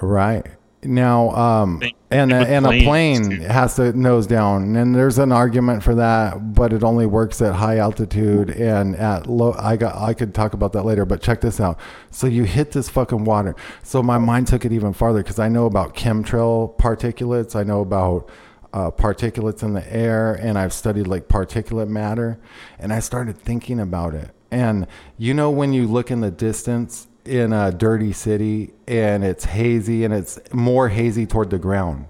Right. 0.00 0.46
Now, 0.84 1.30
um, 1.30 1.82
and 2.12 2.32
a, 2.32 2.36
and 2.36 2.64
a 2.64 2.84
plane 2.84 3.40
has 3.40 3.74
to 3.76 3.92
nose 3.94 4.28
down, 4.28 4.76
and 4.76 4.94
there's 4.94 5.18
an 5.18 5.32
argument 5.32 5.82
for 5.82 5.96
that, 5.96 6.54
but 6.54 6.72
it 6.72 6.84
only 6.84 7.04
works 7.04 7.42
at 7.42 7.52
high 7.56 7.78
altitude 7.78 8.50
and 8.50 8.94
at 8.94 9.26
low. 9.26 9.56
I 9.58 9.76
got 9.76 9.96
I 9.96 10.14
could 10.14 10.36
talk 10.36 10.52
about 10.54 10.72
that 10.74 10.84
later, 10.84 11.04
but 11.04 11.20
check 11.20 11.40
this 11.40 11.58
out. 11.58 11.80
So 12.12 12.28
you 12.28 12.44
hit 12.44 12.70
this 12.70 12.88
fucking 12.88 13.24
water. 13.24 13.56
So 13.82 14.04
my 14.04 14.18
mind 14.18 14.46
took 14.46 14.64
it 14.64 14.70
even 14.70 14.92
farther 14.92 15.20
because 15.20 15.40
I 15.40 15.48
know 15.48 15.66
about 15.66 15.96
chemtrail 15.96 16.78
particulates. 16.78 17.56
I 17.56 17.64
know 17.64 17.80
about 17.80 18.30
uh, 18.72 18.90
particulates 18.90 19.62
in 19.62 19.74
the 19.74 19.92
air, 19.92 20.34
and 20.34 20.58
I've 20.58 20.72
studied 20.72 21.06
like 21.06 21.28
particulate 21.28 21.88
matter, 21.88 22.38
and 22.78 22.92
I 22.92 23.00
started 23.00 23.38
thinking 23.38 23.80
about 23.80 24.14
it. 24.14 24.30
And 24.50 24.86
you 25.16 25.34
know 25.34 25.50
when 25.50 25.72
you 25.72 25.86
look 25.86 26.10
in 26.10 26.20
the 26.20 26.30
distance 26.30 27.06
in 27.28 27.52
a 27.52 27.70
dirty 27.70 28.12
city 28.12 28.72
and 28.86 29.22
it's 29.22 29.44
hazy 29.44 30.04
and 30.04 30.14
it's 30.14 30.38
more 30.52 30.88
hazy 30.88 31.26
toward 31.26 31.50
the 31.50 31.58
ground. 31.58 32.06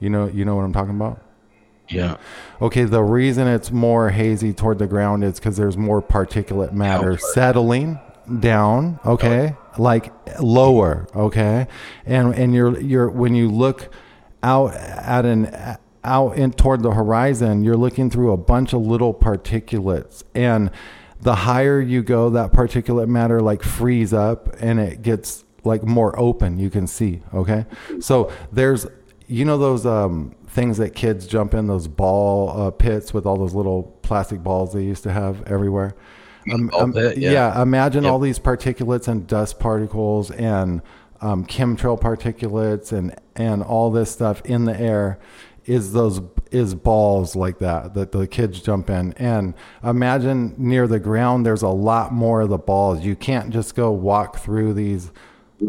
You 0.00 0.10
know, 0.10 0.26
you 0.26 0.44
know 0.44 0.56
what 0.56 0.62
I'm 0.62 0.72
talking 0.72 0.96
about? 0.96 1.20
Yeah. 1.88 2.16
Okay, 2.62 2.84
the 2.84 3.02
reason 3.02 3.46
it's 3.46 3.70
more 3.70 4.10
hazy 4.10 4.52
toward 4.54 4.78
the 4.78 4.86
ground 4.86 5.22
is 5.22 5.38
because 5.38 5.56
there's 5.56 5.76
more 5.76 6.00
particulate 6.00 6.72
matter 6.72 7.18
settling 7.18 8.00
down. 8.40 8.98
Okay, 9.04 9.54
like 9.78 10.12
lower. 10.40 11.06
Okay, 11.14 11.66
and 12.06 12.34
and 12.34 12.54
you're 12.54 12.80
you're 12.80 13.10
when 13.10 13.34
you 13.34 13.50
look 13.50 13.92
out 14.42 14.74
at 14.74 15.26
an 15.26 15.76
out 16.04 16.36
in 16.36 16.52
toward 16.52 16.82
the 16.82 16.92
horizon, 16.92 17.64
you're 17.64 17.76
looking 17.76 18.10
through 18.10 18.32
a 18.32 18.36
bunch 18.36 18.72
of 18.72 18.82
little 18.82 19.14
particulates 19.14 20.22
and 20.34 20.70
the 21.20 21.34
higher 21.34 21.80
you 21.80 22.02
go, 22.02 22.30
that 22.30 22.52
particulate 22.52 23.08
matter 23.08 23.40
like 23.40 23.62
frees 23.62 24.12
up 24.12 24.54
and 24.60 24.78
it 24.78 25.02
gets 25.02 25.44
like 25.64 25.82
more 25.82 26.18
open. 26.18 26.58
You 26.58 26.70
can 26.70 26.86
see. 26.86 27.22
Okay. 27.32 27.64
So 28.00 28.30
there's, 28.52 28.86
you 29.26 29.44
know, 29.46 29.56
those 29.56 29.86
um, 29.86 30.34
things 30.46 30.76
that 30.78 30.90
kids 30.90 31.26
jump 31.26 31.54
in, 31.54 31.66
those 31.66 31.88
ball 31.88 32.50
uh, 32.50 32.70
pits 32.70 33.14
with 33.14 33.24
all 33.24 33.36
those 33.38 33.54
little 33.54 33.84
plastic 34.02 34.42
balls 34.42 34.74
they 34.74 34.84
used 34.84 35.02
to 35.04 35.12
have 35.12 35.42
everywhere. 35.46 35.94
Um, 36.52 36.70
um, 36.74 36.92
pit, 36.92 37.16
yeah. 37.16 37.32
yeah. 37.32 37.62
Imagine 37.62 38.04
yep. 38.04 38.12
all 38.12 38.18
these 38.18 38.38
particulates 38.38 39.08
and 39.08 39.26
dust 39.26 39.58
particles 39.58 40.30
and 40.30 40.82
um, 41.22 41.46
chemtrail 41.46 41.98
particulates 41.98 42.92
and, 42.92 43.14
and 43.34 43.62
all 43.62 43.90
this 43.90 44.10
stuff 44.10 44.42
in 44.44 44.66
the 44.66 44.78
air 44.78 45.18
is 45.66 45.92
those 45.92 46.20
is 46.50 46.74
balls 46.74 47.34
like 47.34 47.58
that 47.58 47.94
that 47.94 48.12
the 48.12 48.26
kids 48.26 48.60
jump 48.60 48.90
in. 48.90 49.12
And 49.14 49.54
imagine 49.82 50.54
near 50.56 50.86
the 50.86 51.00
ground 51.00 51.44
there's 51.44 51.62
a 51.62 51.68
lot 51.68 52.12
more 52.12 52.42
of 52.42 52.48
the 52.48 52.58
balls. 52.58 53.04
You 53.04 53.16
can't 53.16 53.50
just 53.50 53.74
go 53.74 53.90
walk 53.90 54.38
through 54.38 54.74
these 54.74 55.10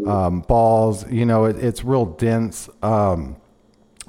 um, 0.06 0.40
balls. 0.42 1.10
You 1.10 1.26
know 1.26 1.44
it, 1.44 1.56
it's 1.56 1.84
real 1.84 2.04
dense 2.06 2.68
um, 2.82 3.36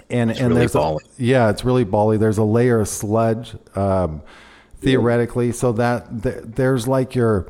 and 0.10 0.32
it's 0.32 0.40
and 0.40 0.50
really 0.50 0.60
there's 0.60 0.76
a, 0.76 0.98
yeah 1.18 1.50
it's 1.50 1.64
really 1.64 1.84
bally. 1.84 2.18
There's 2.18 2.38
a 2.38 2.44
layer 2.44 2.80
of 2.80 2.88
sludge 2.88 3.56
um, 3.76 4.22
theoretically. 4.80 5.52
So 5.52 5.72
that 5.74 6.24
th- 6.24 6.44
there's 6.44 6.88
like 6.88 7.16
your 7.16 7.50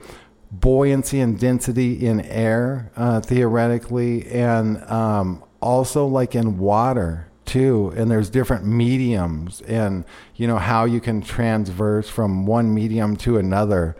buoyancy 0.51 1.19
and 1.19 1.39
density 1.39 2.05
in 2.05 2.21
air 2.21 2.91
uh, 2.95 3.19
theoretically. 3.21 4.25
And 4.27 4.83
um, 4.89 5.43
also 5.61 6.05
like 6.05 6.35
in 6.35 6.57
water 6.57 7.26
too 7.47 7.93
and 7.95 8.11
there's 8.11 8.29
different 8.29 8.65
mediums 8.65 9.61
and 9.61 10.05
you 10.35 10.45
know 10.45 10.57
how 10.57 10.85
you 10.85 10.99
can 10.99 11.21
transverse 11.21 12.09
from 12.09 12.45
one 12.45 12.73
medium 12.73 13.15
to 13.15 13.37
another 13.37 13.95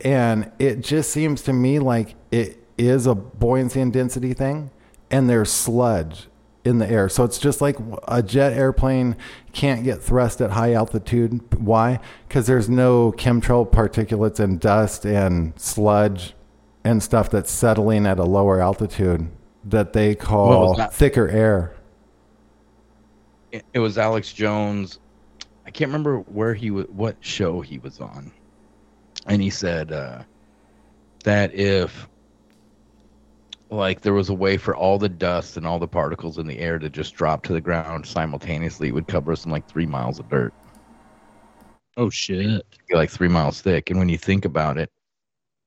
And 0.00 0.50
it 0.58 0.80
just 0.82 1.10
seems 1.10 1.42
to 1.42 1.52
me 1.52 1.78
like 1.78 2.14
it 2.30 2.62
is 2.76 3.06
a 3.06 3.14
buoyancy 3.14 3.80
and 3.80 3.92
density 3.92 4.34
thing, 4.34 4.70
and 5.10 5.28
there's 5.28 5.50
sludge 5.50 6.28
in 6.64 6.78
the 6.78 6.88
air. 6.90 7.08
So 7.08 7.24
it's 7.24 7.38
just 7.38 7.60
like 7.60 7.76
a 8.08 8.22
jet 8.22 8.52
airplane 8.52 9.16
can't 9.52 9.84
get 9.84 10.02
thrust 10.02 10.40
at 10.40 10.50
high 10.50 10.74
altitude. 10.74 11.40
Why? 11.58 12.00
Because 12.28 12.46
there's 12.46 12.68
no 12.68 13.12
chemtrail 13.12 13.70
particulates 13.70 14.40
and 14.40 14.60
dust 14.60 15.04
and 15.04 15.58
sludge 15.58 16.34
and 16.84 17.02
stuff 17.02 17.30
that's 17.30 17.50
settling 17.50 18.06
at 18.06 18.18
a 18.18 18.24
lower 18.24 18.60
altitude 18.60 19.28
that 19.64 19.92
they 19.92 20.14
call 20.14 20.74
that? 20.74 20.92
thicker 20.92 21.28
air. 21.28 21.75
It, 23.72 23.78
was 23.78 23.98
Alex 23.98 24.32
Jones. 24.32 24.98
I 25.66 25.70
can't 25.70 25.88
remember 25.88 26.18
where 26.18 26.54
he 26.54 26.70
was, 26.70 26.86
what 26.88 27.16
show 27.20 27.60
he 27.60 27.78
was 27.78 28.00
on, 28.00 28.32
and 29.26 29.42
he 29.42 29.50
said 29.50 29.92
uh, 29.92 30.22
that 31.24 31.54
if 31.54 32.08
like 33.70 34.00
there 34.02 34.12
was 34.12 34.28
a 34.28 34.34
way 34.34 34.56
for 34.56 34.76
all 34.76 34.98
the 34.98 35.08
dust 35.08 35.56
and 35.56 35.66
all 35.66 35.78
the 35.78 35.88
particles 35.88 36.38
in 36.38 36.46
the 36.46 36.58
air 36.58 36.78
to 36.78 36.88
just 36.88 37.14
drop 37.14 37.42
to 37.44 37.52
the 37.52 37.60
ground 37.60 38.06
simultaneously, 38.06 38.88
it 38.88 38.94
would 38.94 39.08
cover 39.08 39.34
some 39.34 39.50
like 39.50 39.68
three 39.68 39.86
miles 39.86 40.18
of 40.18 40.28
dirt. 40.28 40.54
Oh 41.96 42.10
shit. 42.10 42.64
like 42.92 43.10
three 43.10 43.28
miles 43.28 43.60
thick. 43.62 43.90
And 43.90 43.98
when 43.98 44.08
you 44.08 44.18
think 44.18 44.44
about 44.44 44.78
it, 44.78 44.90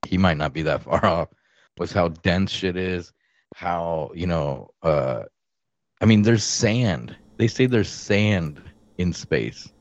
he 0.08 0.18
might 0.18 0.38
not 0.38 0.54
be 0.54 0.62
that 0.64 0.84
far 0.84 1.06
off. 1.06 1.30
Was 1.78 1.92
how 1.92 2.10
dense 2.10 2.52
shit 2.52 2.76
is, 2.76 3.14
how 3.56 4.12
you 4.14 4.28
know. 4.28 4.70
uh 4.82 5.24
I 6.02 6.06
mean, 6.06 6.22
there's 6.22 6.44
sand. 6.44 7.16
They 7.40 7.48
say 7.48 7.68
there's 7.68 7.90
sand 7.90 8.62
in 8.98 9.14
space. 9.14 9.72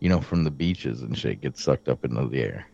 You 0.00 0.10
know, 0.10 0.20
from 0.20 0.44
the 0.44 0.50
beaches 0.50 1.00
and 1.00 1.16
shit 1.18 1.40
gets 1.40 1.62
sucked 1.62 1.88
up 1.88 2.04
into 2.04 2.28
the 2.28 2.40
air. 2.40 2.68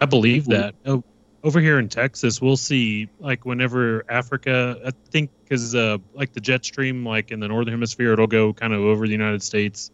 I 0.00 0.06
believe 0.06 0.46
that. 0.46 0.74
Oh, 0.84 1.04
over 1.44 1.60
here 1.60 1.78
in 1.78 1.88
Texas, 1.88 2.42
we'll 2.42 2.56
see 2.56 3.08
like 3.20 3.46
whenever 3.46 4.04
Africa, 4.10 4.76
I 4.84 4.90
think, 5.10 5.30
because 5.44 5.72
uh, 5.76 5.98
like 6.14 6.32
the 6.32 6.40
jet 6.40 6.64
stream, 6.64 7.06
like 7.06 7.30
in 7.30 7.38
the 7.38 7.46
northern 7.46 7.72
hemisphere, 7.72 8.12
it'll 8.12 8.26
go 8.26 8.52
kind 8.52 8.72
of 8.72 8.80
over 8.80 9.06
the 9.06 9.12
United 9.12 9.42
States, 9.44 9.92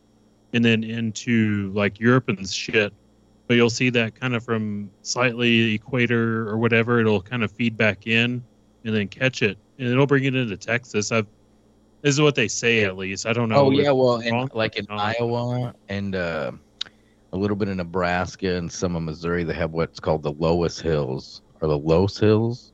and 0.55 0.65
then 0.65 0.83
into 0.83 1.71
like 1.75 2.01
Europe 2.01 2.31
and 2.31 2.49
shit. 2.49 2.95
But 3.47 3.55
you'll 3.55 3.69
see 3.69 3.91
that 3.91 4.19
kind 4.19 4.35
of 4.35 4.43
from 4.43 4.91
slightly 5.03 5.75
equator 5.75 6.49
or 6.49 6.57
whatever, 6.57 6.99
it'll 6.99 7.21
kind 7.21 7.45
of 7.45 7.53
feed 7.53 7.77
back 7.77 8.07
in 8.07 8.43
and 8.87 8.95
then 8.95 9.07
catch 9.07 9.43
it, 9.43 9.59
and 9.79 9.87
it'll 9.87 10.07
bring 10.07 10.25
it 10.25 10.35
into 10.35 10.57
Texas. 10.57 11.13
I've 11.13 11.27
this 12.05 12.15
is 12.15 12.21
what 12.21 12.35
they 12.35 12.49
say 12.49 12.85
at 12.85 12.99
least. 12.99 13.25
I 13.25 13.33
don't 13.33 13.49
know. 13.49 13.57
Oh 13.57 13.71
yeah, 13.71 13.91
well, 13.91 14.21
in, 14.21 14.51
like 14.53 14.77
in. 14.77 14.85
Iowa 14.91 15.75
and 15.89 16.15
uh, 16.15 16.53
a 17.33 17.37
little 17.37 17.57
bit 17.57 17.71
in 17.71 17.79
Nebraska 17.79 18.57
and 18.57 18.71
some 18.71 18.95
of 18.95 19.03
Missouri, 19.03 19.43
they 19.43 19.55
have 19.55 19.71
what's 19.71 20.01
called 20.01 20.23
the 20.23 20.33
Loess 20.33 20.79
Hills 20.79 21.41
or 21.63 21.69
the 21.69 21.79
Los 21.79 22.19
Hills. 22.19 22.74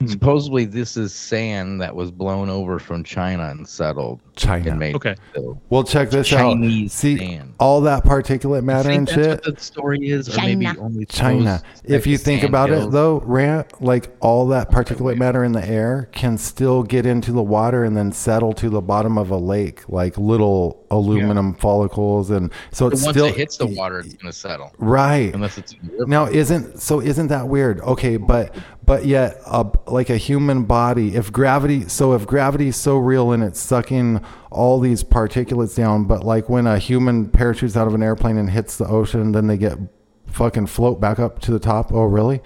Hmm. 0.00 0.06
Supposedly, 0.06 0.64
this 0.64 0.96
is 0.96 1.14
sand 1.14 1.80
that 1.80 1.94
was 1.94 2.10
blown 2.10 2.48
over 2.50 2.78
from 2.78 3.04
China 3.04 3.44
and 3.50 3.66
settled 3.68 4.20
China. 4.36 4.70
and 4.70 4.78
made. 4.78 4.96
Okay. 4.96 5.14
so- 5.34 5.58
Well, 5.70 5.84
check 5.84 6.10
this 6.10 6.26
Chinese 6.28 6.92
out. 6.92 6.98
See 6.98 7.16
sand. 7.18 7.54
all 7.60 7.80
that 7.82 8.04
particulate 8.04 8.64
matter 8.64 8.90
You 8.90 8.98
and 8.98 9.08
think 9.08 9.18
shit. 9.20 9.44
what 9.46 9.56
the 9.56 9.62
story 9.62 10.08
is, 10.08 10.28
or 10.36 10.40
maybe 10.42 10.64
China. 10.64 10.80
only 10.80 11.04
China. 11.06 11.62
If 11.84 12.06
you 12.06 12.18
think 12.18 12.40
sand 12.40 12.50
about 12.50 12.70
it 12.70 12.90
though, 12.90 13.20
Rant, 13.24 13.80
like 13.82 14.08
all 14.20 14.48
that 14.48 14.70
particulate 14.70 15.00
wait. 15.00 15.18
matter 15.18 15.44
in 15.44 15.52
the 15.52 15.66
air 15.66 16.08
can 16.12 16.36
still 16.38 16.82
get 16.82 17.06
into 17.06 17.30
the 17.32 17.42
water 17.42 17.84
and 17.84 17.96
then 17.96 18.10
settle 18.12 18.52
to 18.54 18.68
the 18.68 18.80
bottom 18.80 19.16
of 19.16 19.30
a 19.30 19.36
lake, 19.36 19.82
like 19.88 20.18
little 20.18 20.84
aluminum 20.90 21.54
follicles, 21.54 22.30
and 22.30 22.50
so 22.72 22.86
But 22.86 22.94
it's 22.94 23.04
once 23.04 23.16
still 23.16 23.26
it 23.26 23.34
hits 23.36 23.56
the 23.56 23.66
water, 23.66 24.00
it's 24.00 24.14
gonna 24.14 24.32
settle. 24.32 24.72
right. 24.78 25.34
Unless 25.34 25.58
it's 25.58 25.72
in 25.72 25.78
the 25.86 25.92
river. 25.92 26.06
Now, 26.06 26.26
isn't 26.26 26.80
so? 26.80 27.00
Isn't 27.00 27.28
that 27.28 27.48
weird? 27.48 27.80
Okay, 27.80 28.16
but 28.16 28.54
but 28.84 29.06
yet, 29.06 29.40
uh, 29.46 29.64
like 29.86 30.10
a 30.10 30.16
human 30.16 30.64
body, 30.64 31.14
if 31.14 31.32
gravity, 31.32 31.88
so 31.88 32.12
if 32.12 32.26
gravity 32.26 32.68
is 32.68 32.76
so 32.76 32.98
real 32.98 33.32
and 33.32 33.42
it's 33.42 33.60
sucking 33.60 34.24
all 34.50 34.80
these 34.80 35.02
particulates 35.02 35.74
down, 35.74 36.04
but 36.04 36.24
like 36.24 36.48
when 36.48 36.66
a 36.66 36.78
human 36.78 37.28
parachutes 37.28 37.76
out 37.76 37.86
of 37.86 37.94
an 37.94 38.02
airplane 38.02 38.36
and 38.36 38.50
hits 38.50 38.76
the 38.76 38.86
ocean, 38.86 39.32
then 39.32 39.46
they 39.46 39.56
get 39.56 39.78
fucking 40.26 40.66
float 40.66 41.00
back 41.00 41.18
up 41.18 41.38
to 41.40 41.50
the 41.50 41.58
top. 41.58 41.92
Oh, 41.92 42.04
really? 42.04 42.42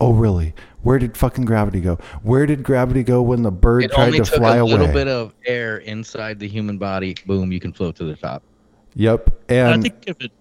Oh, 0.00 0.12
really? 0.12 0.54
Where 0.82 0.98
did 0.98 1.16
fucking 1.16 1.44
gravity 1.44 1.80
go? 1.80 1.98
Where 2.22 2.46
did 2.46 2.62
gravity 2.62 3.02
go 3.02 3.22
when 3.22 3.42
the 3.42 3.50
bird 3.50 3.84
it 3.84 3.92
tried 3.92 4.06
only 4.06 4.18
to 4.18 4.24
took 4.24 4.34
fly 4.36 4.56
a 4.56 4.64
little 4.64 4.88
bit 4.88 5.08
of 5.08 5.34
air 5.46 5.78
inside 5.78 6.38
the 6.38 6.48
human 6.48 6.78
body. 6.78 7.14
Boom, 7.26 7.52
you 7.52 7.60
can 7.60 7.72
float 7.72 7.96
to 7.96 8.04
the 8.04 8.16
top. 8.16 8.42
yep. 8.94 9.30
And 9.48 9.68
I 9.68 9.82
think 9.82 10.04
if 10.06 10.20
it, 10.20 10.32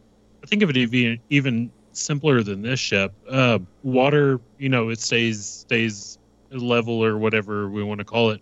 I 0.43 0.48
think 0.48 0.62
of 0.62 0.70
it 0.70 0.78
even 0.78 1.20
even 1.30 1.72
simpler 1.98 2.43
than 2.43 2.62
this, 2.62 2.80
ship. 2.80 3.14
Uh, 3.30 3.60
water, 3.84 4.39
you 4.58 4.70
know, 4.70 4.89
it 4.89 5.00
stays 5.00 5.43
stays 5.46 6.18
level 6.52 7.04
or 7.04 7.18
whatever 7.18 7.70
we 7.70 7.84
want 7.84 8.00
to 8.00 8.06
call 8.06 8.30
it. 8.32 8.41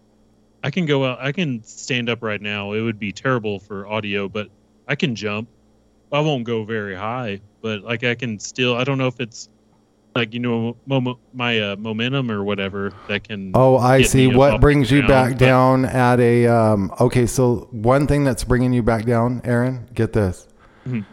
I 0.64 0.72
can 0.72 0.86
go 0.86 1.06
out. 1.06 1.20
I 1.20 1.32
can 1.32 1.64
stand 1.64 2.10
up 2.10 2.24
right 2.24 2.42
now. 2.42 2.74
It 2.74 2.82
would 2.82 3.00
be 3.00 3.12
terrible 3.12 3.60
for 3.60 3.86
audio, 3.88 4.30
but 4.30 4.48
I 4.88 4.96
can 4.96 5.16
jump. 5.16 5.50
I 6.12 6.20
won't 6.20 6.44
go 6.44 6.64
very 6.64 6.96
high, 6.96 7.42
but 7.62 7.82
like 7.82 8.04
I 8.04 8.16
can 8.16 8.40
still. 8.40 8.76
I 8.76 8.84
don't 8.84 8.98
know 8.98 9.08
if 9.08 9.20
it's 9.20 9.50
like 10.16 10.34
you 10.34 10.40
know 10.40 10.78
mom- 10.86 11.18
my 11.34 11.60
uh, 11.60 11.76
momentum 11.76 12.30
or 12.32 12.44
whatever 12.44 12.94
that 13.08 13.28
can. 13.28 13.52
Oh, 13.56 13.78
I 13.78 14.04
see. 14.04 14.28
What 14.28 14.62
brings 14.62 14.92
you 14.92 15.02
back 15.08 15.32
but- 15.32 15.40
down 15.40 15.86
at 15.86 16.20
a 16.20 16.48
um 16.48 16.94
okay, 17.00 17.26
so 17.26 17.68
one 17.72 18.06
thing 18.08 18.24
that's 18.24 18.44
bringing 18.44 18.74
you 18.74 18.84
back 18.84 19.06
down, 19.06 19.42
Aaron, 19.44 19.90
get 19.94 20.14
this. 20.14 20.48
Mhm. 20.88 21.06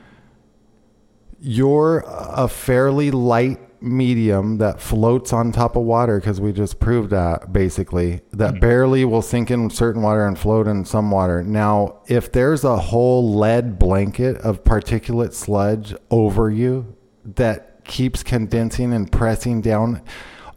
You're 1.41 2.05
a 2.07 2.49
fairly 2.49 3.11
light 3.11 3.59
medium 3.83 4.59
that 4.59 4.81
floats 4.81 5.33
on 5.33 5.53
top 5.53 5.75
of 5.77 5.85
water 5.85 6.21
because 6.21 6.41
we 6.41 6.53
just 6.53 6.79
proved 6.81 7.11
that 7.11 7.53
basically 7.53 8.21
that 8.33 8.53
mm-hmm. 8.53 8.61
barely 8.61 9.05
will 9.05 9.23
sink 9.23 9.51
in 9.51 9.71
certain 9.71 10.03
water 10.03 10.27
and 10.27 10.39
float 10.39 10.67
in 10.67 10.85
some 10.85 11.11
water. 11.11 11.43
Now, 11.43 12.01
if 12.07 12.31
there's 12.31 12.65
a 12.65 12.77
whole 12.77 13.35
lead 13.35 13.79
blanket 13.79 14.37
of 14.39 14.65
particulate 14.65 15.33
sludge 15.33 15.95
over 16.11 16.51
you 16.51 16.95
that 17.25 17.85
keeps 17.85 18.23
condensing 18.23 18.93
and 18.93 19.11
pressing 19.11 19.61
down, 19.61 20.03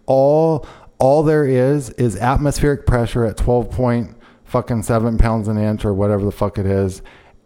all 0.05 0.67
all 0.99 1.23
there 1.23 1.45
is 1.45 1.89
is 1.91 2.15
atmospheric 2.17 2.85
pressure 2.85 3.25
at 3.25 3.37
12 3.37 3.71
point 3.71 4.17
fucking 4.43 4.83
7 4.83 5.17
pounds 5.17 5.47
an 5.47 5.57
inch 5.57 5.83
or 5.83 5.93
whatever 5.93 6.23
the 6.23 6.31
fuck 6.31 6.57
it 6.57 6.65
is 6.65 7.01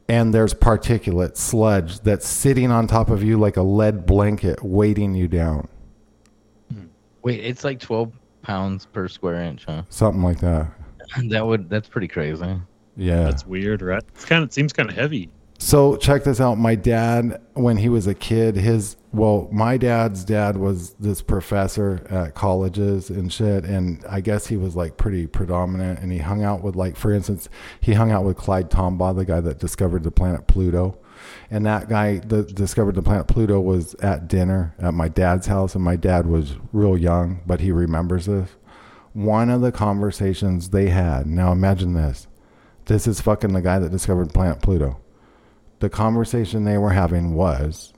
and 0.10 0.34
there's 0.34 0.54
particulate 0.54 1.36
sludge 1.38 2.00
that's 2.02 2.28
sitting 2.28 2.72
on 2.72 2.88
top 2.88 3.10
of 3.10 3.24
you 3.24 3.38
like 3.38 3.58
a 3.58 3.62
lead 3.62 4.06
blanket 4.06 4.64
weighting 4.64 5.14
you 5.16 5.28
down 5.28 5.68
Wait, 7.24 7.44
it's 7.44 7.64
like 7.64 7.80
twelve 7.80 8.14
pounds 8.42 8.86
per 8.86 9.08
square 9.08 9.42
inch, 9.42 9.66
huh? 9.66 9.84
something 9.90 10.24
like 10.24 10.40
that 10.40 10.68
That 11.30 11.46
would 11.46 11.70
that's 11.70 11.90
pretty 11.90 12.08
crazy. 12.08 12.60
yeah 12.96 13.24
That's 13.24 13.46
weird, 13.46 13.82
right? 13.82 14.04
It's 14.16 14.26
kind 14.26 14.44
of 14.44 14.52
seems 14.54 14.72
kind 14.74 14.90
of 14.90 14.96
heavy. 14.96 15.30
So 15.60 15.96
check 15.98 16.24
this 16.24 16.40
out. 16.40 16.56
My 16.56 16.76
dad, 16.76 17.42
when 17.54 17.78
he 17.78 17.90
was 17.90 18.06
a 18.08 18.14
kid, 18.14 18.56
his 18.56 18.96
well, 19.18 19.50
my 19.52 19.78
dad's 19.78 20.24
dad 20.24 20.58
was 20.58 20.92
this 20.94 21.22
professor 21.22 22.06
at 22.10 22.36
colleges 22.36 23.10
and 23.10 23.32
shit, 23.32 23.66
and 23.66 24.04
I 24.10 24.22
guess 24.22 24.48
he 24.48 24.58
was 24.58 24.76
like 24.76 24.98
pretty 24.98 25.28
predominant. 25.28 26.00
And 26.00 26.12
he 26.12 26.20
hung 26.20 26.44
out 26.44 26.64
with 26.64 26.76
like, 26.76 26.96
for 26.96 27.12
instance, 27.12 27.50
he 27.82 27.94
hung 27.94 28.12
out 28.12 28.24
with 28.24 28.38
Clyde 28.38 28.70
Tombaugh, 28.70 29.16
the 29.16 29.26
guy 29.26 29.40
that 29.42 29.60
discovered 29.60 30.04
the 30.04 30.12
planet 30.12 30.48
Pluto. 30.48 30.98
And 31.50 31.66
that 31.66 31.90
guy 31.90 32.20
that 32.20 32.54
discovered 32.54 32.96
the 32.96 33.02
planet 33.02 33.28
Pluto 33.28 33.60
was 33.60 33.96
at 33.96 34.28
dinner 34.28 34.76
at 34.78 34.94
my 34.94 35.08
dad's 35.08 35.48
house, 35.48 35.76
and 35.76 35.84
my 35.84 35.96
dad 35.96 36.28
was 36.28 36.56
real 36.72 36.98
young, 36.98 37.42
but 37.46 37.60
he 37.60 37.72
remembers 37.72 38.28
this. 38.28 38.52
One 39.14 39.50
of 39.50 39.62
the 39.62 39.72
conversations 39.72 40.70
they 40.70 40.90
had. 40.90 41.26
Now 41.26 41.52
imagine 41.52 41.94
this. 41.94 42.28
This 42.86 43.08
is 43.08 43.20
fucking 43.20 43.54
the 43.54 43.62
guy 43.62 43.80
that 43.80 43.90
discovered 43.90 44.34
planet 44.34 44.62
Pluto 44.62 45.02
the 45.80 45.90
conversation 45.90 46.64
they 46.64 46.78
were 46.78 46.92
having 46.92 47.34
was 47.34 47.94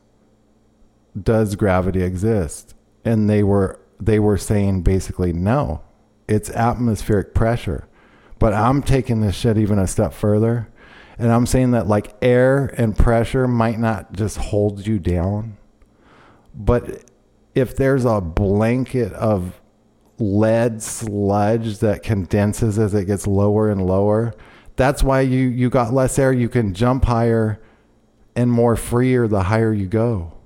does 1.21 1.55
gravity 1.55 2.01
exist? 2.01 2.73
And 3.05 3.29
they 3.29 3.43
were 3.43 3.79
they 3.99 4.19
were 4.19 4.37
saying 4.37 4.81
basically 4.81 5.33
no. 5.33 5.81
It's 6.27 6.49
atmospheric 6.49 7.33
pressure. 7.33 7.87
But 8.37 8.53
i'm 8.53 8.81
taking 8.81 9.21
this 9.21 9.35
shit 9.35 9.57
even 9.57 9.79
a 9.79 9.87
step 9.87 10.13
further. 10.13 10.69
And 11.17 11.31
i'm 11.31 11.45
saying 11.45 11.71
that 11.71 11.87
like 11.87 12.15
air 12.21 12.73
and 12.77 12.97
pressure 12.97 13.47
might 13.47 13.79
not 13.79 14.13
just 14.13 14.37
hold 14.37 14.85
you 14.85 14.99
down. 14.99 15.57
But 16.53 17.09
if 17.55 17.75
there's 17.75 18.05
a 18.05 18.21
blanket 18.21 19.11
of 19.13 19.59
lead 20.17 20.81
sludge 20.81 21.79
that 21.79 22.03
condenses 22.03 22.77
as 22.77 22.93
it 22.93 23.05
gets 23.05 23.25
lower 23.25 23.71
and 23.71 23.85
lower 23.85 24.33
that's 24.75 25.03
why 25.03 25.21
you 25.21 25.39
you 25.39 25.69
got 25.69 25.93
less 25.93 26.17
air. 26.17 26.31
You 26.31 26.47
can 26.47 26.73
jump 26.73 27.03
higher 27.05 27.61
and 28.35 28.49
more 28.49 28.77
freer 28.77 29.27
the 29.27 29.43
higher 29.43 29.73
you 29.73 29.87
go 29.87 30.38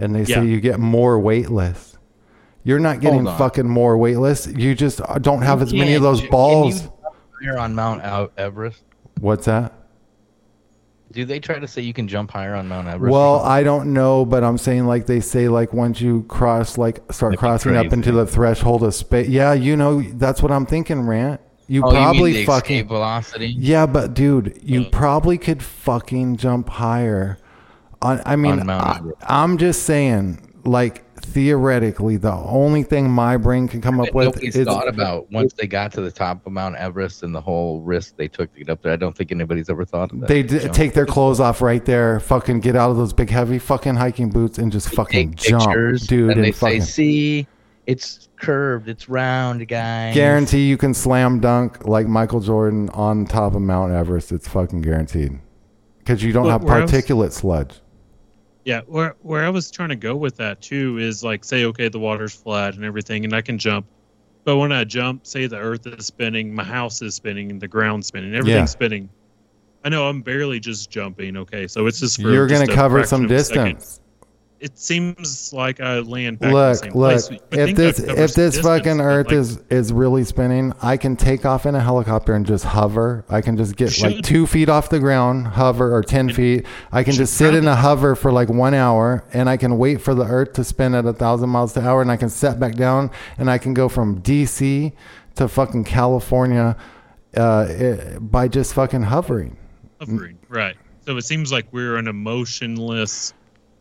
and 0.00 0.14
they 0.14 0.22
Yeah. 0.22 0.36
say 0.40 0.46
you 0.46 0.60
get 0.60 0.78
more 0.80 1.18
weightless 1.18 1.96
you're 2.64 2.78
not 2.78 3.00
getting 3.00 3.26
on. 3.26 3.38
fucking 3.38 3.68
more 3.68 3.96
weightless 3.96 4.46
you 4.46 4.74
just 4.74 5.00
don't 5.22 5.42
have 5.42 5.62
as 5.62 5.72
many 5.72 5.94
of 5.94 6.02
those 6.02 6.20
can 6.20 6.30
balls 6.30 6.88
You're 7.42 7.58
on 7.58 7.74
Mount 7.74 8.02
Out 8.02 8.32
Everest, 8.36 8.82
what's 9.20 9.46
that 9.46 9.72
Do 11.12 11.24
they 11.24 11.40
try 11.40 11.58
to 11.58 11.66
say 11.66 11.82
you 11.82 11.92
can 11.92 12.06
jump 12.06 12.30
higher 12.30 12.54
on 12.54 12.68
Mount 12.68 12.86
Everest? 12.86 13.10
Well, 13.12 13.40
I 13.40 13.64
don't 13.64 13.92
know, 13.92 14.24
but 14.24 14.44
I'm 14.44 14.56
saying 14.58 14.86
like 14.86 15.06
they 15.06 15.18
say 15.20 15.48
like 15.48 15.72
once 15.72 16.00
you 16.00 16.22
cross 16.28 16.78
like 16.78 16.98
start 17.12 17.32
That'd 17.32 17.38
crossing 17.40 17.74
up 17.76 17.84
crazy. 17.88 17.94
into 17.96 18.12
the 18.12 18.26
threshold 18.26 18.84
of 18.84 18.94
space. 18.94 19.26
Yeah, 19.28 19.52
you 19.54 19.76
know 19.76 20.02
that's 20.02 20.40
what 20.40 20.52
I'm 20.52 20.66
thinking, 20.66 21.00
Rant. 21.06 21.40
You 21.66 21.82
Oh, 21.84 21.90
probably 21.90 22.30
you 22.30 22.36
mean 22.38 22.46
the 22.46 22.52
fucking 22.52 22.86
velocity. 22.88 23.46
Yeah, 23.58 23.86
but 23.86 24.14
dude, 24.14 24.60
you 24.62 24.82
Uh. 24.82 24.90
probably 24.92 25.36
could 25.38 25.62
fucking 25.64 26.36
jump 26.36 26.68
higher. 26.68 27.38
On, 28.02 28.20
I 28.24 28.36
mean, 28.36 28.60
On 28.60 28.70
I, 28.70 29.00
I'm 29.22 29.58
just 29.58 29.82
saying, 29.82 30.54
like 30.64 31.04
theoretically, 31.20 32.16
the 32.16 32.32
only 32.32 32.82
thing 32.82 33.10
my 33.10 33.36
brain 33.36 33.68
can 33.68 33.80
come 33.80 34.00
up 34.00 34.12
with 34.12 34.26
Nobody's 34.26 34.56
is 34.56 34.66
thought 34.66 34.88
about 34.88 35.30
once 35.30 35.52
they 35.52 35.66
got 35.66 35.92
to 35.92 36.00
the 36.00 36.10
top 36.10 36.46
of 36.46 36.52
Mount 36.52 36.76
Everest 36.76 37.22
and 37.22 37.34
the 37.34 37.40
whole 37.40 37.80
risk 37.82 38.16
they 38.16 38.26
took 38.28 38.52
to 38.54 38.60
get 38.60 38.70
up 38.70 38.82
there. 38.82 38.92
I 38.92 38.96
don't 38.96 39.16
think 39.16 39.30
anybody's 39.32 39.68
ever 39.70 39.84
thought 39.84 40.12
of 40.12 40.20
that. 40.20 40.28
they 40.28 40.42
d- 40.42 40.60
take 40.70 40.94
their 40.94 41.06
clothes 41.06 41.40
off 41.40 41.60
right 41.60 41.84
there, 41.84 42.20
fucking 42.20 42.60
get 42.60 42.74
out 42.74 42.90
of 42.90 42.96
those 42.96 43.12
big 43.12 43.30
heavy 43.30 43.58
fucking 43.58 43.94
hiking 43.96 44.30
boots 44.30 44.58
and 44.58 44.72
just 44.72 44.88
fucking 44.94 45.34
take 45.34 45.50
jump, 45.50 45.64
pictures, 45.66 46.06
dude, 46.06 46.30
and 46.30 46.38
and, 46.38 46.44
they 46.44 46.52
fucking 46.52 46.80
say, 46.82 46.86
"See, 46.90 47.46
it's 47.86 48.28
curved, 48.36 48.88
it's 48.88 49.08
round, 49.08 49.66
guys." 49.68 50.14
guarantee 50.14 50.68
you 50.68 50.76
can 50.76 50.94
slam 50.94 51.38
dunk 51.40 51.86
like 51.86 52.06
Michael 52.06 52.40
Jordan 52.40 52.88
on 52.90 53.26
top 53.26 53.54
of 53.54 53.60
Mount 53.62 53.92
Everest. 53.92 54.32
It's 54.32 54.48
fucking 54.48 54.80
guaranteed 54.82 55.38
because 55.98 56.24
you 56.24 56.32
don't 56.32 56.44
Where- 56.44 56.52
have 56.52 56.64
where 56.64 56.80
else- 56.80 56.90
particulate 56.90 57.32
sludge. 57.32 57.80
Yeah, 58.70 58.82
where 58.86 59.16
where 59.22 59.44
I 59.44 59.48
was 59.48 59.68
trying 59.68 59.88
to 59.88 59.96
go 59.96 60.14
with 60.14 60.36
that 60.36 60.62
too 60.62 60.96
is 60.98 61.24
like 61.24 61.42
say 61.44 61.64
okay 61.64 61.88
the 61.88 61.98
water's 61.98 62.32
flat 62.32 62.76
and 62.76 62.84
everything 62.84 63.24
and 63.24 63.34
I 63.34 63.40
can 63.40 63.58
jump. 63.58 63.84
But 64.44 64.58
when 64.58 64.70
I 64.70 64.84
jump, 64.84 65.26
say 65.26 65.48
the 65.48 65.56
earth 65.58 65.88
is 65.88 66.06
spinning, 66.06 66.54
my 66.54 66.62
house 66.62 67.02
is 67.02 67.16
spinning, 67.16 67.50
and 67.50 67.60
the 67.60 67.66
ground's 67.66 68.06
spinning, 68.06 68.32
everything's 68.32 68.60
Yeah. 68.60 68.64
spinning. 68.66 69.08
I 69.84 69.88
know 69.88 70.08
I'm 70.08 70.22
barely 70.22 70.60
just 70.60 70.88
jumping, 70.88 71.36
okay? 71.36 71.66
So 71.66 71.86
it's 71.86 71.98
just 71.98 72.22
for 72.22 72.30
You're 72.30 72.46
gonna 72.46 72.62
a 72.62 72.68
cover 72.68 73.02
some 73.02 73.24
of 73.24 73.30
a 73.32 73.42
second. 73.42 73.74
distance. 73.78 73.99
It 74.60 74.78
seems 74.78 75.54
like 75.54 75.80
I 75.80 76.00
land 76.00 76.38
back 76.38 76.48
in 76.48 76.54
the 76.54 76.60
look, 76.60 76.76
same 76.76 76.92
look. 76.92 77.10
place. 77.10 77.40
If 77.50 77.76
this 77.76 77.98
if 77.98 78.34
this 78.34 78.60
fucking 78.60 79.00
Earth 79.00 79.28
like, 79.28 79.36
is 79.36 79.58
is 79.70 79.90
really 79.90 80.22
spinning, 80.22 80.74
I 80.82 80.98
can 80.98 81.16
take 81.16 81.46
off 81.46 81.64
in 81.64 81.74
a 81.74 81.80
helicopter 81.80 82.34
and 82.34 82.44
just 82.44 82.66
hover. 82.66 83.24
I 83.30 83.40
can 83.40 83.56
just 83.56 83.76
get 83.76 83.98
like 84.02 84.22
two 84.22 84.46
feet 84.46 84.68
off 84.68 84.90
the 84.90 84.98
ground, 84.98 85.46
hover, 85.46 85.94
or 85.94 86.02
ten 86.02 86.28
feet. 86.28 86.66
I 86.92 87.04
can 87.04 87.14
just 87.14 87.38
sit 87.38 87.54
in 87.54 87.66
a 87.66 87.74
hover 87.74 88.14
for 88.14 88.32
like 88.32 88.50
one 88.50 88.74
hour, 88.74 89.24
and 89.32 89.48
I 89.48 89.56
can 89.56 89.78
wait 89.78 90.02
for 90.02 90.14
the 90.14 90.24
Earth 90.24 90.52
to 90.54 90.64
spin 90.64 90.94
at 90.94 91.06
a 91.06 91.14
thousand 91.14 91.48
miles 91.48 91.72
per 91.72 91.80
hour, 91.80 92.02
and 92.02 92.12
I 92.12 92.18
can 92.18 92.28
set 92.28 92.60
back 92.60 92.74
down, 92.74 93.10
and 93.38 93.50
I 93.50 93.56
can 93.56 93.72
go 93.72 93.88
from 93.88 94.20
DC 94.20 94.92
to 95.36 95.48
fucking 95.48 95.84
California 95.84 96.76
uh, 97.34 97.60
eh, 97.60 98.18
by 98.18 98.46
just 98.46 98.74
fucking 98.74 99.04
hovering. 99.04 99.56
hovering, 100.00 100.38
right? 100.50 100.76
So 101.06 101.16
it 101.16 101.22
seems 101.22 101.50
like 101.50 101.66
we're 101.72 101.96
in 101.96 102.08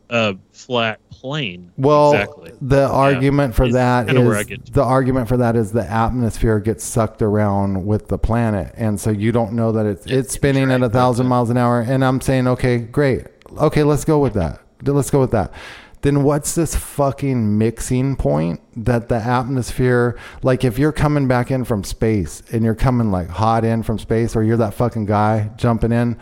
a 0.09 0.35
flat 0.51 0.99
plane. 1.09 1.71
Well, 1.77 2.13
exactly. 2.13 2.53
the 2.61 2.87
argument 2.87 3.53
for 3.55 3.65
It's 3.65 3.73
that 3.73 4.07
kinda 4.07 4.21
where 4.21 4.37
I 4.37 4.43
get 4.43 4.65
to. 4.65 4.71
the 4.71 4.83
argument 4.83 5.27
for 5.27 5.37
that 5.37 5.55
is 5.55 5.71
the 5.71 5.89
atmosphere 5.89 6.59
gets 6.59 6.83
sucked 6.83 7.21
around 7.21 7.85
with 7.85 8.07
the 8.07 8.17
planet, 8.17 8.73
and 8.77 8.99
so 8.99 9.09
you 9.11 9.31
don't 9.31 9.53
know 9.53 9.71
that 9.73 9.85
it's 9.85 10.05
it's 10.07 10.33
spinning 10.33 10.71
at 10.71 10.81
a 10.81 10.89
thousand 10.89 11.27
miles 11.27 11.49
an 11.49 11.57
hour. 11.57 11.81
And 11.81 12.03
I'm 12.03 12.21
saying, 12.21 12.47
okay, 12.47 12.77
great, 12.79 13.27
okay, 13.57 13.83
let's 13.83 14.05
go 14.05 14.19
with 14.19 14.33
that. 14.33 14.61
Let's 14.83 15.09
go 15.11 15.19
with 15.19 15.31
that. 15.31 15.51
Then 16.01 16.23
what's 16.23 16.55
this 16.55 16.75
fucking 16.75 17.57
mixing 17.57 18.15
point 18.15 18.61
that 18.85 19.09
the 19.09 19.17
atmosphere, 19.17 20.17
like 20.43 20.63
if 20.63 20.79
you're 20.79 20.93
coming 20.93 21.27
back 21.27 21.51
in 21.51 21.65
from 21.65 21.83
space 21.83 22.41
and 22.53 22.63
you're 22.63 22.73
coming 22.75 23.11
like 23.11 23.27
hot 23.27 23.65
in 23.65 23.83
from 23.83 23.99
space, 23.99 24.33
or 24.35 24.41
you're 24.43 24.55
that 24.57 24.73
fucking 24.73 25.05
guy 25.05 25.51
jumping 25.57 25.91
in, 25.91 26.17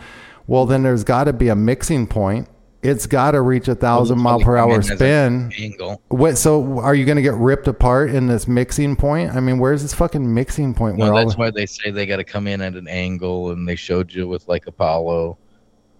well 0.48 0.66
then 0.66 0.82
there's 0.82 1.04
got 1.04 1.24
to 1.24 1.32
be 1.32 1.48
a 1.48 1.54
mixing 1.54 2.08
point. 2.08 2.48
It's 2.80 3.06
got 3.06 3.32
to 3.32 3.40
reach 3.40 3.66
a 3.66 3.74
thousand 3.74 4.18
mile 4.20 4.38
per 4.40 4.56
hour 4.56 4.80
spin. 4.82 5.52
Angle. 5.58 6.00
What? 6.08 6.38
So 6.38 6.78
are 6.78 6.94
you 6.94 7.04
going 7.04 7.16
to 7.16 7.22
get 7.22 7.34
ripped 7.34 7.66
apart 7.66 8.10
in 8.10 8.28
this 8.28 8.46
mixing 8.46 8.94
point? 8.94 9.34
I 9.34 9.40
mean, 9.40 9.58
where's 9.58 9.82
this 9.82 9.92
fucking 9.94 10.32
mixing 10.32 10.74
point? 10.74 10.96
No, 10.96 11.12
that's 11.14 11.34
the- 11.34 11.38
why 11.40 11.50
they 11.50 11.66
say 11.66 11.90
they 11.90 12.06
got 12.06 12.18
to 12.18 12.24
come 12.24 12.46
in 12.46 12.60
at 12.60 12.74
an 12.74 12.86
angle, 12.86 13.50
and 13.50 13.68
they 13.68 13.74
showed 13.74 14.12
you 14.12 14.28
with 14.28 14.46
like 14.46 14.68
Apollo, 14.68 15.36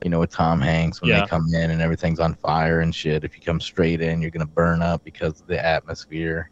you 0.04 0.10
know, 0.10 0.20
with 0.20 0.30
Tom 0.30 0.60
Hanks 0.60 1.02
when 1.02 1.10
Yeah. 1.10 1.22
they 1.22 1.26
come 1.26 1.46
in 1.52 1.72
and 1.72 1.82
everything's 1.82 2.20
on 2.20 2.34
fire 2.34 2.80
and 2.80 2.94
shit. 2.94 3.24
If 3.24 3.34
you 3.34 3.42
come 3.42 3.58
straight 3.58 4.00
in, 4.00 4.22
you're 4.22 4.30
gonna 4.30 4.46
burn 4.46 4.80
up 4.80 5.02
because 5.04 5.40
of 5.40 5.48
the 5.48 5.64
atmosphere. 5.64 6.50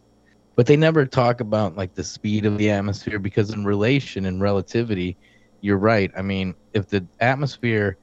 But 0.57 0.65
they 0.65 0.75
never 0.75 1.05
talk 1.05 1.39
about 1.39 1.77
like 1.77 1.93
the 1.95 2.03
speed 2.03 2.45
of 2.45 2.57
the 2.57 2.69
atmosphere 2.69 3.19
because 3.19 3.51
in 3.51 3.63
relation 3.63 4.25
and 4.25 4.41
relativity, 4.41 5.15
you're 5.61 5.77
right. 5.77 6.11
I 6.17 6.21
mean, 6.21 6.53
if 6.73 6.87
the 6.89 7.05
atmosphere, 7.21 7.95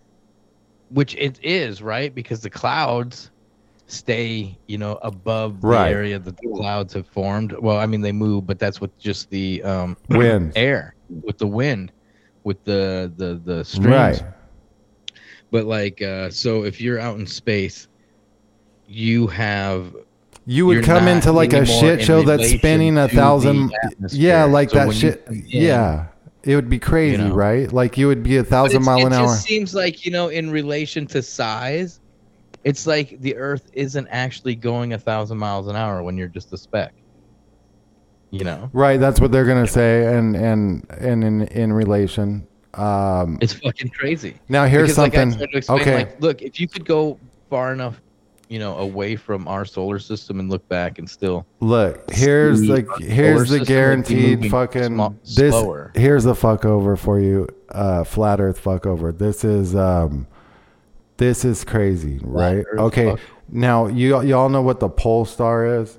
which 0.90 1.14
it 1.16 1.38
is, 1.42 1.82
right, 1.82 2.14
because 2.14 2.40
the 2.40 2.50
clouds 2.50 3.30
stay, 3.86 4.56
you 4.66 4.78
know, 4.78 4.98
above 5.02 5.60
the 5.60 5.66
Right. 5.68 5.90
area 5.92 6.18
that 6.18 6.36
the 6.36 6.48
clouds 6.56 6.94
have 6.94 7.06
formed. 7.06 7.52
Well, 7.52 7.78
I 7.78 7.86
mean, 7.86 8.00
they 8.00 8.12
move, 8.12 8.46
but 8.46 8.58
that's 8.58 8.80
with 8.80 8.96
just 8.98 9.28
the 9.30 9.62
um, 9.62 9.96
Wind. 10.10 10.52
air, 10.56 10.94
with 11.22 11.38
the 11.38 11.46
wind, 11.46 11.92
with 12.44 12.62
the 12.64 13.12
the 13.16 13.40
the 13.44 13.64
strings. 13.64 13.88
right? 14.22 14.22
But 15.50 15.66
like, 15.66 16.00
uh, 16.02 16.30
so 16.30 16.64
if 16.64 16.80
you're 16.80 16.98
out 16.98 17.18
in 17.18 17.26
space, 17.26 17.88
you 18.88 19.26
have 19.28 19.94
You 20.46 20.66
would 20.66 20.84
come 20.84 21.06
into 21.08 21.30
like 21.32 21.52
a 21.52 21.64
shit 21.64 22.02
show 22.02 22.22
that's 22.22 22.50
spinning 22.50 22.98
a 22.98 23.08
thousand. 23.08 23.72
Yeah, 24.10 24.44
like 24.44 24.70
So 24.70 24.76
that 24.86 24.94
shit. 24.94 25.24
in- 25.28 25.44
Yeah, 25.46 26.06
it 26.46 26.54
would 26.56 26.68
be 26.68 26.78
crazy, 26.78 27.16
know. 27.18 27.34
right? 27.34 27.72
Like 27.72 27.96
you 27.98 28.06
would 28.06 28.22
be 28.22 28.36
a 28.36 28.44
thousand 28.44 28.82
it's- 28.82 28.86
mile 28.86 28.98
it 28.98 29.06
an 29.06 29.12
hour. 29.14 29.24
It 29.24 29.28
just 29.28 29.44
seems 29.44 29.74
like 29.74 30.04
you 30.04 30.10
know, 30.12 30.28
in 30.28 30.50
relation 30.50 31.06
to 31.08 31.22
size, 31.22 32.00
it's 32.64 32.86
like 32.86 33.20
the 33.20 33.36
Earth 33.36 33.70
isn't 33.72 34.06
actually 34.08 34.54
going 34.54 34.92
a 34.92 34.98
thousand 34.98 35.38
miles 35.38 35.66
an 35.68 35.76
hour 35.76 36.02
when 36.02 36.16
you're 36.16 36.28
just 36.28 36.52
a 36.52 36.56
speck. 36.58 36.92
You 38.30 38.42
know, 38.44 38.68
Right, 38.72 38.98
that's 38.98 39.20
what 39.20 39.30
they're 39.30 39.44
gonna 39.44 39.66
say, 39.66 40.06
and 40.12 40.34
and 40.34 40.84
and 40.90 41.22
in 41.22 41.42
in 41.48 41.72
relation. 41.72 42.46
Um, 42.74 43.38
it's 43.40 43.52
fucking 43.52 43.90
crazy. 43.90 44.34
now 44.48 44.64
here's 44.66 44.88
because, 44.88 44.98
like, 44.98 45.14
I 45.14 45.18
something. 45.18 45.38
tried 45.38 45.50
to 45.52 45.58
explain, 45.58 45.80
okay, 45.82 45.96
like, 45.98 46.20
look, 46.20 46.42
if 46.42 46.58
you 46.58 46.66
could 46.66 46.84
go 46.84 47.20
far 47.48 47.72
enough, 47.72 48.00
you 48.54 48.60
know, 48.60 48.76
away 48.78 49.16
from 49.16 49.48
our 49.48 49.64
solar 49.64 49.98
system 49.98 50.38
and 50.38 50.48
look 50.48 50.66
back 50.68 51.00
and 51.00 51.10
still 51.10 51.44
look. 51.58 52.08
Here's 52.12 52.60
the 52.60 52.82
the 52.82 53.04
here's 53.04 53.48
the 53.48 53.58
system 53.58 53.58
would 53.58 53.66
be 53.66 53.66
guaranteed 53.66 54.48
fucking 54.52 54.82
sma- 54.94 55.12
this. 55.24 55.52
slower. 55.52 55.90
Here's 55.96 56.22
the 56.22 56.36
fuck 56.36 56.64
over 56.64 56.94
for 56.94 57.18
you, 57.18 57.48
uh, 57.70 58.04
flat 58.04 58.40
Earth 58.40 58.60
fuck 58.60 58.86
over. 58.86 59.10
This 59.10 59.42
is 59.42 59.74
um, 59.74 60.28
this 61.16 61.44
is 61.44 61.64
crazy, 61.64 62.20
right? 62.22 62.64
Earth 62.64 62.78
Okay, 62.78 63.10
fuck. 63.10 63.20
now 63.48 63.88
you 63.88 64.22
y'all 64.22 64.48
know 64.48 64.62
what 64.62 64.78
the 64.78 64.88
pole 64.88 65.24
star 65.24 65.66
is. 65.80 65.98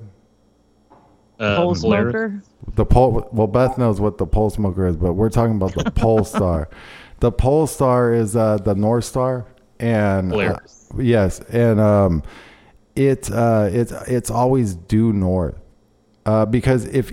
Uh, 1.38 1.58
Pole 1.58 1.76
smoker. 1.76 2.42
The 2.76 2.86
pole. 2.86 3.28
Well, 3.34 3.48
Beth 3.48 3.78
knows 3.78 4.00
what 4.00 4.18
the 4.18 4.26
pole 4.26 4.50
smoker 4.50 4.88
is, 4.88 4.96
but 4.96 5.12
we're 5.16 5.30
talking 5.30 5.58
about 5.58 5.74
the 5.74 5.92
pole 5.96 6.24
star. 6.24 6.70
The 7.20 7.34
pole 7.34 7.68
star 7.68 8.14
is 8.14 8.38
uh, 8.38 8.60
the 8.60 8.76
North 8.76 9.04
Star, 9.04 9.46
and 9.78 10.32
uh, 10.32 10.36
Polaris. 10.36 10.85
Yes, 11.00 11.40
and 11.50 11.80
um, 11.80 12.24
it 12.96 13.30
uh, 13.32 13.70
it's 13.72 13.92
it's 14.08 14.30
always 14.30 14.76
due 14.76 15.14
north, 15.14 15.56
uh, 16.26 16.46
because 16.46 16.86
if 16.86 17.12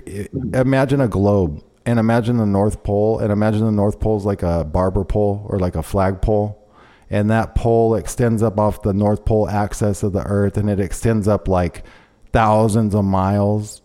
imagine 0.53 1.01
a 1.01 1.07
globe 1.07 1.63
and 1.85 1.99
imagine 1.99 2.37
the 2.37 2.45
North 2.45 2.83
Pole, 2.83 3.19
and 3.19 3.31
imagine 3.31 3.65
the 3.65 3.71
North 3.71 3.99
Pole 3.99 4.17
is 4.17 4.25
like 4.25 4.41
a 4.43 4.63
barber 4.63 5.03
pole 5.03 5.45
or 5.49 5.59
like 5.59 5.75
a 5.75 5.83
flag 5.83 6.21
pole, 6.21 6.57
and 7.09 7.29
that 7.29 7.55
pole 7.55 7.95
extends 7.95 8.41
up 8.41 8.57
off 8.57 8.81
the 8.83 8.93
North 8.93 9.25
Pole 9.25 9.49
axis 9.49 10.01
of 10.03 10.13
the 10.13 10.23
Earth, 10.25 10.55
and 10.57 10.69
it 10.69 10.79
extends 10.79 11.27
up 11.27 11.47
like 11.49 11.83
thousands 12.31 12.95
of 12.95 13.03
miles 13.03 13.81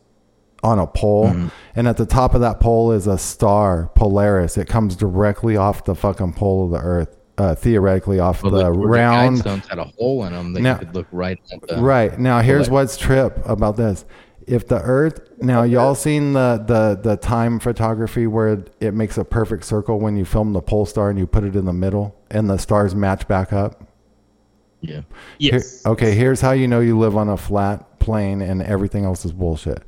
on 0.62 0.78
a 0.78 0.86
pole, 0.86 1.26
Mm-hmm. 1.26 1.48
and 1.76 1.88
at 1.88 1.96
the 1.96 2.06
top 2.06 2.34
of 2.34 2.40
that 2.40 2.60
pole 2.60 2.92
is 2.92 3.06
a 3.08 3.18
star, 3.18 3.90
Polaris. 3.94 4.56
It 4.56 4.68
comes 4.68 4.94
directly 4.96 5.56
off 5.56 5.84
the 5.84 5.94
fucking 5.94 6.32
pole 6.34 6.64
of 6.66 6.70
the 6.70 6.78
Earth, 6.86 7.16
uh, 7.38 7.54
theoretically 7.54 8.20
off 8.20 8.42
Well, 8.42 8.52
the 8.52 8.64
the, 8.64 8.72
round. 8.72 9.38
The 9.38 9.42
guidestones 9.44 9.66
had 9.68 9.78
a 9.78 9.84
hole 9.84 10.24
in 10.24 10.32
them 10.32 10.52
that 10.52 10.60
Now- 10.60 10.72
you 10.74 10.78
could 10.80 10.94
look 10.94 11.06
right 11.12 11.38
at. 11.52 11.66
The, 11.68 11.76
right 11.80 12.18
now, 12.18 12.40
here's 12.40 12.68
Polaris. 12.68 12.92
what's 12.92 12.96
trip 12.98 13.40
about 13.48 13.76
this. 13.76 14.04
If 14.46 14.66
the 14.66 14.80
Earth, 14.80 15.20
now 15.42 15.62
y'all 15.62 15.94
seen 15.94 16.32
the 16.32 16.62
the 16.66 16.98
the 17.10 17.16
time 17.18 17.58
photography 17.60 18.26
where 18.26 18.64
it 18.80 18.94
makes 18.94 19.18
a 19.18 19.24
perfect 19.24 19.64
circle 19.64 20.00
when 20.00 20.16
you 20.16 20.24
film 20.24 20.54
the 20.54 20.62
pole 20.62 20.86
star 20.86 21.10
and 21.10 21.18
you 21.18 21.26
put 21.26 21.44
it 21.44 21.54
in 21.54 21.66
the 21.66 21.72
middle 21.74 22.16
and 22.30 22.48
the 22.48 22.56
stars 22.56 22.94
match 22.94 23.28
back 23.28 23.52
up. 23.52 23.84
Yeah. 24.80 25.02
Here- 25.38 25.52
Yes. 25.54 25.84
okay, 25.84 26.14
here's 26.14 26.40
how 26.40 26.52
you 26.52 26.66
know 26.66 26.80
you 26.80 26.98
live 26.98 27.14
on 27.16 27.28
a 27.28 27.36
flat 27.36 27.98
plane 27.98 28.40
and 28.40 28.62
everything 28.62 29.04
else 29.04 29.24
is 29.26 29.32
bullshit. 29.32 29.82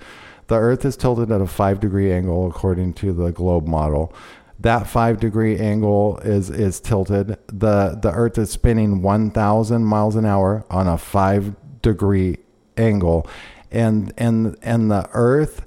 The 0.49 0.57
Earth 0.57 0.85
is 0.85 0.97
tilted 0.97 1.31
at 1.31 1.41
a 1.41 1.47
five 1.47 1.81
degree 1.81 2.13
angle 2.13 2.47
according 2.49 2.95
to 2.95 3.13
the 3.15 3.31
globe 3.31 3.67
model. 3.67 4.13
That 4.61 4.87
five 4.87 5.19
degree 5.21 5.59
angle 5.59 6.19
is 6.19 6.51
is 6.51 6.81
tilted. 6.81 7.39
the 7.47 7.99
The 8.01 8.13
Earth 8.13 8.37
is 8.37 8.51
spinning 8.51 9.01
one 9.01 9.31
thousand 9.31 9.85
miles 9.85 10.17
an 10.17 10.27
hour 10.27 10.67
on 10.71 10.87
a 10.87 10.99
five 10.99 11.55
degree 11.81 12.39
angle, 12.77 13.27
and 13.71 14.13
and 14.19 14.57
and 14.61 14.91
the 14.91 15.09
Earth 15.13 15.65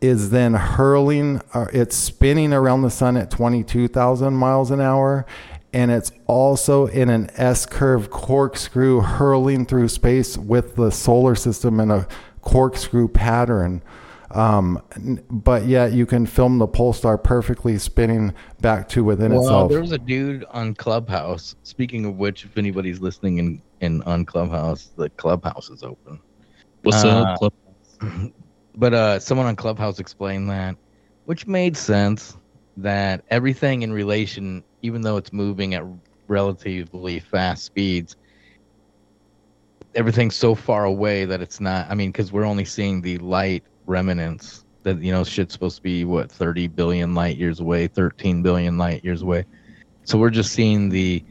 is 0.00 0.30
then 0.30 0.54
hurling. 0.54 1.40
Uh, 1.52 1.66
it's 1.72 1.96
spinning 1.96 2.52
around 2.52 2.82
the 2.82 2.90
sun 2.90 3.16
at 3.16 3.28
twenty 3.28 3.64
two 3.64 3.88
thousand 3.88 4.34
miles 4.34 4.70
an 4.70 4.80
hour, 4.80 5.26
and 5.72 5.90
it's 5.90 6.12
also 6.28 6.86
in 6.86 7.08
an 7.08 7.30
S 7.34 7.66
curve 7.66 8.08
corkscrew 8.08 9.00
hurling 9.00 9.66
through 9.66 9.88
space 9.88 10.38
with 10.38 10.76
the 10.76 10.92
solar 10.92 11.34
system 11.34 11.80
in 11.80 11.90
a 11.90 12.06
corkscrew 12.40 13.08
pattern. 13.08 13.82
Um, 14.30 14.82
but 15.30 15.66
yet 15.66 15.92
you 15.92 16.04
can 16.04 16.26
film 16.26 16.58
the 16.58 16.66
pole 16.66 16.92
star 16.92 17.16
perfectly 17.16 17.78
spinning 17.78 18.34
back 18.60 18.88
to 18.90 19.02
within 19.02 19.32
Well, 19.32 19.42
itself. 19.42 19.70
there 19.70 19.80
was 19.80 19.92
a 19.92 19.98
dude 19.98 20.44
on 20.50 20.74
Clubhouse. 20.74 21.54
Speaking 21.62 22.04
of 22.04 22.16
which, 22.16 22.44
if 22.44 22.58
anybody's 22.58 23.00
listening 23.00 23.38
in, 23.38 23.62
in 23.80 24.02
on 24.02 24.24
Clubhouse, 24.26 24.90
the 24.96 25.08
Clubhouse 25.10 25.70
is 25.70 25.82
open. 25.82 26.20
What's 26.82 27.04
Uh, 27.04 27.22
up? 27.22 27.38
Club? 27.38 27.52
But 28.76 28.94
uh, 28.94 29.18
someone 29.18 29.48
on 29.48 29.56
Clubhouse 29.56 29.98
explained 29.98 30.50
that, 30.50 30.76
which 31.24 31.48
made 31.48 31.76
sense 31.76 32.36
that 32.76 33.24
everything 33.28 33.82
in 33.82 33.92
relation, 33.92 34.62
even 34.82 35.02
though 35.02 35.16
it's 35.16 35.32
moving 35.32 35.74
at 35.74 35.82
relatively 36.28 37.18
fast 37.18 37.64
speeds, 37.64 38.14
everything's 39.96 40.36
so 40.36 40.54
far 40.54 40.84
away 40.84 41.24
that 41.24 41.40
it's 41.40 41.58
not. 41.58 41.90
I 41.90 41.96
mean, 41.96 42.10
because 42.12 42.30
we're 42.30 42.44
only 42.44 42.64
seeing 42.64 43.00
the 43.00 43.18
light 43.18 43.64
remnants 43.88 44.64
that 44.84 45.02
you 45.02 45.10
know 45.10 45.24
shit's 45.24 45.52
supposed 45.52 45.76
to 45.76 45.82
be 45.82 46.04
what 46.04 46.30
30 46.30 46.68
billion 46.68 47.14
light 47.14 47.36
years 47.36 47.60
away, 47.60 47.88
13 47.88 48.42
billion 48.42 48.78
light 48.78 49.04
years 49.04 49.22
away. 49.22 49.44
So 50.04 50.18
we're 50.18 50.30
just 50.30 50.52
seeing 50.52 50.88
the 50.88 51.24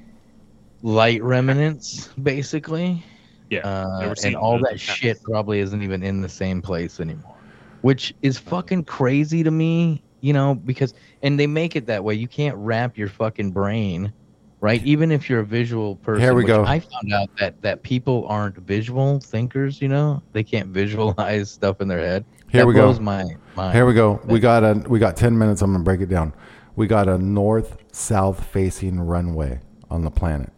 light 0.82 1.24
remnants 1.24 2.10
basically 2.22 3.04
Yeah. 3.50 3.62
uh, 3.66 4.14
and 4.24 4.36
all 4.36 4.60
the- 4.60 4.66
that 4.72 4.80
shit 4.80 5.18
probably 5.24 5.60
isn't 5.60 5.82
even 5.82 6.04
in 6.04 6.22
the 6.22 6.30
same 6.30 6.62
place 6.62 7.00
anymore 7.00 7.34
which 7.82 8.14
is 8.22 8.38
fucking 8.38 8.84
crazy 8.84 9.44
to 9.44 9.52
me 9.52 10.04
you 10.22 10.34
know 10.34 10.54
because 10.54 10.94
and 11.24 11.40
they 11.40 11.48
make 11.48 11.76
it 11.76 11.86
that 11.88 12.04
way 12.04 12.14
you 12.14 12.28
can't 12.28 12.56
wrap 12.58 12.96
your 12.98 13.08
fucking 13.08 13.52
brain 13.52 14.14
right 14.62 14.84
even 14.84 15.12
if 15.12 15.30
you're 15.30 15.40
a 15.40 15.46
visual 15.46 15.96
person 15.98 16.22
Here 16.22 16.34
we 16.36 16.44
go. 16.44 16.64
i 16.64 16.80
found 16.80 17.14
out 17.14 17.30
that 17.40 17.60
that 17.62 17.82
people 17.84 18.26
aren't 18.28 18.58
visual 18.58 19.20
thinkers 19.20 19.82
you 19.82 19.88
know 19.88 20.22
they 20.34 20.44
can't 20.44 20.70
visualize 20.70 21.50
stuff 21.60 21.82
in 21.82 21.88
their 21.88 22.00
head 22.00 22.24
Here 22.50 22.62
that 22.62 22.68
we 22.68 22.74
go. 22.74 22.94
my 23.00 23.72
Here 23.72 23.86
we 23.86 23.94
go. 23.94 24.22
We 24.26 24.40
got 24.40 24.64
a 24.64 24.74
we 24.88 25.00
got 25.00 25.18
ten 25.18 25.38
minutes. 25.38 25.62
I'm 25.62 25.72
gonna 25.72 25.84
break 25.84 26.02
it 26.02 26.10
down. 26.10 26.34
We 26.76 26.88
got 26.88 27.08
a 27.10 27.18
north 27.18 27.78
south 27.92 28.46
facing 28.46 29.00
runway 29.00 29.62
on 29.90 30.04
the 30.04 30.12
planet. 30.12 30.52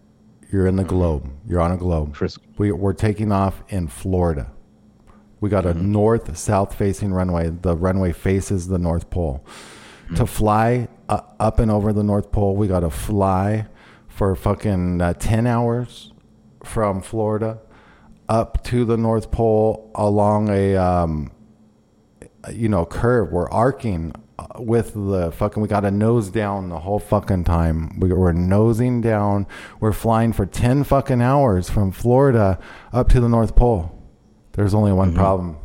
You're 0.52 0.68
in 0.68 0.76
the 0.76 0.84
globe. 0.84 1.32
You're 1.46 1.62
on 1.62 1.72
a 1.72 1.78
globe. 1.78 2.18
We, 2.58 2.72
we're 2.72 2.94
taking 2.94 3.32
off 3.32 3.64
in 3.70 3.88
Florida. 3.88 4.52
We 5.40 5.50
got 5.50 5.66
a 5.66 5.74
north 5.74 6.38
south 6.38 6.76
facing 6.76 7.14
runway. 7.14 7.50
The 7.50 7.78
runway 7.78 8.12
faces 8.12 8.68
the 8.68 8.80
North 8.80 9.10
Pole. 9.10 9.46
To 10.16 10.26
fly 10.26 10.88
uh, 11.08 11.22
up 11.40 11.60
and 11.60 11.70
over 11.70 11.94
the 11.94 12.04
North 12.04 12.32
Pole, 12.32 12.56
we 12.56 12.68
got 12.68 12.80
to 12.80 12.90
fly 12.90 13.68
for 14.08 14.36
fucking 14.36 15.02
uh, 15.02 15.14
10 15.14 15.46
hours 15.46 16.12
from 16.64 17.02
Florida 17.02 17.60
up 18.28 18.64
to 18.66 18.86
the 18.86 18.98
North 18.98 19.32
Pole 19.32 19.92
along 19.96 20.50
a 20.50 20.76
um, 20.76 21.32
you 22.52 22.70
know, 22.70 22.86
curve. 22.86 23.32
We're 23.32 23.50
arcing 23.50 24.14
uh, 24.38 24.48
with 24.58 24.94
the 24.94 25.32
fucking. 25.32 25.62
We 25.62 25.68
got 25.68 25.86
a 25.86 25.92
nose 25.92 26.30
down 26.30 26.70
the 26.70 26.80
whole 26.80 27.00
fucking 27.00 27.44
time. 27.44 28.00
We, 28.00 28.14
we're 28.14 28.32
nosing 28.32 29.02
down. 29.02 29.48
We're 29.80 29.94
flying 29.94 30.34
for 30.34 30.46
ten 30.46 30.84
fucking 30.84 31.22
hours 31.22 31.70
from 31.70 31.92
Florida 31.92 32.60
up 32.94 33.10
to 33.10 33.20
the 33.20 33.30
North 33.30 33.56
Pole. 33.56 33.96
There's 34.54 34.74
only 34.74 34.92
one 34.92 35.14
problem. 35.14 35.58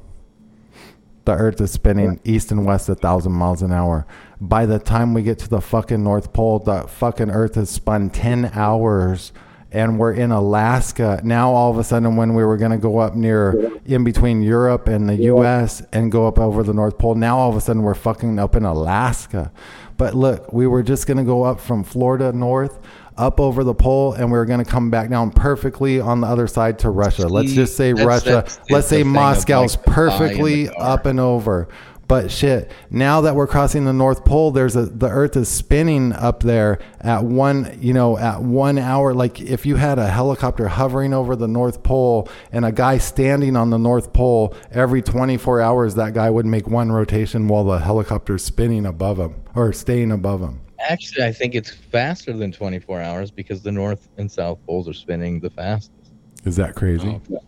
The 1.25 1.33
Earth 1.33 1.61
is 1.61 1.71
spinning 1.71 2.21
east 2.25 2.53
and 2.53 2.67
west 2.67 2.89
a 2.91 2.95
thousand 2.95 3.33
miles 3.33 3.63
an 3.63 3.73
hour. 3.73 4.07
By 4.41 4.67
the 4.67 4.79
time 4.79 5.15
we 5.15 5.23
get 5.23 5.39
to 5.39 5.49
the 5.49 5.61
fucking 5.61 6.05
North 6.05 6.35
Pole, 6.35 6.59
the 6.59 6.83
fucking 6.83 7.31
Earth 7.31 7.55
has 7.55 7.71
spun 7.71 8.11
ten 8.11 8.51
hours, 8.53 9.33
and 9.75 9.99
we're 9.99 10.13
in 10.13 10.31
Alaska 10.31 11.21
now. 11.25 11.51
All 11.51 11.71
of 11.71 11.79
a 11.79 11.85
sudden, 11.85 12.17
when 12.17 12.35
we 12.35 12.45
were 12.45 12.57
going 12.57 12.71
to 12.71 12.79
go 12.79 12.99
up 12.99 13.15
near 13.15 13.73
in 13.85 14.05
between 14.05 14.41
Europe 14.41 14.89
and 14.89 15.09
the 15.09 15.17
U.S. 15.25 15.83
and 15.93 16.11
go 16.11 16.27
up 16.27 16.39
over 16.39 16.63
the 16.63 16.73
North 16.73 16.97
Pole, 16.97 17.17
now 17.17 17.37
all 17.37 17.51
of 17.51 17.57
a 17.57 17.61
sudden 17.61 17.83
we're 17.83 17.95
fucking 17.95 18.39
up 18.39 18.55
in 18.57 18.65
Alaska. 18.65 19.53
But 19.97 20.15
look, 20.15 20.53
we 20.53 20.67
were 20.67 20.83
just 20.83 21.07
going 21.07 21.19
to 21.19 21.25
go 21.25 21.43
up 21.43 21.61
from 21.61 21.85
Florida 21.85 22.33
north 22.33 22.81
up 23.17 23.39
over 23.39 23.63
the 23.63 23.75
pole 23.75 24.13
and 24.13 24.27
we 24.33 24.37
were 24.37 24.45
going 24.45 24.59
to 24.65 24.69
come 24.69 24.91
back 24.91 25.09
down 25.09 25.31
perfectly 25.31 26.01
on 26.01 26.21
the 26.21 26.27
other 26.27 26.49
side 26.49 26.81
to 26.81 26.91
Russia. 26.91 27.29
Let's 27.29 27.53
just 27.53 27.77
say 27.77 27.93
that's- 27.93 28.07
Russia. 28.07 28.31
that's- 28.31 28.59
Let's 28.71 28.89
say 28.89 29.05
Moscow's 29.05 29.77
like, 29.77 29.85
the 29.85 29.91
eye 29.91 29.95
in 29.95 30.09
the 30.09 30.19
perfectly 30.19 30.69
up 30.71 31.07
and 31.07 31.21
over. 31.21 31.69
But 32.07 32.31
shit, 32.31 32.71
now 32.91 33.21
that 33.23 33.35
we're 33.35 33.47
crossing 33.47 33.85
the 33.85 33.93
North 33.93 34.25
Pole, 34.25 34.51
there's 34.51 34.77
a 34.77 34.87
the 34.87 35.09
Earth 35.09 35.37
is 35.37 35.49
spinning 35.49 36.13
up 36.13 36.43
there 36.43 36.79
at 37.01 37.25
one, 37.25 37.79
you 37.81 37.93
know, 37.93 38.19
at 38.19 38.43
one 38.43 38.79
hour. 38.79 39.15
Like 39.15 39.41
if 39.41 39.65
you 39.65 39.77
had 39.77 39.99
a 39.99 40.09
helicopter 40.09 40.69
hovering 40.69 41.13
over 41.15 41.35
the 41.35 41.49
North 41.49 41.83
Pole 41.83 42.29
and 42.53 42.65
a 42.65 42.73
guy 42.73 42.99
standing 42.99 43.57
on 43.57 43.71
the 43.71 43.79
North 43.79 44.13
Pole 44.13 44.55
every 44.71 45.01
24 45.03 45.61
hours, 45.61 45.95
that 45.95 46.13
guy 46.15 46.29
would 46.29 46.47
make 46.47 46.69
one 46.69 46.93
rotation 46.93 47.49
while 47.49 47.65
the 47.65 47.79
helicopter's 47.79 48.45
spinning 48.45 48.87
above 48.87 49.19
him 49.19 49.35
or 49.55 49.73
staying 49.73 50.11
above 50.11 50.41
him. 50.41 50.61
actually 50.81 51.25
i 51.25 51.33
think 51.33 51.55
it's 51.55 51.71
faster 51.71 52.33
than 52.33 52.53
24 52.53 53.01
hours 53.01 53.31
because 53.31 53.63
the 53.63 53.73
north 53.73 54.09
and 54.19 54.31
south 54.31 54.59
poles 54.67 54.87
are 54.89 54.93
spinning 54.93 55.41
the 55.41 55.49
fastest 55.49 56.13
Is 56.45 56.57
that 56.57 56.75
crazy? 56.75 57.21
Oh, 57.33 57.41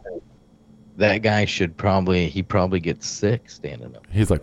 that 0.97 1.19
guy 1.19 1.45
should 1.45 1.77
probably 1.77 2.29
he 2.29 2.43
probably 2.43 2.81
gets 2.81 3.07
sick 3.07 3.49
standing 3.51 3.95
up. 3.97 4.07
He's 4.11 4.31
like, 4.31 4.43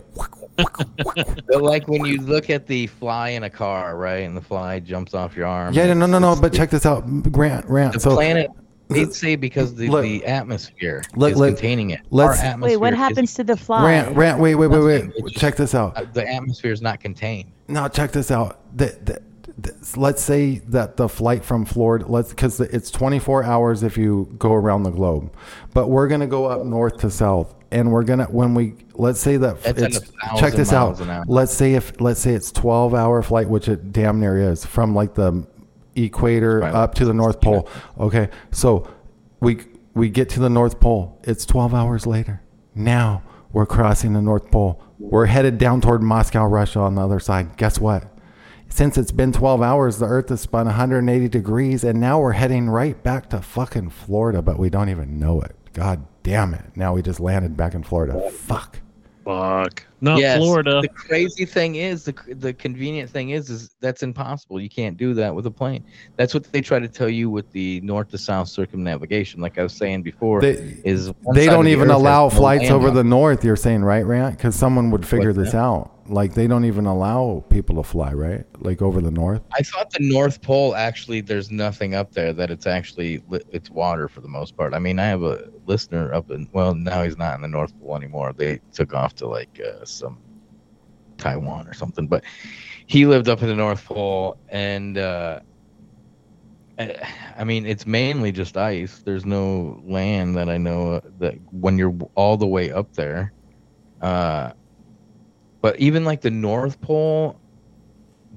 But 0.58 1.62
like 1.62 1.88
when 1.88 2.06
you 2.06 2.22
look 2.22 2.50
at 2.50 2.68
the 2.68 2.88
fly 2.88 3.30
in 3.30 3.44
a 3.44 3.50
car, 3.50 3.98
right, 3.98 4.20
and 4.24 4.36
the 4.38 4.42
fly 4.42 4.80
jumps 4.80 5.14
off 5.14 5.36
your 5.36 5.48
arm. 5.48 5.74
yeah, 5.74 5.92
no, 5.94 6.06
no, 6.06 6.20
no. 6.20 6.28
it's- 6.34 6.40
But 6.42 6.54
check 6.54 6.70
this 6.70 6.86
out, 6.86 7.06
Grant, 7.32 7.66
Grant. 7.66 7.94
the 7.94 8.00
So 8.00 8.16
planet. 8.16 8.50
They'd 8.90 9.14
say 9.14 9.36
because 9.36 9.74
the, 9.74 9.88
Look. 9.88 10.04
the 10.04 10.24
atmosphere 10.26 11.04
Look, 11.16 11.32
is 11.32 11.38
look, 11.40 11.48
containing 11.56 11.92
it. 11.92 12.02
let's- 12.12 12.40
Our 12.40 12.46
atmosphere 12.46 12.78
Wait, 12.80 12.82
what 12.82 12.94
happens 12.94 13.34
to 13.36 13.44
the 13.44 13.58
fly? 13.58 13.82
Grant, 13.82 14.14
Grant, 14.14 14.40
wait, 14.40 14.54
wait, 14.56 14.68
wait, 14.68 14.84
wait. 14.84 15.06
Nothing. 15.06 15.30
Check 15.30 15.56
this 15.56 15.74
out. 15.74 15.98
uh, 15.98 16.06
the 16.14 16.28
atmosphere 16.30 16.72
is 16.72 16.82
not 16.82 17.00
contained. 17.00 17.50
No, 17.68 17.88
check 17.88 18.12
this 18.12 18.30
out. 18.30 18.60
The, 18.78 18.88
the, 19.04 19.14
the- 19.14 19.22
let's 19.96 20.22
say 20.22 20.56
that 20.70 20.98
the 20.98 21.08
flight 21.08 21.44
from 21.46 21.66
Florida, 21.66 22.06
let's 22.08 22.30
because 22.30 22.60
it's 22.60 22.90
24 22.90 23.44
hours 23.44 23.84
if 23.84 23.98
you 23.98 24.34
go 24.38 24.54
around 24.54 24.84
the 24.84 24.90
globe, 24.92 25.34
but 25.74 25.90
we're 25.90 26.08
gonna 26.08 26.28
go 26.28 26.46
up 26.46 26.66
north 26.66 26.98
to 27.02 27.10
south, 27.12 27.54
and 27.72 27.92
we're 27.92 28.04
gonna 28.04 28.26
when 28.26 28.56
we 28.56 28.74
let's 28.96 29.20
say 29.20 29.38
that 29.38 29.62
That's 29.62 29.82
it's 29.98 30.12
check 30.38 30.54
this 30.54 30.74
out. 30.74 30.88
miles 30.88 31.00
an 31.02 31.10
hour. 31.12 31.24
Let's 31.28 31.54
say 31.54 31.74
if 31.76 32.00
let's 32.02 32.20
say 32.20 32.34
it's 32.34 32.52
12 32.52 32.94
hour 32.96 33.22
flight, 33.22 33.48
which 33.48 33.68
it 33.68 33.92
damn 33.92 34.20
near 34.20 34.38
is 34.52 34.66
from 34.66 34.96
like 34.96 35.14
the 35.14 35.46
equator 35.96 36.60
Right. 36.60 36.74
up 36.74 36.96
to 36.96 37.06
the 37.06 37.14
North 37.14 37.40
Pole. 37.40 37.70
Okay, 38.00 38.30
so 38.52 38.88
we 39.40 39.60
we 39.94 40.10
get 40.10 40.30
to 40.30 40.40
the 40.40 40.50
North 40.50 40.80
Pole. 40.80 41.20
It's 41.24 41.46
12 41.46 41.74
hours 41.76 42.08
later. 42.08 42.42
Now 42.74 43.22
we're 43.52 43.68
crossing 43.68 44.14
the 44.14 44.22
North 44.22 44.50
Pole. 44.50 44.82
We're 44.98 45.28
headed 45.28 45.60
down 45.60 45.82
toward 45.82 46.02
Moscow, 46.02 46.46
Russia 46.48 46.80
on 46.80 46.96
the 46.96 47.02
other 47.04 47.20
side. 47.20 47.56
Guess 47.58 47.80
what? 47.80 48.06
Since 48.74 48.98
it's 48.98 49.12
been 49.12 49.32
12 49.32 49.62
hours, 49.62 50.00
the 50.00 50.08
Earth 50.08 50.30
has 50.30 50.42
spun 50.42 50.66
180 50.66 51.30
degrees, 51.30 51.84
and 51.84 52.02
now 52.02 52.20
we're 52.20 52.32
heading 52.32 52.72
right 52.72 53.02
back 53.04 53.30
to 53.30 53.40
fucking 53.40 53.92
Florida, 53.92 54.42
but 54.42 54.58
we 54.58 54.72
don't 54.72 54.90
even 54.90 55.20
know 55.20 55.42
it. 55.42 55.56
God 55.74 56.04
damn 56.24 56.56
it. 56.56 56.66
Now 56.76 56.96
we 56.96 57.04
just 57.04 57.20
landed 57.20 57.56
back 57.56 57.76
in 57.76 57.84
Florida. 57.84 58.32
Fuck. 58.32 58.80
Fuck. 59.24 59.86
Not 60.02 60.18
Yes, 60.18 60.40
Florida. 60.40 60.82
The 60.82 60.88
crazy 60.88 61.46
thing 61.46 61.76
is, 61.76 62.04
the 62.06 62.16
the 62.30 62.52
convenient 62.52 63.12
thing 63.12 63.30
is, 63.30 63.52
is 63.52 63.76
that's 63.80 64.02
impossible. 64.02 64.60
You 64.60 64.70
can't 64.70 64.98
do 64.98 65.14
that 65.14 65.36
with 65.36 65.46
a 65.46 65.52
plane. 65.52 65.84
That's 66.18 66.34
what 66.34 66.52
they 66.52 66.62
try 66.62 66.80
to 66.80 66.88
tell 66.88 67.10
you 67.10 67.30
with 67.30 67.52
the 67.52 67.80
north 67.82 68.10
to 68.10 68.18
south 68.18 68.48
circumnavigation. 68.48 69.40
Like 69.40 69.60
I 69.60 69.64
was 69.64 69.74
saying 69.74 70.02
before, 70.02 70.42
They- 70.42 70.82
is 70.84 71.14
They 71.36 71.46
don't 71.46 71.66
the 71.66 71.72
even 71.72 71.92
Earth 71.92 71.98
allow 71.98 72.28
flights 72.30 72.72
over 72.72 72.88
on 72.88 72.96
the 72.96 73.04
north, 73.04 73.46
you're 73.46 73.56
saying, 73.56 73.84
right, 73.84 74.04
Rant? 74.04 74.36
Because 74.36 74.56
someone 74.56 74.90
would 74.90 75.06
figure 75.06 75.28
What's 75.30 75.38
this 75.38 75.52
that? 75.52 75.60
out. 75.60 75.93
Like, 76.08 76.34
they 76.34 76.48
don't 76.48 76.66
even 76.66 76.86
allow 76.86 77.44
people 77.50 77.76
to 77.76 77.84
fly, 77.84 78.14
right? 78.14 78.46
Like, 78.60 78.82
over 78.82 79.02
the 79.02 79.12
north. 79.12 79.42
I 79.54 79.62
thought 79.62 79.92
the 79.92 80.00
North 80.02 80.42
Pole 80.42 80.76
actually, 80.76 81.22
there's 81.22 81.50
nothing 81.52 81.96
up 81.96 82.12
there. 82.12 82.34
That 82.34 82.52
it's 82.52 82.68
actually 82.68 83.24
it's 83.52 83.70
water 83.70 84.08
for 84.08 84.22
the 84.22 84.28
most 84.28 84.58
part. 84.58 84.74
I 84.74 84.80
mean, 84.80 85.00
I 85.00 85.06
have 85.06 85.24
a 85.24 85.50
listener 85.66 86.14
up 86.14 86.30
in 86.30 86.50
well, 86.52 86.76
now 86.76 87.04
he's 87.04 87.18
not 87.18 87.36
in 87.36 87.42
the 87.42 87.48
North 87.48 87.78
Pole 87.80 87.96
anymore. 87.96 88.34
They 88.34 88.60
took 88.74 88.94
off 88.94 89.16
to 89.16 89.28
like 89.28 89.62
uh, 89.66 89.86
some 89.86 90.20
Taiwan 91.18 91.68
or 91.68 91.74
something, 91.74 92.08
but 92.08 92.24
he 92.86 93.06
lived 93.06 93.30
up 93.30 93.42
in 93.42 93.48
the 93.48 93.56
North 93.56 93.86
Pole, 93.86 94.38
and 94.50 94.98
uh, 94.98 95.40
I 96.80 97.44
mean, 97.44 97.66
it's 97.66 97.86
mainly 97.86 98.32
just 98.32 98.58
ice. 98.58 99.00
There's 99.00 99.26
no 99.26 99.82
land 99.86 100.36
that 100.36 100.50
I 100.50 100.58
know 100.58 101.00
that 101.20 101.36
when 101.52 101.78
you're 101.78 101.96
all 102.16 102.38
the 102.38 102.48
way 102.48 102.72
up 102.72 102.94
there. 102.94 103.32
Uh, 104.02 104.52
but 105.64 105.80
even 105.80 106.04
like 106.04 106.20
the 106.20 106.30
North 106.30 106.80
Pole, 106.82 107.40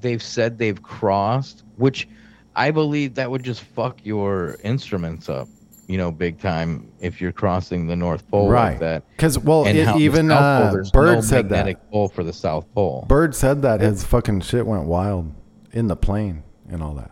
they've 0.00 0.22
said 0.22 0.58
they've 0.58 0.80
crossed, 0.80 1.64
which 1.76 2.08
I 2.54 2.70
believe 2.70 3.14
that 3.16 3.28
would 3.28 3.42
just 3.42 3.62
fuck 3.62 3.98
your 4.06 4.56
instruments 4.62 5.28
up, 5.28 5.48
you 5.88 5.98
know, 5.98 6.12
big 6.12 6.38
time 6.38 6.88
if 7.00 7.20
you're 7.20 7.32
crossing 7.32 7.88
the 7.88 7.96
North 7.96 8.26
Pole 8.30 8.48
Right. 8.48 8.70
like 8.70 8.78
that. 8.78 9.02
Because, 9.10 9.40
well, 9.40 9.66
it, 9.66 9.84
how 9.84 9.98
even 9.98 10.28
South 10.28 10.70
Pole, 10.72 10.80
uh, 10.80 10.90
Byrd 10.92 11.14
no 11.16 11.20
said 11.20 11.48
that. 11.48 11.56
magnetic 11.66 11.90
pole 11.90 12.08
for 12.08 12.22
the 12.22 12.32
South 12.32 12.72
Pole. 12.74 13.04
Byrd 13.08 13.34
said 13.34 13.60
that 13.62 13.80
his 13.80 14.04
fucking 14.04 14.42
shit 14.42 14.64
went 14.64 14.84
wild 14.84 15.34
in 15.72 15.88
the 15.88 15.96
plane 15.96 16.44
and 16.70 16.80
all 16.80 16.94
that. 16.94 17.10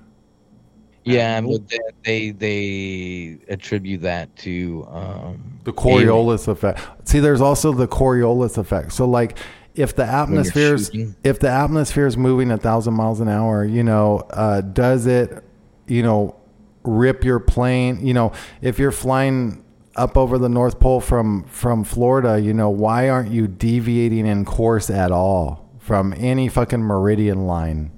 Yeah, 1.02 1.40
but 1.40 1.68
they, 1.68 1.80
they 2.04 2.30
they 2.30 3.38
attribute 3.48 4.00
that 4.02 4.34
to 4.36 4.86
um, 4.88 5.58
The 5.64 5.72
Coriolis 5.72 6.46
effect. 6.48 6.80
See, 7.04 7.18
there's 7.18 7.42
also 7.42 7.72
the 7.72 7.88
Coriolis 7.88 8.56
effect. 8.56 8.92
So, 8.92 9.06
like, 9.06 9.36
if 9.74 9.96
the 9.96 10.04
atmosphere's 10.04 10.90
if 11.24 11.40
the 11.40 11.50
atmosphere 11.50 12.06
is 12.06 12.16
moving 12.16 12.50
a 12.50 12.56
thousand 12.56 12.94
miles 12.94 13.20
an 13.20 13.28
hour, 13.28 13.64
you 13.64 13.82
know, 13.82 14.18
uh, 14.30 14.60
does 14.60 15.06
it, 15.06 15.42
you 15.86 16.02
know, 16.02 16.36
rip 16.84 17.24
your 17.24 17.40
plane? 17.40 18.06
You 18.06 18.14
know, 18.14 18.32
if 18.62 18.78
you're 18.78 18.92
flying 18.92 19.64
up 19.96 20.16
over 20.16 20.38
the 20.38 20.48
North 20.48 20.80
Pole 20.80 21.00
from 21.00 21.44
from 21.44 21.84
Florida, 21.84 22.40
you 22.40 22.54
know, 22.54 22.70
why 22.70 23.08
aren't 23.08 23.30
you 23.30 23.48
deviating 23.48 24.26
in 24.26 24.44
course 24.44 24.90
at 24.90 25.10
all 25.10 25.68
from 25.78 26.14
any 26.16 26.48
fucking 26.48 26.82
meridian 26.82 27.46
line? 27.46 27.90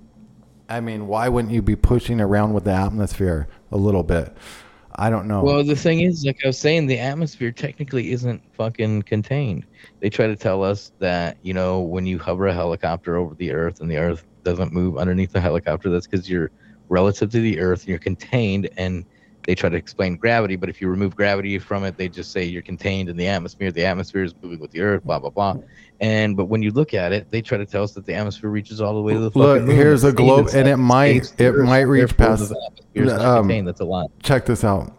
I 0.69 0.81
mean, 0.81 1.07
why 1.07 1.29
wouldn't 1.29 1.53
you 1.55 1.63
be 1.63 1.77
pushing 1.77 2.21
around 2.21 2.53
with 2.53 2.65
the 2.65 2.73
atmosphere 2.73 3.49
a 3.71 3.77
little 3.77 4.03
bit? 4.03 4.37
I 4.99 5.11
don't 5.11 5.29
know. 5.29 5.43
Well, 5.43 5.63
the 5.63 5.77
thing 5.77 6.01
is, 6.01 6.25
like 6.25 6.39
I 6.43 6.47
was 6.49 6.59
saying, 6.59 6.87
the 6.87 6.99
atmosphere 6.99 7.53
technically 7.53 8.13
isn't 8.13 8.43
fucking 8.55 9.03
contained. 9.03 9.67
They 10.01 10.09
try 10.09 10.27
to 10.27 10.37
tell 10.37 10.63
us 10.65 10.93
that, 11.01 11.37
you 11.43 11.53
know, 11.53 11.81
when 11.81 12.07
you 12.07 12.19
hover 12.19 12.47
a 12.47 12.55
helicopter 12.55 13.17
over 13.17 13.35
the 13.35 13.53
earth 13.53 13.81
and 13.81 13.91
the 13.91 13.99
earth 13.99 14.25
doesn't 14.43 14.73
move 14.73 14.97
underneath 14.97 15.33
the 15.33 15.41
helicopter, 15.41 15.91
that's 15.91 16.07
because 16.07 16.31
you're 16.31 16.51
relative 16.89 17.31
to 17.33 17.41
the 17.41 17.61
earth, 17.61 17.81
and 17.81 17.89
you're 17.91 17.99
contained, 17.99 18.71
and 18.79 19.05
they 19.47 19.55
try 19.55 19.69
to 19.71 19.77
explain 19.77 20.17
gravity. 20.17 20.57
But 20.57 20.69
if 20.69 20.81
you 20.81 20.89
remove 20.89 21.17
gravity 21.17 21.59
from 21.59 21.85
it, 21.85 21.97
they 21.97 22.09
just 22.09 22.33
say 22.33 22.45
you're 22.45 22.63
contained 22.63 23.09
in 23.09 23.17
the 23.17 23.27
atmosphere. 23.29 23.71
The 23.73 23.85
atmosphere 23.87 24.25
is 24.25 24.35
moving 24.43 24.59
with 24.59 24.73
the 24.73 24.81
earth, 24.81 25.05
blah, 25.05 25.19
blah, 25.19 25.31
blah. 25.31 25.57
And, 26.01 26.37
but 26.37 26.47
when 26.47 26.63
you 26.63 26.73
look 26.73 26.93
at 26.93 27.13
it, 27.13 27.31
they 27.31 27.41
try 27.41 27.57
to 27.57 27.65
tell 27.65 27.83
us 27.83 27.93
that 27.93 28.05
the 28.05 28.13
atmosphere 28.15 28.51
reaches 28.51 28.81
all 28.81 28.95
the 28.95 29.01
way 29.01 29.15
to 29.15 29.19
the 29.21 29.31
Look, 29.39 29.67
here's 29.67 30.05
a 30.05 30.13
globe, 30.13 30.49
and 30.53 30.69
it 30.69 30.77
might- 30.77 31.33
it 31.41 31.53
might 31.57 31.83
reach 31.83 32.17
past- 32.17 32.51
the 32.51 32.61
atmosphere 32.67 33.05
is 33.05 33.13
not 33.13 33.25
um, 33.25 33.43
contained. 33.45 33.69
That's 33.69 33.81
a 33.81 33.85
lot. 33.85 34.11
check 34.23 34.45
this 34.45 34.63
out. 34.65 34.93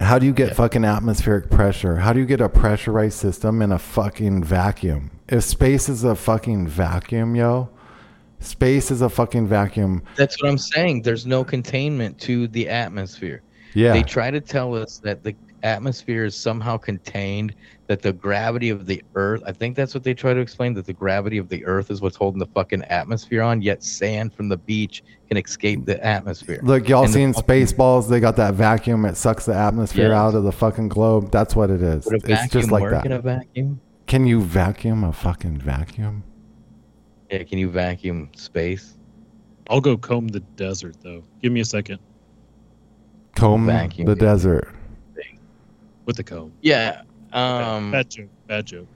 How 0.00 0.18
do 0.18 0.26
you 0.26 0.32
get 0.32 0.48
Yeah. 0.48 0.54
fucking 0.54 0.84
atmospheric 0.84 1.50
pressure? 1.50 1.96
How 1.96 2.12
do 2.12 2.20
you 2.20 2.26
get 2.26 2.40
a 2.40 2.48
pressurized 2.48 3.18
system 3.18 3.62
in 3.62 3.72
a 3.72 3.78
fucking 3.78 4.44
vacuum? 4.44 5.10
If 5.28 5.42
space 5.44 5.88
is 5.88 6.04
a 6.04 6.14
fucking 6.14 6.68
vacuum, 6.68 7.34
yo, 7.34 7.70
space 8.40 8.90
is 8.90 9.02
a 9.02 9.08
fucking 9.08 9.46
vacuum. 9.46 10.02
That's 10.16 10.40
what 10.42 10.48
I'm 10.48 10.58
saying. 10.58 11.02
There's 11.02 11.26
no 11.26 11.44
containment 11.44 12.18
to 12.20 12.48
the 12.48 12.68
atmosphere. 12.68 13.42
Yeah. 13.74 13.92
They 13.92 14.02
try 14.02 14.30
to 14.30 14.40
tell 14.40 14.74
us 14.74 14.98
that 14.98 15.22
the 15.22 15.34
atmosphere 15.64 16.24
is 16.24 16.36
somehow 16.36 16.76
contained, 16.76 17.52
that 17.88 18.00
the 18.00 18.12
gravity 18.12 18.70
of 18.70 18.86
the 18.86 19.02
earth, 19.16 19.42
I 19.44 19.50
think 19.52 19.74
that's 19.76 19.92
what 19.92 20.04
they 20.04 20.14
try 20.14 20.32
to 20.32 20.40
explain, 20.40 20.72
that 20.74 20.86
the 20.86 20.92
gravity 20.92 21.36
of 21.36 21.48
the 21.48 21.64
earth 21.66 21.90
is 21.90 22.00
what's 22.00 22.16
holding 22.16 22.38
the 22.38 22.46
fucking 22.46 22.84
atmosphere 22.84 23.42
on, 23.42 23.60
yet 23.60 23.82
sand 23.82 24.32
from 24.32 24.48
the 24.48 24.56
beach 24.56 25.02
can 25.26 25.36
escape 25.36 25.84
the 25.84 26.02
atmosphere. 26.04 26.60
Look, 26.62 26.88
y'all 26.88 27.04
And 27.04 27.12
seen 27.12 27.32
fucking- 27.32 27.66
Spaceballs? 27.66 28.08
They 28.08 28.20
got 28.20 28.36
that 28.36 28.54
vacuum. 28.54 29.04
It 29.04 29.16
sucks 29.16 29.46
the 29.46 29.54
atmosphere 29.54 30.08
Yes. 30.10 30.14
out 30.16 30.34
of 30.36 30.44
the 30.44 30.52
fucking 30.52 30.88
globe. 30.88 31.30
That's 31.32 31.56
what 31.56 31.70
it 31.70 31.82
is. 31.82 32.06
It's 32.06 32.52
just 32.52 32.70
like 32.70 32.88
that. 32.90 33.04
in 33.06 33.12
a 33.12 33.20
vacuum? 33.20 33.80
Can 34.06 34.26
you 34.26 34.40
vacuum 34.40 35.02
a 35.04 35.12
fucking 35.12 35.58
vacuum? 35.58 36.22
Yeah, 37.30 37.42
can 37.44 37.58
you 37.58 37.68
vacuum 37.70 38.30
space? 38.36 38.96
I'll 39.68 39.80
go 39.80 39.96
comb 39.96 40.28
the 40.28 40.40
desert 40.40 40.96
though. 41.02 41.22
Give 41.42 41.52
me 41.52 41.60
a 41.60 41.64
second 41.64 41.98
Comb 43.36 43.66
Vacuum, 43.66 44.06
the 44.06 44.14
dude. 44.14 44.20
desert. 44.20 44.74
with 46.06 46.16
the 46.16 46.24
comb. 46.24 46.52
Yeah. 46.62 47.02
Um, 47.32 47.90
bad 47.92 48.10
joke. 48.10 48.28
Bad 48.46 48.66
joke. 48.66 48.88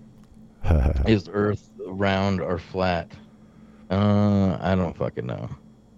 is 1.06 1.28
Earth 1.30 1.68
round 1.86 2.40
or 2.40 2.58
flat? 2.58 3.12
Uh, 3.90 4.56
I 4.60 4.74
don't 4.74 4.96
fucking 4.96 5.26
know. 5.26 5.48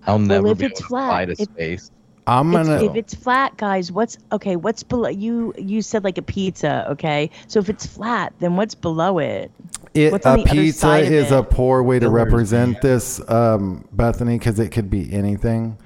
I'll 0.07 0.19
never 0.19 0.43
well, 0.43 0.53
if 0.53 0.59
be 0.59 0.67
it's 0.67 0.81
able 0.81 0.83
to 0.83 0.87
flat, 0.89 1.09
fly 1.09 1.25
to 1.27 1.33
if- 1.33 1.39
space. 1.39 1.91
I'm 2.27 2.55
It's- 2.55 2.67
gonna. 2.67 2.85
if 2.91 2.97
it's 2.97 3.15
flat, 3.15 3.57
guys, 3.59 3.93
what's 3.93 4.17
okay? 4.33 4.57
What's 4.57 4.83
below? 4.83 5.11
You 5.11 5.53
you 5.59 5.83
said 5.83 6.05
like 6.05 6.17
a 6.17 6.23
pizza, 6.23 6.87
okay? 6.93 7.31
So 7.49 7.61
if 7.61 7.69
it's 7.69 7.85
flat, 7.87 8.33
then 8.39 8.57
what's 8.57 8.75
below 8.75 9.19
it? 9.19 9.51
It, 9.95 10.11
What's 10.13 10.27
on 10.27 10.41
a 10.41 10.43
the 10.43 10.51
other 10.51 10.61
pizza 10.61 10.79
side 10.81 11.05
is 11.05 11.31
it? 11.31 11.39
a 11.39 11.43
poor 11.45 11.83
way 11.83 11.99
to 12.01 12.07
Pillars, 12.07 12.13
represent 12.25 12.83
this, 12.83 13.21
um, 13.31 13.87
Bethany, 13.93 14.39
because 14.39 14.59
it 14.59 14.71
could 14.71 14.91
be 14.91 15.13
anything, 15.13 15.79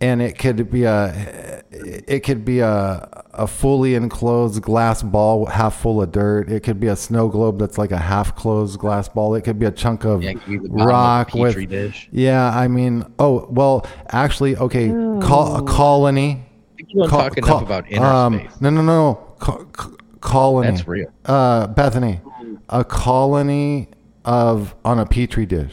and 0.00 0.22
it 0.22 0.38
could 0.38 0.70
be 0.70 0.84
a, 0.84 1.62
it 1.70 2.20
could 2.20 2.44
be 2.44 2.60
a 2.60 3.08
a 3.36 3.46
fully 3.48 3.96
enclosed 3.96 4.62
glass 4.62 5.02
ball 5.02 5.44
half 5.46 5.74
full 5.80 6.00
of 6.00 6.10
dirt. 6.12 6.48
It 6.50 6.62
could 6.62 6.78
be 6.80 6.86
a 6.86 6.94
snow 6.96 7.28
globe 7.28 7.58
that's 7.58 7.76
like 7.76 7.90
a 7.90 7.98
half 7.98 8.34
closed 8.36 8.78
glass 8.78 9.08
ball. 9.08 9.34
It 9.34 9.42
could 9.42 9.58
be 9.58 9.66
a 9.66 9.72
chunk 9.72 10.04
of 10.04 10.22
Yeah, 10.22 10.30
it 10.30 10.34
could 10.42 10.50
be 10.50 10.58
the 10.58 10.68
bottom 10.68 10.80
of 10.82 10.86
a 10.86 10.90
rock 10.90 11.34
with. 11.34 11.68
dish. 11.68 12.08
Yeah, 12.12 12.48
I 12.56 12.68
mean, 12.68 13.04
oh 13.18 13.46
well, 13.50 13.86
actually, 14.08 14.56
okay, 14.56 14.88
col- 15.20 15.56
a 15.56 15.62
colony. 15.64 16.46
You 16.78 17.00
don't 17.00 17.08
col- 17.10 17.20
talk 17.20 17.36
enough 17.36 17.48
col- 17.50 17.62
about 17.62 17.90
inner 17.90 18.06
um, 18.06 18.38
space. 18.40 18.60
No, 18.60 18.70
no, 18.70 18.82
no, 18.82 19.14
co- 19.38 19.64
co- 19.72 19.96
colony. 20.20 20.68
That's 20.70 20.86
real. 20.88 21.12
Uh, 21.26 21.66
Bethany, 21.66 22.20
a 22.68 22.84
colony 22.84 23.88
of 24.24 24.74
on 24.84 24.98
a 24.98 25.06
petri 25.06 25.46
dish. 25.46 25.72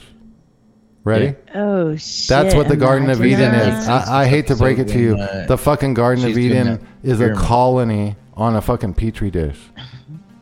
Ready? 1.04 1.36
Oh 1.56 1.96
shit! 1.96 2.28
That's 2.30 2.54
what 2.54 2.68
the 2.68 2.78
Garden 2.78 3.10
of 3.10 3.26
Eden 3.26 3.52
that. 3.52 3.82
is. 3.82 3.88
I, 3.90 4.22
I 4.22 4.28
hate 4.28 4.46
to 4.48 4.56
break 4.56 4.78
it 4.78 4.88
to 4.90 5.00
you. 5.00 5.16
Episode 5.18 5.36
when, 5.36 5.48
The 5.48 5.58
fucking 5.58 5.94
Garden 5.96 6.24
of 6.26 6.30
she's 6.30 6.36
doing 6.52 6.52
Eden 6.52 6.88
is 7.02 7.22
a 7.22 7.34
colony 7.34 8.16
on 8.36 8.56
a 8.56 8.62
fucking 8.62 8.94
petri 8.94 9.32
dish. 9.32 9.58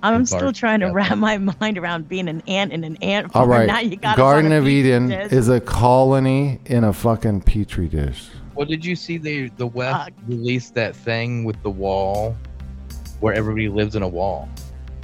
I'm 0.04 0.26
still 0.26 0.52
trying 0.54 0.82
to 0.82 0.88
wrap 0.92 1.18
my 1.18 1.38
mind 1.38 1.78
around 1.78 2.10
being 2.10 2.28
an 2.28 2.42
ant 2.48 2.74
in 2.74 2.84
an 2.84 2.98
ant 2.98 3.28
All 3.28 3.44
farm. 3.46 3.50
right. 3.50 3.68
Now 3.68 3.80
you 3.80 3.96
got 3.96 4.18
Garden 4.18 4.52
of 4.52 4.68
Eden 4.68 5.08
dish. 5.10 5.32
is 5.32 5.48
a 5.48 5.62
colony 5.62 6.60
in 6.66 6.84
a 6.84 6.92
fucking 6.94 7.42
petri 7.42 7.88
dish. 7.88 8.28
Well, 8.56 8.66
did 8.66 8.84
you 8.84 8.98
see 8.98 9.18
the 9.18 9.48
the 9.56 9.68
West 9.68 9.98
Fuck. 9.98 10.14
released 10.28 10.74
that 10.76 10.94
thing 10.94 11.46
with 11.46 11.62
the 11.64 11.70
wall, 11.70 12.36
where 13.22 13.34
everybody 13.34 13.70
lives 13.70 13.96
in 13.96 14.04
a 14.04 14.08
wall, 14.08 14.50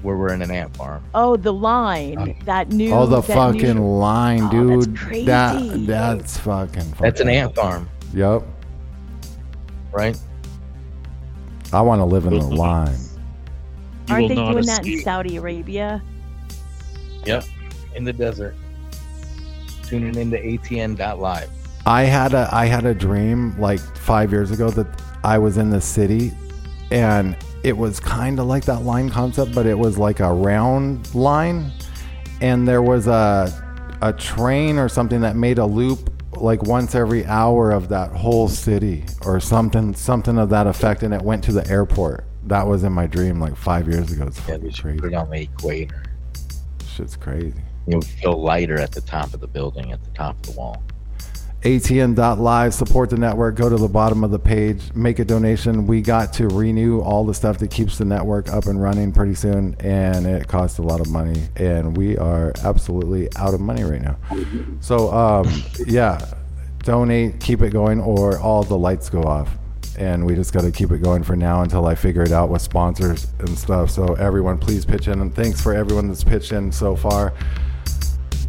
where 0.05 0.15
we're 0.15 0.33
in 0.33 0.41
an 0.41 0.51
ant 0.51 0.75
farm? 0.77 1.03
Oh, 1.13 1.35
the 1.35 1.51
line 1.51 2.17
Oh. 2.19 2.45
that 2.45 2.69
new. 2.69 2.93
Oh, 2.93 3.05
the 3.05 3.21
that 3.21 3.33
fucking 3.35 3.75
new- 3.75 3.83
line, 3.97 4.43
Oh, 4.53 4.67
that's 4.77 4.85
dude. 4.87 4.97
crazy. 4.97 5.25
That 5.25 5.85
that's 5.87 6.37
fucking. 6.37 6.93
That's 6.99 7.19
an 7.19 7.29
ant 7.29 7.55
farm, 7.55 7.89
Yep. 8.13 8.43
right? 9.91 10.17
I 11.73 11.81
want 11.81 11.99
to 11.99 12.05
live 12.05 12.25
in 12.25 12.33
the 12.39 12.45
line. 12.45 12.95
You 14.07 14.13
Aren't 14.13 14.29
they 14.29 14.35
not 14.35 14.51
doing 14.51 14.65
that 14.67 14.85
in. 14.85 14.99
Saudi 15.01 15.37
Arabia? 15.37 16.01
Yep, 17.25 17.43
in 17.95 18.03
the 18.03 18.13
desert. 18.13 18.55
Tuning 19.83 20.15
into 20.15 20.37
ATN.live. 20.37 21.49
I 21.87 22.03
had 22.03 22.33
a 22.33 22.47
I 22.51 22.65
had 22.65 22.85
a 22.85 22.93
dream 22.93 23.55
like 23.59 23.79
five 23.97 24.31
years 24.31 24.51
ago 24.51 24.69
that 24.71 24.87
I 25.23 25.37
was 25.39 25.57
in 25.57 25.69
the 25.71 25.81
city, 25.81 26.31
and 26.91 27.35
it 27.65 27.75
was 27.75 27.99
kind 27.99 28.39
of 28.39 28.45
like 28.45 28.63
that 28.65 28.83
line 28.83 29.09
concept, 29.09 29.55
but 29.55 29.65
it 29.65 29.77
was 29.77 29.97
like 29.97 30.19
a 30.19 30.31
round 30.31 31.13
line, 31.15 31.71
and 32.39 32.67
there 32.67 32.83
was 32.83 33.07
a 33.07 33.51
a 34.01 34.13
train 34.13 34.77
or 34.77 34.87
something 34.87 35.21
that 35.21 35.35
made 35.35 35.57
a 35.57 35.65
loop 35.65 36.11
like 36.37 36.61
once 36.63 36.93
every 36.93 37.25
hour 37.25 37.71
of 37.71 37.87
that 37.89 38.11
whole 38.11 38.47
city 38.47 39.03
or 39.23 39.39
something 39.39 39.95
something 39.95 40.37
of 40.37 40.49
that 40.49 40.67
effect, 40.67 41.01
and 41.01 41.11
it 41.11 41.21
went 41.23 41.43
to 41.45 41.51
the 41.51 41.67
airport. 41.67 42.23
That 42.43 42.67
was 42.67 42.83
in 42.83 42.93
my 42.93 43.07
dream 43.07 43.39
like 43.39 43.55
five 43.55 43.87
years 43.87 44.11
ago. 44.11 44.27
It's 44.27 44.39
Yeah, 44.47 44.57
crazy. 44.79 44.99
put 44.99 45.13
it 45.13 45.15
on 45.15 45.31
the 45.31 45.41
equator. 45.41 46.03
Shit's 46.87 47.15
crazy. 47.15 47.53
You'll 47.87 48.01
feel 48.01 48.39
lighter 48.39 48.79
at 48.79 48.91
the 48.91 49.01
top 49.01 49.33
of 49.33 49.39
the 49.39 49.47
building, 49.47 49.91
at 49.91 50.03
the 50.03 50.11
top 50.11 50.35
of 50.35 50.53
the 50.53 50.59
wall. 50.59 50.83
ATN.live, 51.65 52.75
support 52.75 53.09
the 53.09 53.17
network. 53.17 53.55
Go 53.55 53.69
to 53.69 53.75
the 53.75 53.87
bottom 53.87 54.23
of 54.23 54.29
the 54.29 54.37
page, 54.37 54.93
make 54.93 55.17
a 55.17 55.25
donation. 55.25 55.87
We 55.87 55.99
got 55.99 56.31
to 56.33 56.47
renew 56.47 57.01
all 57.01 57.25
the 57.25 57.33
stuff 57.33 57.57
that 57.57 57.71
keeps 57.71 57.97
the 57.97 58.05
network 58.05 58.49
up 58.49 58.67
and 58.67 58.79
running 58.79 59.11
pretty 59.11 59.33
soon, 59.33 59.75
and 59.79 60.27
it 60.27 60.47
costs 60.47 60.77
a 60.77 60.83
lot 60.83 61.01
of 61.01 61.09
money. 61.09 61.41
And 61.55 61.97
we 61.97 62.19
are 62.19 62.53
absolutely 62.63 63.29
out 63.35 63.55
of 63.55 63.61
money 63.61 63.83
right 63.83 63.99
now. 63.99 64.15
So, 64.79 65.11
um, 65.11 65.51
yeah, 65.87 66.33
donate, 66.83 67.39
keep 67.39 67.63
it 67.63 67.71
going, 67.71 67.99
or 67.99 68.37
all 68.37 68.61
the 68.61 68.77
lights 68.77 69.09
go 69.09 69.23
off. 69.23 69.49
And 69.97 70.23
we 70.23 70.35
just 70.35 70.53
got 70.53 70.61
to 70.61 70.71
keep 70.71 70.91
it 70.91 71.01
going 71.01 71.23
for 71.23 71.35
now 71.35 71.63
until 71.63 71.87
I 71.87 71.95
figure 71.95 72.21
it 72.21 72.31
out 72.31 72.49
with 72.49 72.61
sponsors 72.61 73.25
and 73.39 73.57
stuff. 73.57 73.89
So, 73.89 74.13
everyone, 74.13 74.59
please 74.59 74.85
pitch 74.85 75.07
in. 75.07 75.19
And 75.19 75.33
thanks 75.33 75.61
for 75.61 75.73
everyone 75.73 76.09
that's 76.09 76.23
pitched 76.23 76.51
in 76.51 76.71
so 76.71 76.95
far. 76.95 77.33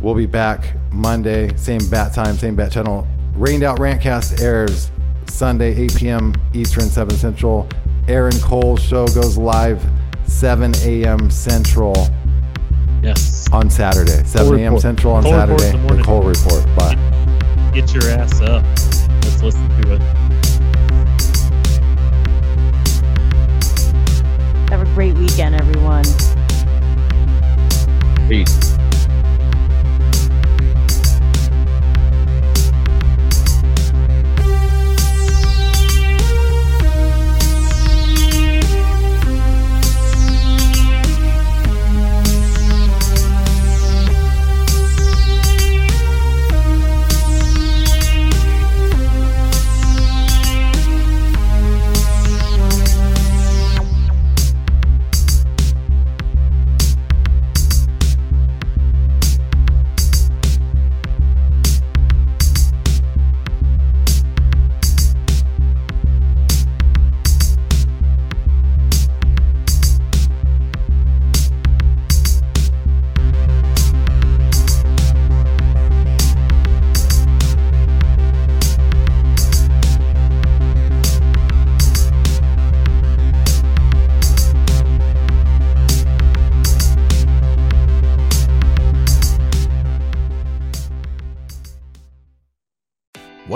We'll 0.00 0.14
be 0.14 0.26
back 0.26 0.74
Monday, 0.92 1.54
same 1.56 1.88
bat 1.90 2.12
time, 2.14 2.36
same 2.36 2.54
bat 2.54 2.70
channel. 2.72 3.06
Rained 3.34 3.62
Out 3.64 3.78
Rantcast 3.78 4.40
airs 4.42 4.90
Sunday, 5.26 5.74
8 5.76 5.94
p.m. 5.96 6.34
Eastern, 6.54 6.84
7 6.84 7.16
Central. 7.16 7.68
Aaron 8.08 8.38
Cole's 8.40 8.80
show 8.82 9.06
goes 9.08 9.36
live 9.36 9.84
7 10.26 10.72
a.m. 10.84 11.30
Central 11.30 11.94
Yes. 13.02 13.46
on 13.52 13.68
Saturday. 13.70 14.22
7 14.24 14.58
a.m. 14.60 14.78
Central 14.78 15.14
on 15.14 15.22
Cole 15.24 15.32
Saturday. 15.32 15.72
the 15.72 15.94
The. 15.96 16.02
Cole 16.02 16.22
Report. 16.22 16.64
Bye. 16.76 17.70
Get 17.74 17.92
your 17.92 18.08
ass 18.10 18.40
up. 18.42 18.62
Let's 19.24 19.42
listen 19.42 19.68
to 19.82 19.94
it. 19.94 20.00
Have 24.70 24.80
a 24.82 24.94
great 24.94 25.14
weekend, 25.16 25.54
everyone. 25.54 26.04
Peace. 28.28 28.75